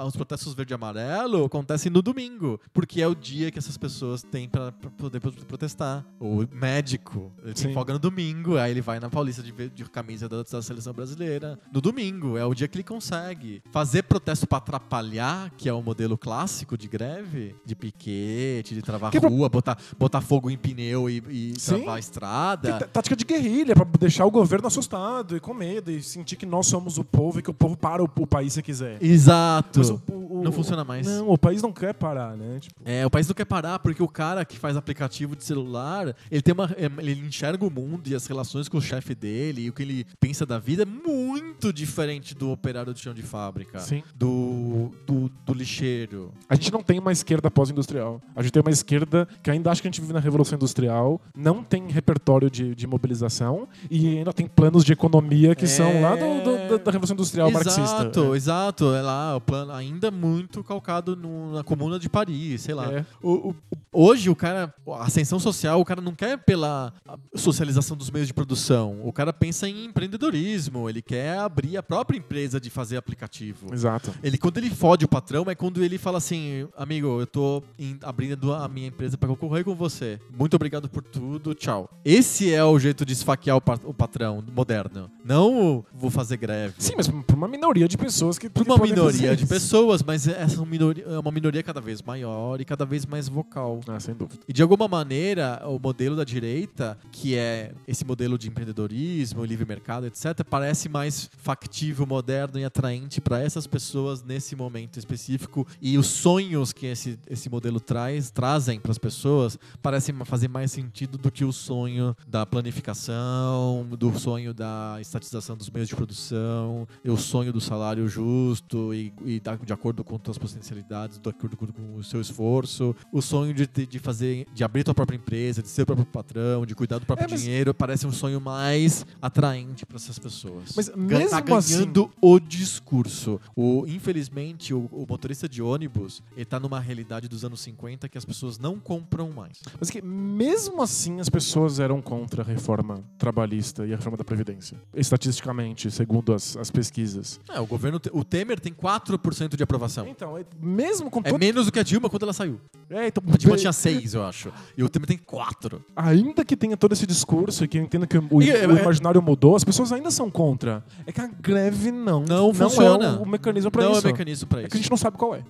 [0.06, 4.22] os protestos verde e amarelo acontecem no domingo, porque é o dia que essas pessoas
[4.22, 6.06] têm pra poder pro- protestar.
[6.19, 7.73] O médico, ele tem Sim.
[7.73, 11.59] folga no domingo, aí ele vai na Paulista de, de camisa da, da seleção brasileira.
[11.71, 13.61] No domingo, é o dia que ele consegue.
[13.71, 19.11] Fazer protesto pra atrapalhar, que é o modelo clássico de greve, de piquete, de travar
[19.11, 22.80] Que pro- rua, botar, botar fogo em pneu e, e travar a estrada.
[22.80, 26.45] Tá- tática de guerrilha pra deixar o governo assustado e com medo e sentir que
[26.45, 28.97] nós somos o povo e que o povo para o, o país se quiser.
[29.01, 29.81] Exato.
[30.11, 31.05] O- o- Não funciona mais.
[31.07, 32.59] Não, o país não quer parar, né?
[32.59, 36.15] Tipo, É, o país não quer parar porque o cara que faz aplicativo de celular,
[36.31, 39.64] ele tem uma, é, ele enxerga o mundo e as relações com o chefe dele
[39.64, 43.22] e o que ele pensa da vida é muito diferente do operário de chão de
[43.22, 44.02] fábrica, Sim.
[44.15, 46.32] do, do, do lixeiro.
[46.48, 48.22] A gente não tem uma esquerda pós-industrial.
[48.34, 51.20] A gente tem uma esquerda que ainda acha que a gente vive na Revolução Industrial,
[51.36, 55.68] não tem repertório de, de mobilização e ainda tem planos de economia que É.
[55.68, 57.82] são lá do- do- da, da Revolução Industrial marxista.
[57.82, 58.38] Exato, É.
[58.38, 58.94] exato.
[58.95, 62.90] É lá, o plano ainda muito calcado no- na comuna de Paris, sei lá.
[62.94, 63.06] É.
[63.22, 63.56] O- o-
[63.91, 66.94] hoje o cara, a ascensão social, o cara não quer pela
[67.35, 68.99] socialização dos meios de produção.
[69.03, 73.73] O cara pensa em empreendedorismo, ele quer abrir a própria empresa de fazer aplicativo.
[73.73, 74.13] Exato.
[74.23, 77.63] Ele, quando ele fode o patrão, é quando ele fala assim: Amigo, eu tô
[78.01, 80.19] abrindo a minha empresa para concorrer com você.
[80.37, 81.89] Muito obrigado por tudo, tchau.
[82.05, 85.09] Esse é o jeito de esfaquear o, pa- o patrão moderno.
[85.23, 86.75] Não vou fazer greve.
[86.77, 88.49] Sim, mas pra uma minoria de pessoas que.
[88.49, 92.65] Para uma minoria de pessoas, mas essa minoria, é uma minoria cada vez maior e
[92.65, 93.79] cada vez mais vocal.
[93.87, 94.39] Ah, sem dúvida.
[94.47, 99.65] E de alguma maneira, o modelo da direita, que é esse modelo de empreendedorismo, livre
[99.65, 105.65] mercado, etc., parece mais factível, moderno e atraente para essas pessoas nesse momento específico.
[105.80, 110.72] E os sonhos que esse, esse modelo traz, trazem para as pessoas parecem fazer mais
[110.72, 116.88] sentido do que o sonho da planificação, do sonho da estatização dos meios de produção,
[117.06, 121.68] o sonho do salário justo e, e de acordo com as potencialidades, de acordo com,
[121.95, 125.84] o seu esforço, o sonho de, de fazer, de abrir tua própria empresa, de ser
[125.84, 129.85] o próprio patrão, de cuidar do próprio É, mas- dinheiro parece um sonho mais atraente
[129.85, 130.73] para essas pessoas.
[130.75, 133.39] Mas Gan- mesmo tá ganhando assim- o discurso.
[133.55, 138.17] O, infelizmente, o, o motorista de ônibus ele tá numa realidade dos anos 50 que
[138.17, 139.59] as pessoas não compram mais.
[139.80, 144.23] Mas que mesmo assim as pessoas eram contra a reforma trabalhista e a reforma da
[144.23, 144.77] Previdência.
[144.95, 147.39] Estatisticamente, segundo as, as pesquisas.
[147.49, 150.07] É, o governo, o Temer tem 4% de aprovação.
[150.07, 151.39] Então, é- mesmo com É todo...
[151.39, 152.59] menos do que a Dilma quando ela saiu.
[152.89, 154.51] É, então, A Dilma tinha 6, eu acho.
[154.77, 155.84] E o Temer tem 4.
[155.95, 158.82] Ainda que tenha todo esse discurso e que eu entendo que o, é, o é-
[158.82, 160.84] imaginário mudou, as pessoas ainda são contra.
[161.06, 163.06] É que a greve não, Não funciona.
[163.06, 164.07] é o, o mecanismo pra Não isso.
[164.07, 164.70] é mecanismo pra É isso.
[164.72, 165.44] que a gente não sabe qual é.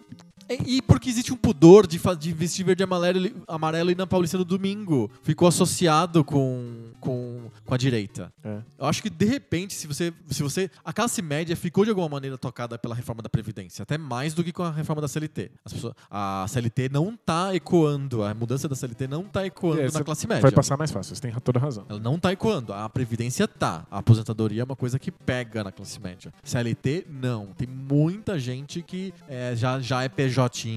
[0.49, 4.05] E, e porque existe um pudor de, de vestir verde e amarelo, amarelo e na
[4.05, 5.09] Paulista no domingo.
[5.21, 8.31] Ficou associado com, com, com a direita.
[8.43, 8.59] É.
[8.79, 10.71] Eu acho que, de repente, se você, se você.
[10.85, 14.43] A classe média ficou de alguma maneira tocada pela reforma da Previdência, até mais do
[14.43, 15.51] que com a reforma da CLT.
[15.65, 19.91] As pessoas, a CLT não tá ecoando, a mudança da CLT não tá ecoando É,
[19.91, 20.41] na classe média.
[20.41, 21.85] Vai passar mais fácil, você tem toda a razão.
[21.89, 22.71] Ela não tá ecoando.
[22.73, 23.85] A Previdência tá.
[23.91, 26.33] A aposentadoria é uma coisa que pega na classe média.
[26.43, 27.47] CLT, não.
[27.57, 30.69] Tem muita gente que é, já, já é PJ,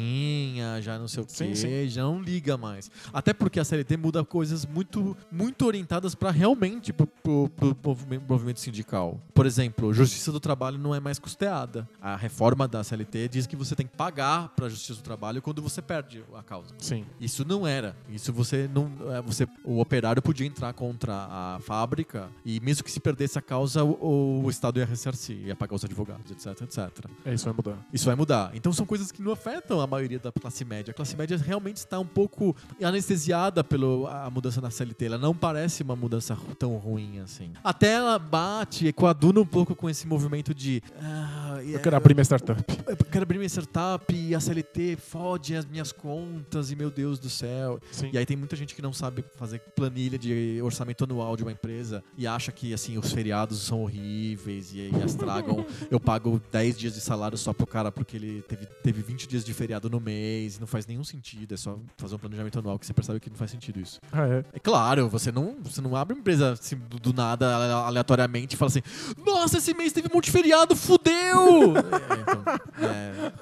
[0.83, 1.89] já não sei o Sim, quê, sim.
[1.89, 2.91] já não liga mais.
[3.13, 7.97] Até porque a CLT muda coisas muito, muito orientadas para realmente pro, pro, pro
[8.29, 9.21] movimento, sindical.
[9.35, 11.89] Por exemplo, Justiça do Trabalho não é mais custeada.
[12.01, 15.43] A reforma da CLT diz que você tem que pagar para a Justiça do Trabalho
[15.43, 16.75] quando você perde a causa.
[16.79, 17.05] Sim.
[17.21, 17.97] Isso não era.
[18.09, 18.91] Isso você não.
[19.13, 23.43] é, Você, o operário podia entrar contra a fábrica e mesmo que se perdesse a
[23.43, 27.11] causa, o, o Estado ia ressarcir, ia pagar os advogados, etc, etc.
[27.25, 27.87] É isso vai mudar.
[27.93, 28.51] Isso vai mudar.
[28.55, 30.91] Então são coisas que não afetam a maioria da classe média.
[30.93, 35.07] A classe média realmente está um pouco anestesiada pela mudança na CLT.
[35.07, 37.53] Ela não parece uma mudança ru- tão ruim assim.
[37.63, 40.83] Até ela bate, coaduna um pouco com esse movimento de.
[41.01, 42.63] Ah, Eu quero abrir minha startup.
[42.87, 47.19] eu quero abrir minha startup e a CLT fode as minhas contas e meu Deus
[47.19, 47.81] do céu.
[47.91, 48.11] Sim.
[48.13, 51.53] E aí tem muita gente que não sabe fazer planilha de orçamento anual de uma
[51.53, 55.65] empresa e acha que assim os feriados são horríveis e aí estragam.
[55.91, 59.45] eu pago 10 dias de salário só pro cara porque ele teve, teve 20 dias
[59.45, 62.87] de feriado no mês, não faz nenhum sentido, é só fazer um planejamento anual que
[62.87, 64.01] você percebe que não faz sentido isso.
[64.13, 64.45] Ah, é.
[64.53, 68.55] É claro, você não, você não abre uma empresa assim, do, do nada, ale- aleatoriamente,
[68.55, 68.83] e fala assim:
[69.25, 71.75] Nossa, esse mês teve um monte de feriado, fudeu!
[72.81, 73.33] é,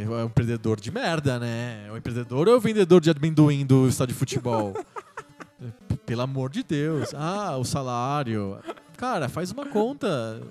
[0.00, 1.86] então, é, é, é um empreendedor de merda, né?
[1.86, 4.74] É um empreendedor ou é o vendedor de amendoim do estádio de futebol?
[6.06, 7.14] Pelo amor de Deus.
[7.14, 8.58] Ah, o salário.
[8.96, 10.42] Cara, faz uma conta.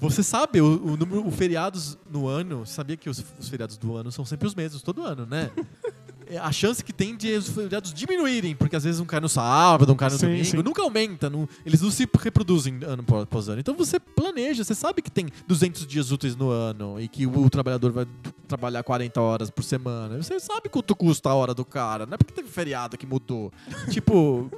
[0.00, 3.78] Você sabe o, o número, o feriados no ano, você sabia que os, os feriados
[3.78, 5.50] do ano são sempre os mesmos, todo ano, né?
[6.28, 9.28] É, A chance que tem de os feriados diminuírem, porque às vezes um cai no
[9.28, 10.56] sábado, um cai no Sim, domingo, sim.
[10.62, 13.60] nunca aumenta, não- eles não se reproduzem ano após- após ano.
[13.60, 17.48] Então você planeja, você sabe que tem 200 dias úteis no ano e que o
[17.48, 18.06] trabalhador vai
[18.48, 20.16] trabalhar 40 horas por semana.
[20.22, 23.52] Você sabe quanto custa a hora do cara, não é porque teve feriado que mudou.
[23.90, 24.50] tipo,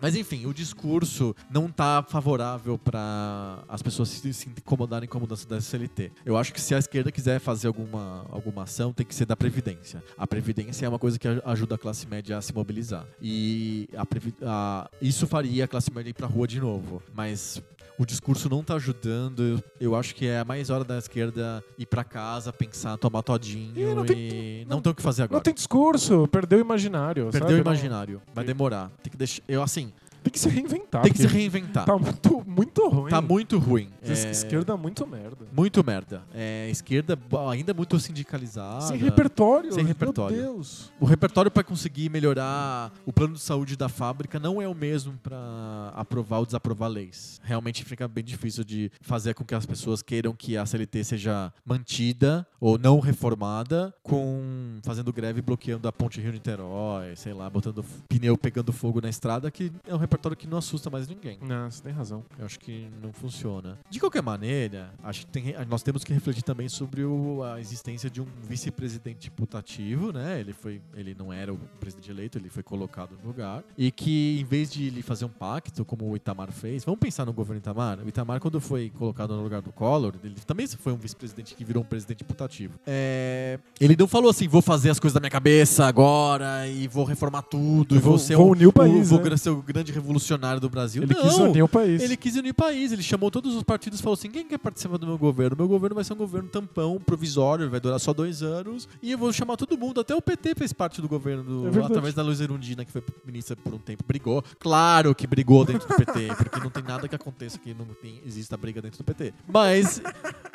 [0.00, 5.20] mas enfim, o discurso não tá favorável para as pessoas se, se incomodarem com a
[5.20, 6.12] mudança da CLT.
[6.24, 9.36] Eu acho que se a esquerda quiser fazer alguma, alguma ação, tem que ser da
[9.36, 10.02] Previdência.
[10.18, 13.06] A Previdência é uma coisa que ajuda a classe média a se mobilizar.
[13.20, 14.04] E a
[14.46, 17.02] a- isso faria a classe média ir pra rua de novo.
[17.14, 17.62] Mas
[17.98, 19.42] o discurso não tá ajudando.
[19.42, 23.72] Eu, eu acho que é mais hora da esquerda ir pra casa, pensar, tomar todinho
[23.76, 25.38] e não não, tem- não tem o que fazer agora.
[25.38, 27.24] Não tem discurso, perdeu o imaginário.
[27.30, 27.60] Perdeu sabe?
[27.60, 28.22] o imaginário.
[28.34, 28.90] Vai demorar.
[29.02, 29.42] Tem que deixar.
[29.48, 29.92] Eu, assim,
[30.24, 31.02] Tem que se reinventar.
[31.02, 31.84] tem que se reinventar.
[31.84, 33.10] Tá muito, muito ruim.
[33.10, 33.90] Tá muito ruim.
[34.02, 35.46] É, Esquerda muito merda.
[35.52, 36.22] Muito merda.
[36.34, 37.18] É, esquerda
[37.50, 38.80] ainda muito sindicalizada.
[38.80, 39.70] Sem repertório.
[39.70, 40.34] Sem repertório.
[40.34, 40.90] Meu Deus.
[40.98, 45.12] O repertório para conseguir melhorar o plano de saúde da fábrica não é o mesmo
[45.22, 47.38] para aprovar ou desaprovar leis.
[47.44, 51.52] Realmente fica bem difícil de fazer com que as pessoas queiram que a CLT seja
[51.66, 58.38] mantida ou não reformada, com fazendo greve bloqueando a ponte Rio-Niterói, sei lá, botando pneu
[58.38, 61.38] pegando fogo na estrada, que é um repertório que não assusta mais ninguém.
[61.42, 62.24] Não, você tem razão.
[62.38, 63.78] Eu acho que não funciona.
[63.90, 68.08] De qualquer maneira, acho que tem- nós temos que refletir também sobre o- a existência
[68.10, 70.40] de um vice-presidente putativo, né?
[70.40, 74.38] Ele foi, ele não era o presidente eleito, ele foi colocado no lugar e que
[74.40, 77.58] em vez de ele fazer um pacto como o Itamar fez, vamos pensar no governo
[77.58, 77.98] Itamar.
[78.04, 81.64] O Itamar quando foi colocado no lugar do Collor, ele também foi um vice-presidente que
[81.64, 82.74] virou um presidente putativo.
[82.86, 87.04] É, ele não falou assim, vou fazer as coisas da minha cabeça agora e vou
[87.04, 89.36] reformar tudo e vou, vou- ser vou um, unir o país, vou né?
[89.36, 91.02] ser o grande revolucionário do Brasil.
[91.02, 91.22] Ele não.
[91.22, 92.02] quis unir o país.
[92.02, 94.58] Ele quis unir o país, ele chamou todos os partidos e falou assim: quem quer
[94.58, 95.56] participar do meu governo?
[95.56, 99.18] Meu governo vai ser um governo tampão, provisório, vai durar só dois anos, e eu
[99.18, 100.00] vou chamar todo mundo.
[100.00, 103.02] Até o PT fez parte do governo, do- É através da Luiz Erundina, que foi
[103.24, 104.04] ministra por um tempo.
[104.06, 104.42] Brigou.
[104.58, 108.20] Claro que brigou dentro do PT, porque não tem nada que aconteça que não tem,
[108.26, 109.32] exista briga dentro do PT.
[109.48, 110.00] Mas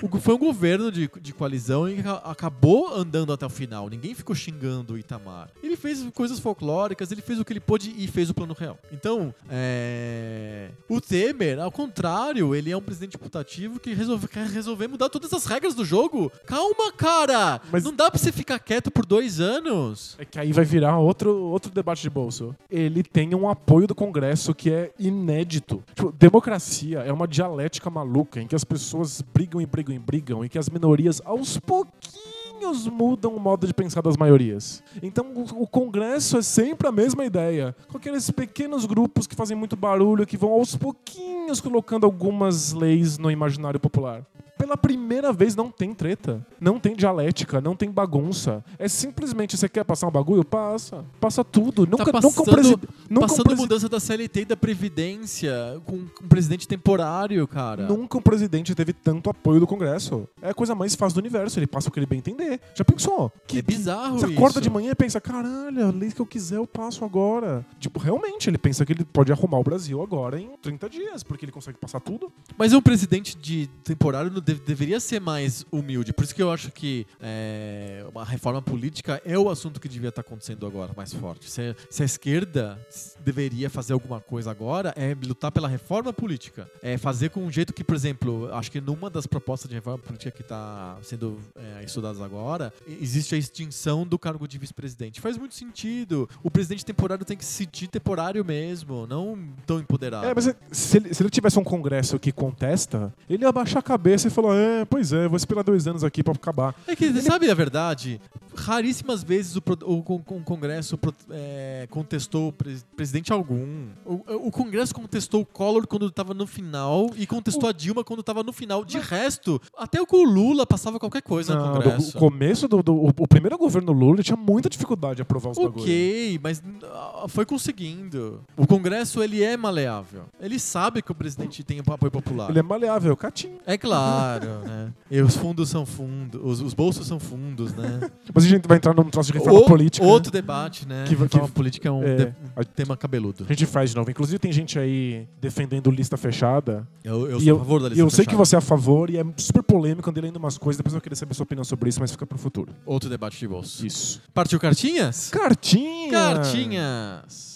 [0.02, 3.90] o- foi um governo de, de coalizão e aca- acabou andando até o final.
[3.90, 5.50] Ninguém ficou xingando o Itamar.
[5.64, 8.78] Ele fez coisas folclóricas, ele fez o que ele pôde e fez o plano real.
[8.92, 14.88] Então, é, o Temer, ao contrário, ele é um presidente putativo que resolve, quer resolver
[14.88, 16.32] mudar todas as regras do jogo.
[16.46, 17.62] Calma, cara!
[17.72, 20.16] Mas- Não dá pra você ficar quieto por dois anos.
[20.20, 22.56] É que aí vai virar outro, outro debate de bolso.
[22.70, 25.84] Ele tem um apoio do Congresso que é inédito.
[25.96, 30.46] Tipo, democracia é uma dialética maluca em que as pessoas brigam e brigam e brigam
[30.46, 32.39] e que as minorias, aos pouquinhos,
[32.88, 34.84] mudam o modo de pensar das maiorias.
[35.02, 37.76] Então o Congresso é sempre a mesma ideia.
[37.88, 43.18] Com aqueles pequenos grupos que fazem muito barulho, que vão aos pouquinhos colocando algumas leis
[43.18, 44.26] no imaginário popular.
[44.60, 48.64] Pela primeira vez não tem treta, não tem dialética, não tem bagunça.
[48.78, 50.44] É simplesmente você quer passar um bagulho?
[50.44, 51.04] Passa.
[51.20, 51.88] Passa tudo.
[51.88, 52.88] Nunca, nunca um passando- presidente.
[53.10, 57.88] Nunca, um Passando presi- mudança da CLT e da Previdência com um presidente temporário, cara.
[57.88, 60.28] nunca um presidente teve tanto apoio do Congresso.
[60.42, 61.58] É a coisa mais fácil do universo.
[61.58, 62.60] Ele passa o que ele bem entender.
[62.76, 63.32] Já pensou?
[63.54, 64.62] é bizarro Você acorda isso.
[64.62, 67.66] de manhã e pensa, caralho, a lei que eu quiser eu passo agora.
[67.80, 71.46] Tipo, realmente, ele pensa que ele pode arrumar o Brasil agora em 30 dias, porque
[71.46, 72.32] ele consegue passar tudo.
[72.58, 76.12] Mas um presidente de temporário não deve- deveria ser mais humilde.
[76.14, 80.10] Por isso que eu acho que é, uma reforma política é o assunto que devia
[80.10, 81.50] estar acontecendo agora mais forte.
[81.50, 82.80] Se, se a esquerda
[83.24, 86.70] deveria fazer alguma coisa agora, é lutar pela reforma política.
[86.82, 90.00] É fazer com um jeito que, por exemplo, acho que numa das propostas de reforma
[90.00, 95.22] política que está sendo é, estudadas agora, existe a extinção do cargo de vice-presidente.
[95.22, 96.30] Faz muito sentido.
[96.44, 100.26] O presidente temporário tem que se sentir temporário mesmo, não tão empoderado.
[100.26, 103.84] É, mas se ele, se ele tivesse um congresso que contesta, ele ia baixar a
[103.84, 106.76] cabeça e falar: É, pois é, vou esperar dois anos aqui pra acabar.
[106.88, 108.20] É que, sabe a verdade?
[108.56, 110.98] Raríssimas vezes o, o o Congresso
[111.30, 113.88] é, contestou o pres- presidente algum.
[114.06, 118.20] O, o Congresso contestou o Collor quando estava no final e contestou a Dilma quando
[118.22, 118.84] estava no final.
[118.84, 122.12] De resto, até o com o Lula passava qualquer coisa no Não, Congresso.
[122.12, 125.22] do- o começo do, do- o, o primeiro governo Lula ele tinha muita dificuldade de
[125.22, 125.84] aprovar os bagulhos.
[125.84, 128.42] Ok, mas ah, foi conseguindo.
[128.58, 130.24] O Congresso, ele é maleável.
[130.40, 132.50] Ele sabe que o presidente tem apoio popular.
[132.50, 133.58] Ele é maleável, catinho.
[133.66, 134.19] É claro,
[134.66, 134.94] né?
[135.12, 138.12] E os fundos são fundos, os, os bolsos são fundos, né?
[138.32, 140.06] Mas a gente vai entrar num troço de reforma O- política.
[140.06, 141.04] Outro debate, né?
[141.08, 142.36] Que- reforma que- política é um é, de-
[142.76, 143.44] tema cabeludo.
[143.50, 144.12] A gente faz de novo.
[144.12, 146.88] Inclusive, tem gente aí defendendo lista fechada.
[147.04, 148.46] Eu, eu sou eu, a favor da e lista eu sei que fechada.
[148.46, 150.78] você é a favor e é super polêmico, andei lendo umas coisas.
[150.78, 152.72] Depois eu queria saber sua opinião sobre isso, mas fica pro futuro.
[152.86, 153.84] Outro debate de bolso.
[153.84, 154.22] Isso.
[154.32, 155.30] Partiu cartinhas?
[155.32, 156.12] Cartinha!
[156.12, 157.49] Cartinhas!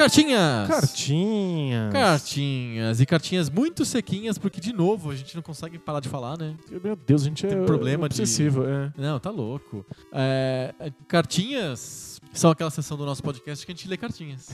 [0.00, 0.68] Cartinhas!
[0.68, 1.90] Cartinha!
[1.92, 3.00] Cartinhas.
[3.00, 6.54] E cartinhas muito sequinhas, porque, de novo, a gente não consegue parar de falar, né?
[6.82, 8.64] Meu Deus, a gente Tem é problema de- obsessivo.
[8.66, 8.90] É.
[8.96, 9.84] Não, tá louco.
[10.10, 10.72] É,
[11.06, 14.48] cartinhas são aquela seção do nosso podcast que a gente lê cartinhas.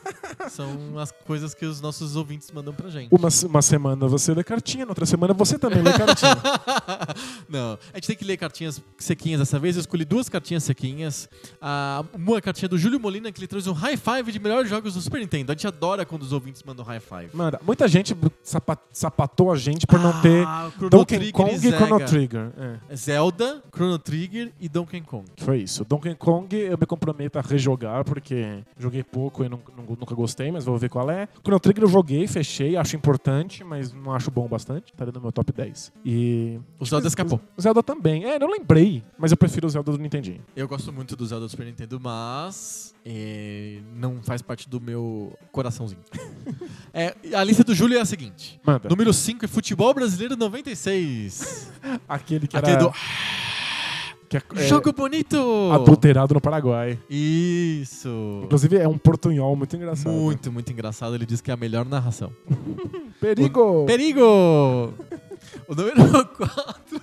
[0.50, 3.08] são as coisas que os nossos ouvintes mandam pra gente.
[3.14, 6.36] Uma, uma semana você lê cartinha, na outra semana você também lê cartinha.
[7.48, 9.76] Não, a gente tem que ler cartinhas sequinhas dessa vez.
[9.76, 11.28] Eu escolhi duas cartinhas sequinhas.
[11.60, 14.94] Ah, uma cartinha do Júlio Molina, que ele trouxe um high five de melhores jogos
[14.94, 15.52] do Super Nintendo.
[15.52, 17.30] A gente adora quando os ouvintes mandam high five.
[17.32, 21.68] Mano, muita gente sapa- sapatou a gente por não ter Ah, Donkey Trigger Kong e
[21.68, 22.06] e Chrono.
[22.06, 22.52] Trigger.
[22.90, 22.96] É.
[22.96, 25.24] Zelda, Chrono Trigger e Donkey Kong.
[25.38, 25.84] Foi isso.
[25.84, 29.58] Donkey Kong eu me comprometo a rejogar, porque joguei pouco e nun-
[29.98, 31.28] nunca gostei, mas vou ver qual é.
[31.42, 34.92] Chrono Trigger eu joguei, fechei, acho importante, mas não acho bom bastante.
[34.94, 35.92] Tá no meu top 10.
[36.04, 36.58] E.
[36.78, 37.40] O Zelda escapou.
[37.56, 38.24] O Zelda também.
[38.24, 40.40] É, não lembrei, mas eu prefiro o Zelda do Nintendinho.
[40.56, 45.36] Eu gosto muito do Zelda do Super Nintendo, mas eh, não faz parte do meu
[45.50, 46.00] coraçãozinho.
[46.94, 48.60] É, a lista do Júlio é a seguinte.
[48.62, 48.86] Manda.
[48.86, 51.72] Número 5 é Futebol Brasileiro 96.
[52.06, 52.66] Aquele que era.
[52.66, 52.92] Aquele do
[54.40, 55.36] que é- é Jogo bonito!
[55.72, 56.98] adulterado no Paraguai.
[57.08, 58.40] Isso!
[58.44, 60.12] Inclusive é um portunhol muito engraçado.
[60.12, 61.14] Muito, muito engraçado.
[61.14, 62.32] Ele diz que é a melhor narração.
[63.20, 63.84] Perigo!
[63.86, 64.94] Perigo!
[65.72, 65.96] O número
[66.36, 67.02] 4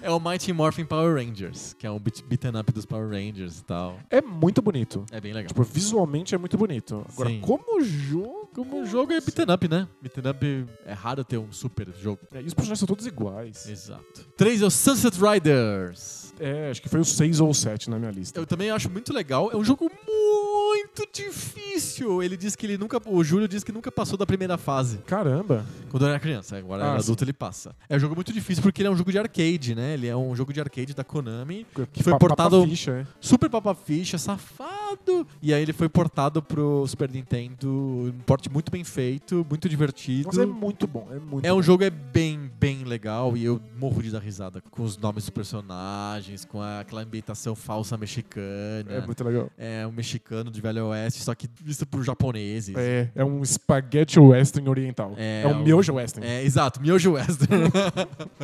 [0.00, 3.58] é o Mighty Morphin Power Rangers, que é um beat, beaten up dos Power Rangers
[3.58, 3.98] e tal.
[4.08, 5.04] É muito bonito.
[5.10, 5.48] É bem legal.
[5.48, 7.04] Tipo, visualmente é muito bonito.
[7.12, 7.40] Agora, Sim.
[7.40, 8.44] como jogo.
[8.54, 9.88] Como jogo é beaten up, né?
[10.00, 12.20] Beaten up é raro ter um super jogo.
[12.32, 13.68] É, e os personagens são todos iguais.
[13.68, 14.24] Exato.
[14.36, 16.32] 3 é o Sunset Riders.
[16.38, 18.38] É, acho que foi o 6 ou o 7 na minha lista.
[18.38, 19.50] Eu também acho muito legal.
[19.52, 22.22] É um jogo muito muito difícil.
[22.22, 23.00] Ele disse que ele nunca.
[23.06, 24.98] O Júlio disse que nunca passou da primeira fase.
[25.06, 25.64] Caramba.
[25.90, 27.04] Quando era criança, agora Ah, era sim.
[27.06, 27.74] adulto ele passa.
[27.88, 29.94] É um jogo muito difícil porque ele é um jogo de arcade, né?
[29.94, 33.06] Ele é um jogo de arcade da Konami, que foi Pa- portado papa ficha, é.
[33.20, 35.26] super papa-ficha, safado.
[35.42, 40.28] E aí ele foi portado pro Super Nintendo, um porte muito bem feito, muito divertido.
[40.28, 41.62] Mas é muito bom, é muito É um bom.
[41.62, 45.30] jogo é bem, bem legal e eu morro de dar risada com os nomes dos
[45.30, 48.90] personagens, com a- aquela ambientação falsa mexicana.
[48.92, 49.50] É muito legal.
[49.58, 52.74] É um mexicano de Velho Oeste, só que visto por japoneses.
[52.76, 55.12] É, é um spaghetti western oriental.
[55.16, 56.26] É, É, um miojo western.
[56.26, 57.64] É, exato, Miojo Western.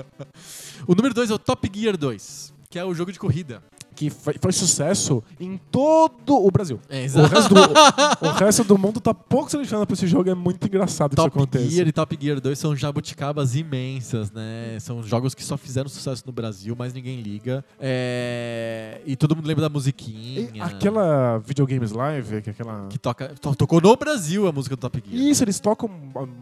[0.86, 3.62] o número 2 é o Top Gear 2, que é o jogo de corrida.
[4.00, 6.80] Que foi, foi sucesso em todo o Brasil.
[6.88, 10.30] É, O resto, do, o resto do mundo tá pouco selecionado pra esse jogo.
[10.30, 11.68] É muito engraçado que Top isso aconteça.
[11.68, 14.78] Gear e Top Gear 2 são jabuticabas imensas, né?
[14.80, 17.62] São jogos que só fizeram sucesso no Brasil, mas ninguém liga.
[17.78, 20.48] É, E todo mundo lembra da musiquinha.
[20.54, 22.86] E aquela videogames live, que é aquela...
[22.88, 25.22] Que toca, to- tocou no Brasil a música do Top Gear.
[25.22, 25.90] Isso, eles tocam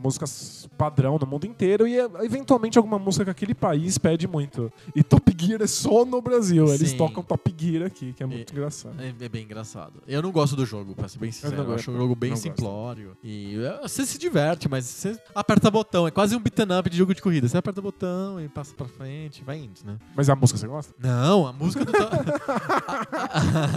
[0.00, 4.72] músicas padrão no mundo inteiro e eventualmente alguma música que aquele país pede muito.
[4.94, 6.66] E Top Gear é só no Brasil.
[6.72, 6.96] Eles Sim.
[6.98, 8.94] tocam Top Gear aqui, que é muito engraçado.
[9.00, 10.02] É, é bem engraçado.
[10.06, 11.54] Eu não gosto do jogo, pra ser bem sincero.
[11.56, 11.78] não Eu, gosto.
[11.80, 12.42] acho um jogo bem Não gosto.
[12.48, 13.16] simplório.
[13.22, 16.06] E é, você se diverte, mas você aperta botão.
[16.06, 17.48] É quase um beat'em up de jogo de corrida.
[17.48, 19.96] Você aperta botão e passa pra frente, vai indo, né?
[20.16, 20.94] Mas a música você gosta?
[20.98, 22.16] Não, a música do Top...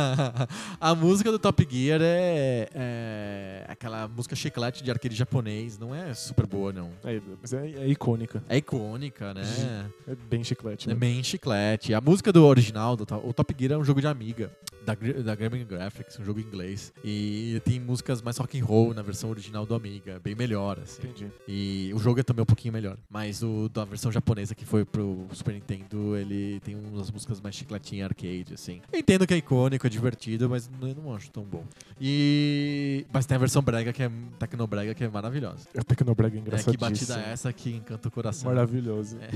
[0.79, 5.77] a música do Top Gear é, é aquela música chiclete de arcade japonês.
[5.77, 6.91] Não é super boa, não.
[7.03, 8.43] É, mas é, é icônica.
[8.49, 9.43] É icônica, né?
[10.07, 10.89] É bem chiclete.
[10.89, 10.99] É né?
[10.99, 11.93] bem chiclete.
[11.93, 14.51] A música do original, do, o Top Gear é um jogo de amiga.
[14.83, 16.91] Da, da Gremlin Graphics, um jogo em inglês.
[17.03, 20.19] E tem músicas mais rock and roll na versão original do Amiga.
[20.23, 21.03] Bem melhor, assim.
[21.03, 21.27] Entendi.
[21.47, 22.97] E o jogo é também um pouquinho melhor.
[23.07, 27.53] Mas o da versão japonesa que foi pro Super Nintendo, ele tem umas músicas mais
[27.53, 28.81] chicletinha arcade, assim.
[28.91, 31.63] Eu entendo que é icônico, é divertido, mas eu não acho tão bom.
[31.99, 33.05] E.
[33.13, 34.09] Mas tem a versão brega, que é
[34.39, 35.67] Tecnobrega, que é maravilhosa.
[35.75, 36.73] É Tecnobrega É, engraçadíssimo.
[36.73, 38.49] que batida é essa que encanta o coração.
[38.51, 39.15] Maravilhoso.
[39.21, 39.29] É.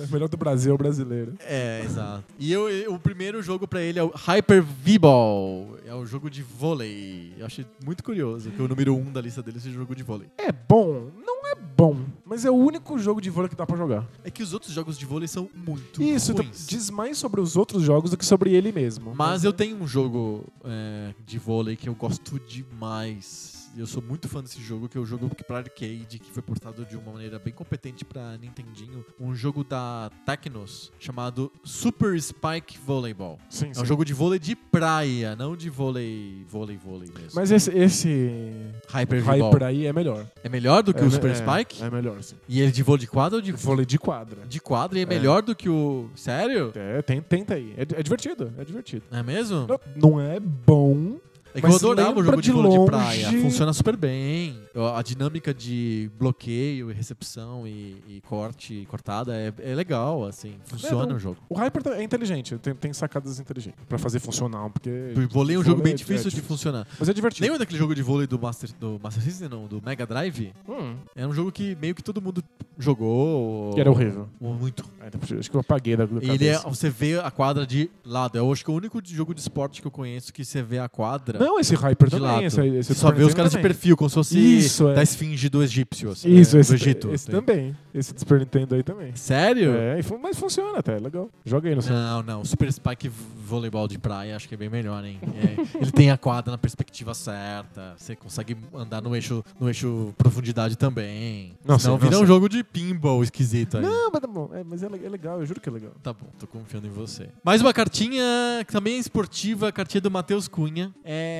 [0.00, 1.34] o melhor do Brasil é o brasileiro.
[1.40, 2.24] É, exato.
[2.38, 5.78] E eu, eu- o primeiro jogo pra ele é o Hyper V-Ball.
[5.86, 7.32] É o jogo de vôlei.
[7.38, 10.02] Eu achei muito curioso que o número um da lista dele seja o jogo de
[10.02, 10.28] vôlei.
[10.38, 13.76] É bom, não é bom, mas é o único jogo de vôlei que dá pra
[13.76, 14.06] jogar.
[14.24, 16.66] É que os outros jogos de vôlei são muito Isso, então, ruins.
[16.66, 19.14] diz mais sobre os outros jogos do que sobre ele mesmo.
[19.14, 23.61] Mas eu tenho um jogo é, de vôlei que eu gosto demais.
[23.74, 26.30] E Eu sou muito fã desse jogo, que é o jogo que pra arcade, que
[26.30, 29.04] foi portado de uma maneira bem competente pra Nintendinho.
[29.18, 33.38] Um jogo da Tecnos chamado Super Spike Volleyball.
[33.48, 33.80] Sim, É sim.
[33.80, 37.30] um jogo de vôlei de praia, não de vôlei, vôlei, vôlei mesmo.
[37.34, 38.52] Mas esse, esse
[38.88, 39.22] Hyper.
[39.24, 40.26] Hyper aí é melhor.
[40.44, 41.82] É melhor do que É o Super é, Spike?
[41.82, 42.36] É melhor, sim.
[42.46, 44.46] E ele de vôlei de quadra ou de, Vôlei de quadra.
[44.46, 46.10] de quadra e é melhor do que o...
[46.14, 46.72] Sério?
[46.74, 47.72] É, tem, tenta aí.
[47.76, 49.04] É, é divertido, é divertido.
[49.10, 49.66] É mesmo?
[49.66, 51.18] Não, não é bom,
[51.54, 53.30] É que eu Mas adorava o jogo de de vôlei de longe- praia.
[53.42, 54.58] Funciona super bem.
[54.96, 60.54] A dinâmica de bloqueio e recepção e, e corte e cortada é, é legal, assim.
[60.64, 61.16] Funciona não.
[61.16, 61.36] o jogo.
[61.48, 64.90] O Hyper é inteligente, tem, tem sacadas inteligentes pra fazer funcionar, porque...
[65.16, 66.86] O vôlei é um jogo vôlei bem é- difícil é de funcionar.
[66.98, 67.44] Mas é divertido.
[67.44, 69.66] Lembra daquele jogo de vôlei do Master, do Master System, não?
[69.66, 70.52] Do Mega Drive?
[70.68, 72.42] Hum, Era um jogo que meio que todo mundo
[72.78, 73.74] jogou.
[73.74, 74.28] que era horrível.
[74.40, 74.84] Muito.
[75.00, 78.36] É, acho que eu apaguei da, E Ele é, você vê a quadra de lado.
[78.38, 80.78] Eu acho que é o único jogo de esporte que eu conheço que você vê
[80.78, 82.44] a quadra Não, esse Hyper de também.
[82.44, 84.94] Esse, esse só vê os caras de perfil, como se fosse Isso, é.
[84.94, 86.10] da esfinge do egípcio.
[86.10, 87.08] assim, Isso, é, esse, do Egito.
[87.12, 87.32] esse assim.
[87.32, 87.76] também.
[87.94, 89.14] Esse do Super Nintendo aí também.
[89.14, 89.72] Sério?
[89.72, 91.28] É, mas funciona até, é legal.
[91.44, 91.94] Joga aí no seu.
[91.94, 92.44] Não, não.
[92.44, 95.18] Super Spike Voleibol de praia acho que é bem melhor, hein?
[95.22, 97.94] É, ele tem a quadra na perspectiva certa.
[97.96, 101.56] Você consegue andar no eixo, no eixo profundidade também.
[101.64, 103.82] Não Senão não vira um jogo de pinball esquisito aí.
[103.82, 104.50] Não, mas, tá bom.
[104.52, 105.92] É, mas é, é legal, eu juro que é legal.
[106.02, 107.28] Tá bom, tô confiando em você.
[107.44, 108.22] Mais uma cartinha
[108.66, 110.92] que também é esportiva, a cartinha do Matheus Cunha.
[111.04, 111.31] É,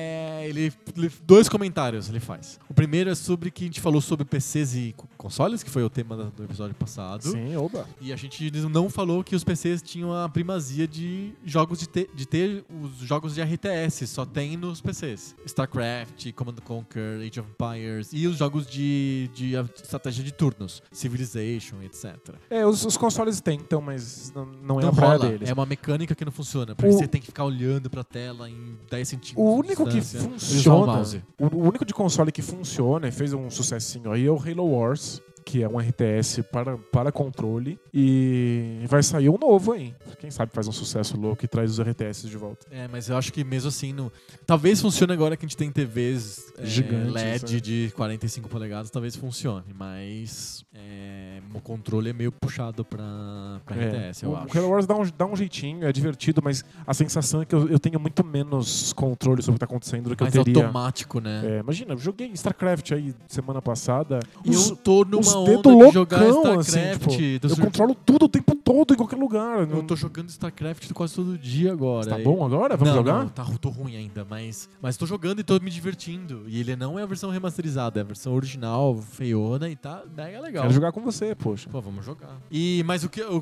[0.47, 2.59] ele, ele- dois comentários ele faz.
[2.69, 5.83] O primeiro é sobre que a gente falou sobre PCs e co- consoles, que foi
[5.83, 7.23] o tema do episódio passado.
[7.23, 7.87] Sim, oba.
[8.01, 12.09] E a gente não falou que os PCs tinham a primazia de jogos de ter,
[12.13, 15.35] de ter os jogos de RTS, só tem nos PCs.
[15.45, 20.81] StarCraft, Command and Conquer, Age of Empires e os jogos de, de estratégia de turnos,
[20.91, 22.17] Civilization, etc.
[22.49, 25.49] É, os, os consoles tentam, mas não, não é não a rola, deles.
[25.49, 28.49] é uma mecânica que não funciona, porque O- você tem que ficar olhando pra tela
[28.49, 29.45] em 10 centímetros.
[29.45, 31.03] O de único que funciona,
[31.39, 34.65] o, o único de console que funciona e fez um sucessinho aí é o Halo
[34.65, 37.79] Wars, que é um RTS para, para controle.
[37.93, 39.93] E vai sair um novo aí.
[40.19, 42.65] Quem sabe faz um sucesso louco e traz os RTS de volta.
[42.71, 44.11] É, mas eu acho que mesmo assim, não...
[44.45, 47.59] talvez funcione agora que a gente tem TVs é, Gigantes, LED né?
[47.59, 54.31] de 45 polegadas, talvez funcione, mas é o controle é meio puxado pra RTS, eu
[54.31, 54.57] o acho.
[54.57, 57.67] Halo Wars dá um, dá um jeitinho, é divertido, mas a sensação é que eu,
[57.69, 60.63] eu tenho muito menos controle sobre o que tá acontecendo do que Mais eu teria.
[60.63, 61.41] automático, né?
[61.45, 64.19] É, imagina, eu joguei StarCraft aí semana passada.
[64.43, 68.93] Eu os- tô numa dedos de loucão, assim, tipo, eu controlo tudo o tempo todo,
[68.93, 69.69] em qualquer lugar.
[69.69, 72.07] Eu tô jogando StarCraft quase todo dia agora.
[72.07, 72.75] Tá bom agora?
[72.75, 73.19] Vamos não, jogar?
[73.19, 76.43] Não, tá, tô ruim ainda, mas, mas tô jogando e tô me divertindo.
[76.47, 80.39] E ele não é a versão remasterizada, é a versão original, feiona e tá mega
[80.39, 80.63] legal.
[80.63, 81.69] Quero jogar com você, poxa.
[81.69, 82.37] Pô, vamos jogar.
[82.51, 83.41] E, mas o que eu,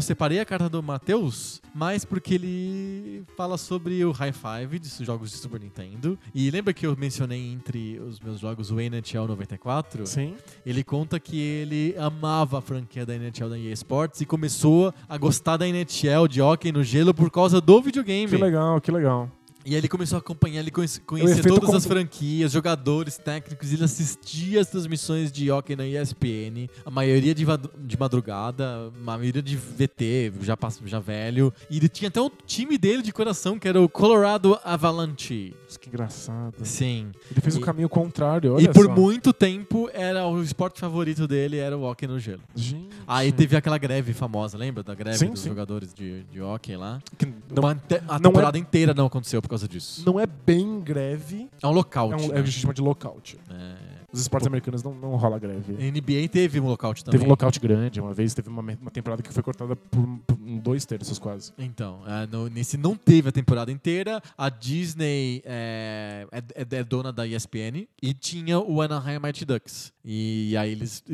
[0.00, 5.30] separei a carta do Matheus mais porque ele fala sobre o High Five dos jogos
[5.30, 6.18] de Super Nintendo.
[6.34, 10.06] E lembra que eu mencionei entre os meus jogos o NHL 94?
[10.06, 10.34] Sim.
[10.64, 15.18] Ele conta que ele amava a franquia da NHL da EA Sports e começou a
[15.18, 18.28] gostar da NHL de hockey no gelo por causa do videogame.
[18.28, 19.30] Que legal, que legal.
[19.68, 21.02] E aí ele começou a acompanhar, ele conhecia
[21.42, 27.34] todas as franquias, jogadores, técnicos, ele assistia as transmissões de hockey na ESPN, a maioria
[27.34, 27.44] de,
[27.78, 30.56] de madrugada, a maioria de VT, já,
[30.86, 31.52] já velho.
[31.68, 35.54] E ele tinha até um time dele de coração, que era o Colorado Avalanche.
[35.76, 36.54] Que engraçado.
[36.64, 37.10] Sim.
[37.30, 38.94] Ele fez E- o caminho contrário, olha e por só.
[38.94, 42.40] muito tempo, era o esporte favorito dele era o hockey no gelo.
[42.54, 42.88] Gente.
[43.06, 45.48] Aí teve aquela greve famosa, lembra da greve Sim, dos sim.
[45.48, 47.00] jogadores de, de hockey lá?
[47.18, 50.02] Que não, Uma a é- temporada inteira não aconteceu por causa disso.
[50.06, 52.12] não é bem greve, É um lockout.
[52.14, 52.34] é, um, é o né?
[52.34, 53.38] que a gente chama de lockout.
[53.50, 53.74] É.
[54.12, 55.74] Os esportes americanos não, não rola greve.
[55.74, 57.18] A NBA teve um lockout também.
[57.18, 60.36] Teve um lockout grande uma vez, teve uma, uma temporada que foi cortada por, por
[60.60, 61.52] dois terços quase.
[61.58, 64.22] Então, é, no- nesse não teve a temporada inteira.
[64.36, 69.92] A Disney é, é- é- é dona da ESPN e tinha o Anaheim Mighty Ducks.
[70.04, 71.04] E aí eles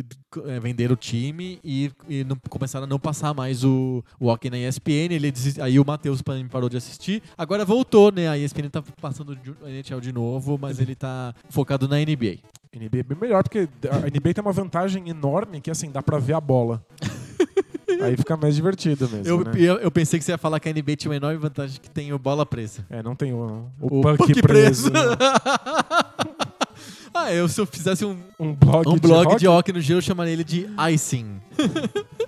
[0.47, 4.49] é, venderam o time e, e não- começaram a não passar mais o, o hockey
[4.51, 5.12] na ESPN.
[5.15, 7.21] Ele desis- aí o Matheus pa- parou de assistir.
[7.37, 8.29] Agora voltou, né?
[8.29, 12.39] A ESPN tá passando a NHL de novo, mas ele tá focado na NBA.
[12.78, 16.18] NBA é bem melhor, porque a NBA tem uma vantagem enorme que assim, dá pra
[16.18, 16.84] ver a bola.
[18.02, 19.26] Aí fica mais divertido mesmo.
[19.26, 19.52] Eu, né?
[19.56, 21.88] eu, eu pensei que você ia falar que a NBA tinha uma enorme vantagem que
[21.88, 22.84] tem o bola presa.
[22.90, 24.90] É, não tem o, o, O puck, puck preso.
[27.14, 29.38] ah, eu se eu fizesse um, Um blog, um de blog rock?
[29.38, 31.40] de hockey no gelo, eu chamaria ele de icing.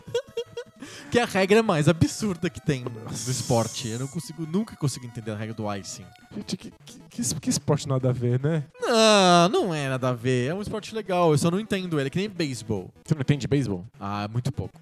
[1.10, 3.88] que é a regra mais absurda que tem do esporte.
[3.88, 6.04] Eu não consigo, nunca consigo entender a regra do icing.
[6.34, 8.64] Gente, que, que, que, esporte nada a ver, né?
[8.80, 10.50] Não, não é nada a ver.
[10.50, 12.08] É um esporte legal, eu só não entendo ele.
[12.08, 12.90] É que nem beisebol.
[13.04, 13.84] Você não entende beisebol?
[13.98, 14.78] Ah, muito pouco.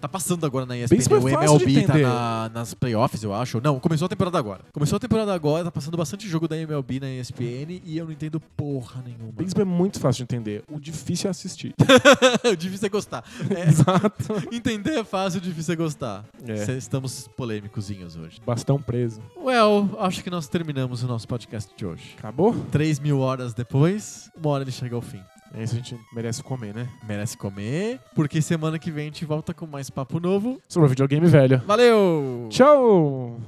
[0.00, 0.96] Tá passando agora na ESPN.
[0.96, 3.60] Beisebol é o fácil de MLB tá na- nas playoffs, eu acho.
[3.60, 4.60] Não, começou a temporada agora.
[4.72, 8.12] Começou a temporada agora, tá passando bastante jogo da MLB na ESPN e eu não
[8.12, 9.32] entendo porra nenhuma.
[9.32, 10.62] Beisebol é muito fácil de entender.
[10.70, 11.74] O difícil é assistir.
[12.44, 13.24] o difícil é gostar.
[13.50, 14.48] É, Exato.
[14.52, 16.24] entender é fácil, o difícil é gostar.
[16.46, 16.72] É.
[16.72, 18.40] Estamos polêmicozinhos hoje.
[18.44, 19.20] Bastão preso.
[19.36, 22.14] Well, acho que nós terminamos o nosso podcast de hoje.
[22.18, 22.54] Acabou?
[22.70, 25.20] 3 mil horas depois, uma hora ele chega ao fim.
[25.54, 26.88] É isso a gente merece comer, né?
[27.06, 30.58] Merece comer, porque semana que vem a gente volta com mais papo novo.
[30.66, 31.60] Sobre o videogame velho.
[31.66, 32.46] Valeu!
[32.50, 33.38] Tchau!